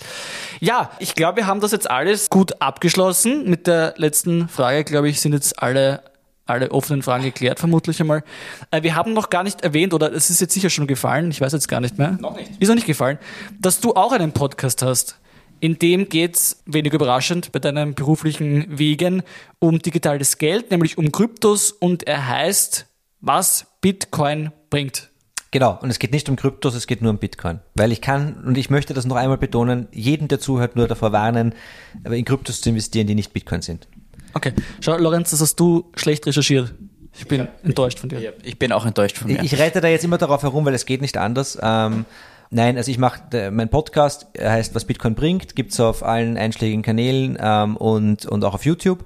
Ja, 0.59 0.91
ich 0.99 1.15
glaube, 1.15 1.37
wir 1.37 1.47
haben 1.47 1.61
das 1.61 1.71
jetzt 1.71 1.89
alles 1.89 2.29
gut 2.29 2.61
abgeschlossen. 2.61 3.49
Mit 3.49 3.67
der 3.67 3.93
letzten 3.97 4.49
Frage, 4.49 4.83
glaube 4.83 5.09
ich, 5.09 5.21
sind 5.21 5.33
jetzt 5.33 5.61
alle, 5.61 6.01
alle 6.45 6.71
offenen 6.71 7.01
Fragen 7.01 7.23
geklärt, 7.23 7.59
vermutlich 7.59 7.99
einmal. 8.01 8.23
Äh, 8.71 8.83
wir 8.83 8.95
haben 8.95 9.13
noch 9.13 9.29
gar 9.29 9.43
nicht 9.43 9.61
erwähnt, 9.61 9.93
oder 9.93 10.11
es 10.11 10.29
ist 10.29 10.41
jetzt 10.41 10.53
sicher 10.53 10.69
schon 10.69 10.87
gefallen, 10.87 11.31
ich 11.31 11.39
weiß 11.39 11.53
jetzt 11.53 11.67
gar 11.67 11.79
nicht 11.79 11.97
mehr. 11.97 12.17
Noch 12.19 12.35
nicht. 12.35 12.51
Ist 12.59 12.67
noch 12.67 12.75
nicht 12.75 12.87
gefallen, 12.87 13.17
dass 13.59 13.79
du 13.79 13.93
auch 13.93 14.11
einen 14.11 14.33
Podcast 14.33 14.81
hast. 14.81 15.17
In 15.61 15.77
dem 15.77 16.07
geht's 16.07 16.61
wenig 16.65 16.93
überraschend 16.93 17.51
bei 17.51 17.59
deinen 17.59 17.93
beruflichen 17.93 18.65
Wegen 18.77 19.23
um 19.59 19.79
digitales 19.79 20.37
Geld, 20.37 20.71
nämlich 20.71 20.97
um 20.97 21.11
Kryptos 21.11 21.71
und 21.71 22.07
er 22.07 22.27
heißt, 22.27 22.85
was 23.19 23.65
Bitcoin 23.81 24.51
bringt. 24.69 25.09
Genau, 25.51 25.79
und 25.81 25.89
es 25.89 25.97
geht 25.97 26.11
nicht 26.11 26.29
um 26.29 26.35
Kryptos, 26.35 26.75
es 26.75 26.85
geht 26.85 27.01
nur 27.01 27.11
um 27.11 27.17
Bitcoin. 27.17 27.59
Weil 27.73 27.91
ich 27.91 28.01
kann, 28.01 28.43
und 28.45 28.57
ich 28.57 28.69
möchte 28.69 28.93
das 28.93 29.05
noch 29.05 29.15
einmal 29.15 29.37
betonen, 29.37 29.87
jeden, 29.91 30.27
der 30.27 30.39
zuhört, 30.39 30.75
nur 30.75 30.87
davor 30.87 31.11
warnen, 31.11 31.55
aber 32.03 32.15
in 32.15 32.25
Kryptos 32.25 32.61
zu 32.61 32.69
investieren, 32.69 33.07
die 33.07 33.15
nicht 33.15 33.33
Bitcoin 33.33 33.61
sind. 33.61 33.87
Okay, 34.35 34.53
schau, 34.79 34.95
Lorenz, 34.97 35.31
das 35.31 35.41
hast 35.41 35.59
du 35.59 35.89
schlecht 35.95 36.27
recherchiert. 36.27 36.75
Ich 37.17 37.27
bin 37.27 37.47
enttäuscht 37.63 37.99
von 37.99 38.09
dir. 38.09 38.33
Ich 38.43 38.59
bin 38.59 38.71
auch 38.71 38.85
enttäuscht 38.85 39.17
von 39.17 39.31
mir. 39.31 39.43
Ich 39.43 39.57
rette 39.57 39.81
da 39.81 39.87
jetzt 39.87 40.05
immer 40.05 40.19
darauf 40.19 40.43
herum, 40.43 40.65
weil 40.65 40.75
es 40.75 40.85
geht 40.85 41.01
nicht 41.01 41.17
anders. 41.17 41.57
Ähm, 41.61 42.05
nein, 42.51 42.77
also 42.77 42.91
ich 42.91 42.99
mache, 42.99 43.49
mein 43.51 43.69
Podcast 43.69 44.27
er 44.33 44.51
heißt 44.51 44.75
Was 44.75 44.85
Bitcoin 44.85 45.15
bringt, 45.15 45.55
gibt's 45.55 45.79
auf 45.79 46.03
allen 46.03 46.37
einschlägigen 46.37 46.83
Kanälen 46.83 47.37
ähm, 47.41 47.75
und, 47.75 48.27
und 48.27 48.45
auch 48.45 48.53
auf 48.53 48.65
YouTube. 48.65 49.05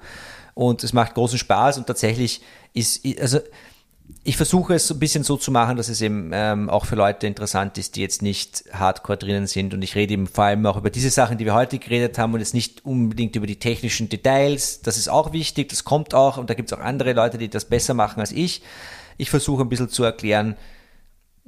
Und 0.54 0.84
es 0.84 0.92
macht 0.92 1.16
großen 1.16 1.40
Spaß 1.40 1.78
und 1.78 1.88
tatsächlich 1.88 2.42
ist, 2.74 3.06
also 3.20 3.40
ich 4.26 4.38
versuche 4.38 4.76
es 4.76 4.88
so 4.88 4.94
ein 4.94 5.00
bisschen 5.00 5.24
so 5.24 5.36
zu 5.36 5.52
machen, 5.52 5.76
dass 5.76 5.90
es 5.90 6.00
eben 6.02 6.32
ähm, 6.34 6.70
auch 6.70 6.86
für 6.86 6.96
Leute 6.96 7.28
interessant 7.28 7.78
ist, 7.78 7.98
die 7.98 8.02
jetzt 8.02 8.22
nicht 8.22 8.64
hardcore 8.72 9.18
drinnen 9.18 9.48
sind. 9.48 9.74
Und 9.74 9.82
ich 9.82 9.96
rede 9.96 10.14
eben 10.14 10.28
vor 10.28 10.46
allem 10.46 10.66
auch 10.66 10.78
über 10.78 10.90
diese 10.90 11.10
Sachen, 11.10 11.38
die 11.38 11.46
wir 11.46 11.54
heute 11.54 11.78
geredet 11.78 12.18
haben 12.18 12.34
und 12.34 12.40
jetzt 12.40 12.54
nicht 12.54 12.86
unbedingt 12.86 13.36
über 13.36 13.48
die 13.48 13.60
technischen 13.60 14.08
Details. 14.08 14.82
Das 14.82 14.98
ist 14.98 15.10
auch 15.10 15.34
wichtig, 15.34 15.70
das 15.70 15.84
kommt 15.84 16.14
auch 16.14 16.38
und 16.38 16.50
da 16.50 16.54
gibt 16.54 16.72
es 16.72 16.78
auch 16.78 16.82
andere 16.82 17.12
Leute, 17.12 17.38
die 17.38 17.50
das 17.50 17.66
besser 17.66 17.94
machen 17.94 18.22
als 18.22 18.32
ich. 18.32 18.62
Ich 19.18 19.30
versuche 19.30 19.64
ein 19.64 19.70
bisschen 19.70 19.90
zu 19.90 20.06
erklären, 20.06 20.56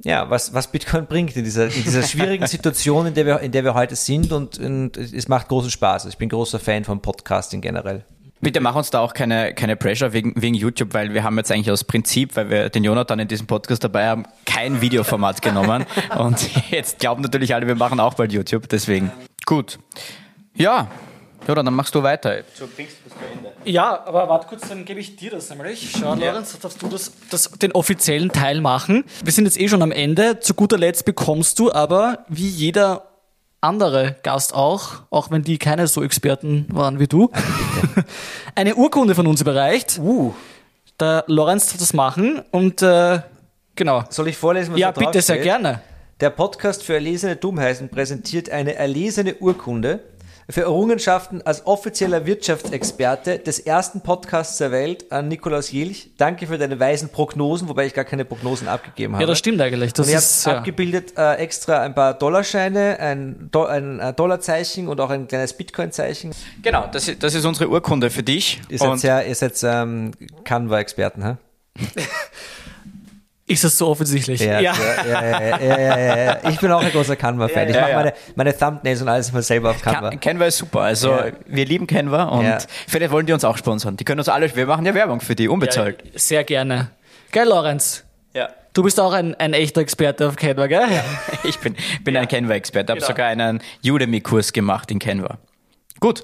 ja, 0.04 0.28
was, 0.28 0.52
was 0.52 0.70
Bitcoin 0.70 1.06
bringt 1.08 1.34
in 1.34 1.44
dieser, 1.44 1.68
in 1.68 1.82
dieser 1.82 2.02
schwierigen 2.02 2.46
Situation, 2.46 3.06
in 3.06 3.14
der 3.14 3.24
wir, 3.24 3.40
in 3.40 3.52
der 3.52 3.64
wir 3.64 3.72
heute 3.72 3.96
sind 3.96 4.32
und, 4.32 4.58
und 4.58 4.98
es 4.98 5.28
macht 5.28 5.48
großen 5.48 5.70
Spaß. 5.70 6.04
Also 6.04 6.08
ich 6.10 6.18
bin 6.18 6.28
großer 6.28 6.58
Fan 6.58 6.84
von 6.84 7.00
Podcasting 7.00 7.62
generell. 7.62 8.04
Bitte 8.46 8.60
mach 8.60 8.76
uns 8.76 8.90
da 8.90 9.00
auch 9.00 9.12
keine, 9.12 9.54
keine 9.54 9.74
Pressure 9.74 10.12
wegen, 10.12 10.32
wegen 10.40 10.54
YouTube, 10.54 10.94
weil 10.94 11.12
wir 11.12 11.24
haben 11.24 11.36
jetzt 11.36 11.50
eigentlich 11.50 11.68
aus 11.68 11.82
Prinzip, 11.82 12.36
weil 12.36 12.48
wir 12.48 12.68
den 12.68 12.84
Jonathan 12.84 13.18
in 13.18 13.26
diesem 13.26 13.48
Podcast 13.48 13.82
dabei 13.82 14.06
haben, 14.06 14.22
kein 14.44 14.80
Videoformat 14.80 15.42
genommen. 15.42 15.84
Und 16.16 16.48
jetzt 16.70 17.00
glauben 17.00 17.22
natürlich 17.22 17.56
alle, 17.56 17.66
wir 17.66 17.74
machen 17.74 17.98
auch 17.98 18.14
bald 18.14 18.32
YouTube, 18.32 18.68
deswegen. 18.68 19.10
Gut. 19.46 19.80
Ja, 20.54 20.86
Jonathan, 21.40 21.66
dann 21.66 21.74
machst 21.74 21.92
du 21.96 22.04
weiter. 22.04 22.44
Ja, 23.64 24.06
aber 24.06 24.28
warte 24.28 24.46
kurz, 24.46 24.68
dann 24.68 24.84
gebe 24.84 25.00
ich 25.00 25.16
dir 25.16 25.32
das 25.32 25.50
nämlich. 25.50 25.96
Schau, 25.98 26.14
Lorenz, 26.14 26.56
darfst 26.56 26.80
du 26.80 26.86
das, 26.86 27.10
das, 27.28 27.50
den 27.50 27.72
offiziellen 27.72 28.30
Teil 28.30 28.60
machen. 28.60 29.02
Wir 29.24 29.32
sind 29.32 29.46
jetzt 29.46 29.58
eh 29.58 29.68
schon 29.68 29.82
am 29.82 29.90
Ende. 29.90 30.38
Zu 30.38 30.54
guter 30.54 30.78
Letzt 30.78 31.04
bekommst 31.04 31.58
du 31.58 31.72
aber, 31.72 32.24
wie 32.28 32.46
jeder 32.46 33.15
andere 33.66 34.16
Gast 34.22 34.54
auch, 34.54 35.02
auch 35.10 35.30
wenn 35.30 35.42
die 35.42 35.58
keine 35.58 35.86
so 35.86 36.02
Experten 36.02 36.66
waren 36.70 36.98
wie 36.98 37.06
du, 37.06 37.30
eine 38.54 38.74
Urkunde 38.76 39.14
von 39.14 39.26
uns 39.26 39.40
überreicht. 39.40 39.98
Uh. 39.98 40.32
Der 40.98 41.24
Lorenz 41.26 41.68
darf 41.68 41.78
das 41.78 41.92
machen 41.92 42.40
und 42.52 42.80
äh, 42.80 43.20
genau. 43.74 44.04
Soll 44.08 44.28
ich 44.28 44.36
vorlesen, 44.38 44.72
was 44.72 44.80
Ja, 44.80 44.92
da 44.92 45.00
drauf 45.00 45.10
bitte, 45.12 45.22
sehr 45.22 45.36
steht? 45.36 45.44
gerne. 45.44 45.80
Der 46.20 46.30
Podcast 46.30 46.82
für 46.82 46.94
erlesene 46.94 47.36
Dummheiten 47.36 47.90
präsentiert 47.90 48.48
eine 48.48 48.74
erlesene 48.76 49.34
Urkunde 49.34 50.00
für 50.48 50.60
Errungenschaften 50.62 51.42
als 51.42 51.66
offizieller 51.66 52.24
Wirtschaftsexperte 52.24 53.40
des 53.40 53.58
ersten 53.58 54.00
Podcasts 54.00 54.58
der 54.58 54.70
Welt 54.70 55.10
an 55.10 55.26
Nikolaus 55.26 55.72
Jilch. 55.72 56.10
Danke 56.18 56.46
für 56.46 56.56
deine 56.56 56.78
weisen 56.78 57.08
Prognosen, 57.08 57.68
wobei 57.68 57.86
ich 57.86 57.94
gar 57.94 58.04
keine 58.04 58.24
Prognosen 58.24 58.68
abgegeben 58.68 59.14
habe. 59.14 59.24
Ja, 59.24 59.26
das 59.26 59.38
stimmt 59.38 59.60
eigentlich. 59.60 59.92
Das 59.92 60.06
Und 60.06 60.12
ihr 60.12 60.18
ist, 60.18 60.46
habt 60.46 60.52
ja. 60.54 60.58
abgebildet 60.58 61.14
äh, 61.18 61.34
extra 61.34 61.80
ein 61.82 61.94
paar 61.96 62.14
Dollarscheine, 62.14 62.98
ein, 63.00 63.48
Do 63.50 63.64
ein 63.64 63.98
äh, 63.98 64.12
Dollarzeichen 64.12 64.86
und 64.86 65.00
auch 65.00 65.10
ein 65.10 65.26
kleines 65.26 65.52
Bitcoin-Zeichen. 65.52 66.32
Genau, 66.62 66.86
das, 66.92 67.08
ist- 67.08 67.22
das 67.24 67.34
ist 67.34 67.44
unsere 67.44 67.68
Urkunde 67.68 68.08
für 68.10 68.22
dich. 68.22 68.60
Ihr 68.68 68.78
seid, 68.78 68.88
Und 68.88 68.98
sehr, 68.98 69.26
ihr 69.26 69.34
seid 69.34 69.54
ähm, 69.64 70.12
Canva-Experten, 70.44 71.24
hä? 71.24 71.36
ist 73.46 73.62
das 73.64 73.78
so 73.78 73.88
offensichtlich? 73.88 74.40
Ja, 74.40 74.60
ja. 74.60 74.74
Ja, 75.08 75.22
ja, 75.24 75.40
ja, 75.40 75.58
ja, 75.58 75.98
ja, 75.98 76.16
ja. 76.42 76.50
Ich 76.50 76.58
bin 76.58 76.70
auch 76.72 76.82
ein 76.82 76.90
großer 76.90 77.14
Canva-Fan. 77.16 77.68
Ich 77.68 77.74
Ja, 77.74 77.80
mache 77.82 77.90
ja. 77.90 77.96
meine, 77.96 78.12
meine 78.34 78.56
Thumbnails 78.58 79.02
und 79.02 79.08
alles 79.08 79.30
immer 79.30 79.42
selber 79.42 79.70
auf 79.70 79.80
Canva. 79.82 80.10
Can- 80.10 80.20
Canva 80.20 80.46
ist 80.46 80.58
super. 80.58 80.80
Also 80.80 81.10
Ja. 81.12 81.26
wir 81.46 81.64
lieben 81.64 81.86
Canva 81.86 82.24
und 82.24 82.44
Ja. 82.44 82.58
vielleicht 82.88 83.12
wollen 83.12 83.26
die 83.26 83.32
uns 83.32 83.44
auch 83.44 83.56
sponsern. 83.56 83.96
Die 83.96 84.04
können 84.04 84.18
uns 84.20 84.28
alle, 84.28 84.54
wir 84.54 84.66
machen 84.66 84.84
ja 84.84 84.94
Werbung 84.94 85.20
für 85.20 85.34
die, 85.36 85.48
unbezahlt. 85.48 86.02
Sehr 86.14 86.42
gerne. 86.44 86.90
Geil, 87.32 87.48
Lorenz. 87.48 88.04
Ja. 88.34 88.48
Du 88.72 88.82
bist 88.82 88.98
auch 89.00 89.12
ein, 89.12 89.34
ein 89.36 89.54
echter 89.54 89.80
Experte 89.80 90.28
auf 90.28 90.36
Canva, 90.36 90.66
gell? 90.66 90.82
Ich 91.44 91.58
bin, 91.60 91.76
bin 92.02 92.16
ein 92.16 92.26
Canva-Experte, 92.28 92.90
habe 92.92 93.00
Genau. 93.00 93.08
sogar 93.08 93.28
einen 93.28 93.62
Udemy-Kurs 93.84 94.52
gemacht 94.52 94.90
in 94.90 94.98
Canva. 94.98 95.38
Gut. 96.00 96.22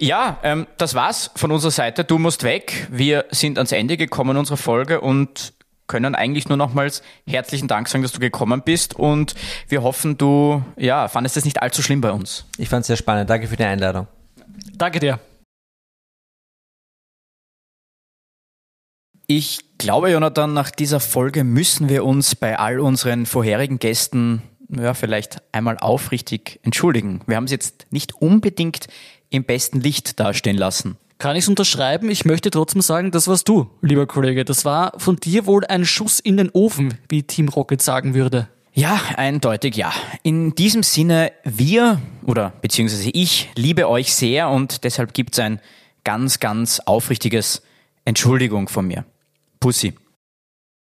Ja, 0.00 0.38
ähm, 0.42 0.66
das 0.76 0.94
war's 0.94 1.30
von 1.36 1.52
unserer 1.52 1.70
Seite. 1.70 2.02
Du 2.04 2.18
musst 2.18 2.42
weg. 2.42 2.88
Wir 2.90 3.26
sind 3.30 3.58
ans 3.58 3.70
Ende 3.70 3.96
gekommen 3.96 4.36
unserer 4.36 4.56
Folge 4.56 5.00
und 5.00 5.52
können 5.86 6.14
eigentlich 6.14 6.48
nur 6.48 6.56
nochmals 6.56 7.02
herzlichen 7.26 7.68
Dank 7.68 7.88
sagen, 7.88 8.02
dass 8.02 8.12
du 8.12 8.20
gekommen 8.20 8.62
bist 8.62 8.94
und 8.94 9.34
wir 9.68 9.82
hoffen, 9.82 10.16
du 10.16 10.62
ja, 10.76 11.08
fandest 11.08 11.36
es 11.36 11.44
nicht 11.44 11.62
allzu 11.62 11.82
schlimm 11.82 12.00
bei 12.00 12.10
uns. 12.10 12.46
Ich 12.58 12.68
fand 12.68 12.82
es 12.82 12.86
sehr 12.88 12.96
spannend. 12.96 13.28
Danke 13.28 13.48
für 13.48 13.56
die 13.56 13.64
Einladung. 13.64 14.06
Danke 14.76 15.00
dir. 15.00 15.20
Ich 19.26 19.78
glaube, 19.78 20.10
Jonathan, 20.10 20.52
nach 20.52 20.70
dieser 20.70 21.00
Folge 21.00 21.44
müssen 21.44 21.88
wir 21.88 22.04
uns 22.04 22.34
bei 22.34 22.58
all 22.58 22.78
unseren 22.78 23.24
vorherigen 23.24 23.78
Gästen 23.78 24.42
ja, 24.68 24.94
vielleicht 24.94 25.42
einmal 25.52 25.78
aufrichtig 25.78 26.60
entschuldigen. 26.62 27.20
Wir 27.26 27.36
haben 27.36 27.46
sie 27.46 27.54
jetzt 27.54 27.86
nicht 27.90 28.14
unbedingt 28.14 28.86
im 29.30 29.44
besten 29.44 29.80
Licht 29.80 30.20
dastehen 30.20 30.56
lassen. 30.56 30.96
Kann 31.18 31.36
ich 31.36 31.44
es 31.44 31.48
unterschreiben? 31.48 32.10
Ich 32.10 32.24
möchte 32.24 32.50
trotzdem 32.50 32.82
sagen, 32.82 33.10
das 33.10 33.28
warst 33.28 33.48
du, 33.48 33.70
lieber 33.80 34.06
Kollege. 34.06 34.44
Das 34.44 34.64
war 34.64 34.92
von 34.98 35.16
dir 35.16 35.46
wohl 35.46 35.64
ein 35.64 35.84
Schuss 35.84 36.20
in 36.20 36.36
den 36.36 36.50
Ofen, 36.50 36.90
hm. 36.90 36.98
wie 37.08 37.22
Team 37.22 37.48
Rocket 37.48 37.80
sagen 37.80 38.14
würde. 38.14 38.48
Ja, 38.72 39.00
eindeutig 39.16 39.76
ja. 39.76 39.92
In 40.24 40.56
diesem 40.56 40.82
Sinne, 40.82 41.30
wir 41.44 42.00
oder 42.26 42.52
beziehungsweise 42.60 43.10
ich 43.10 43.48
liebe 43.54 43.88
euch 43.88 44.12
sehr 44.12 44.48
und 44.48 44.82
deshalb 44.82 45.14
gibt's 45.14 45.38
ein 45.38 45.60
ganz, 46.02 46.40
ganz 46.40 46.80
aufrichtiges 46.80 47.62
Entschuldigung 48.04 48.68
von 48.68 48.86
mir. 48.86 49.04
Pussy. 49.60 49.94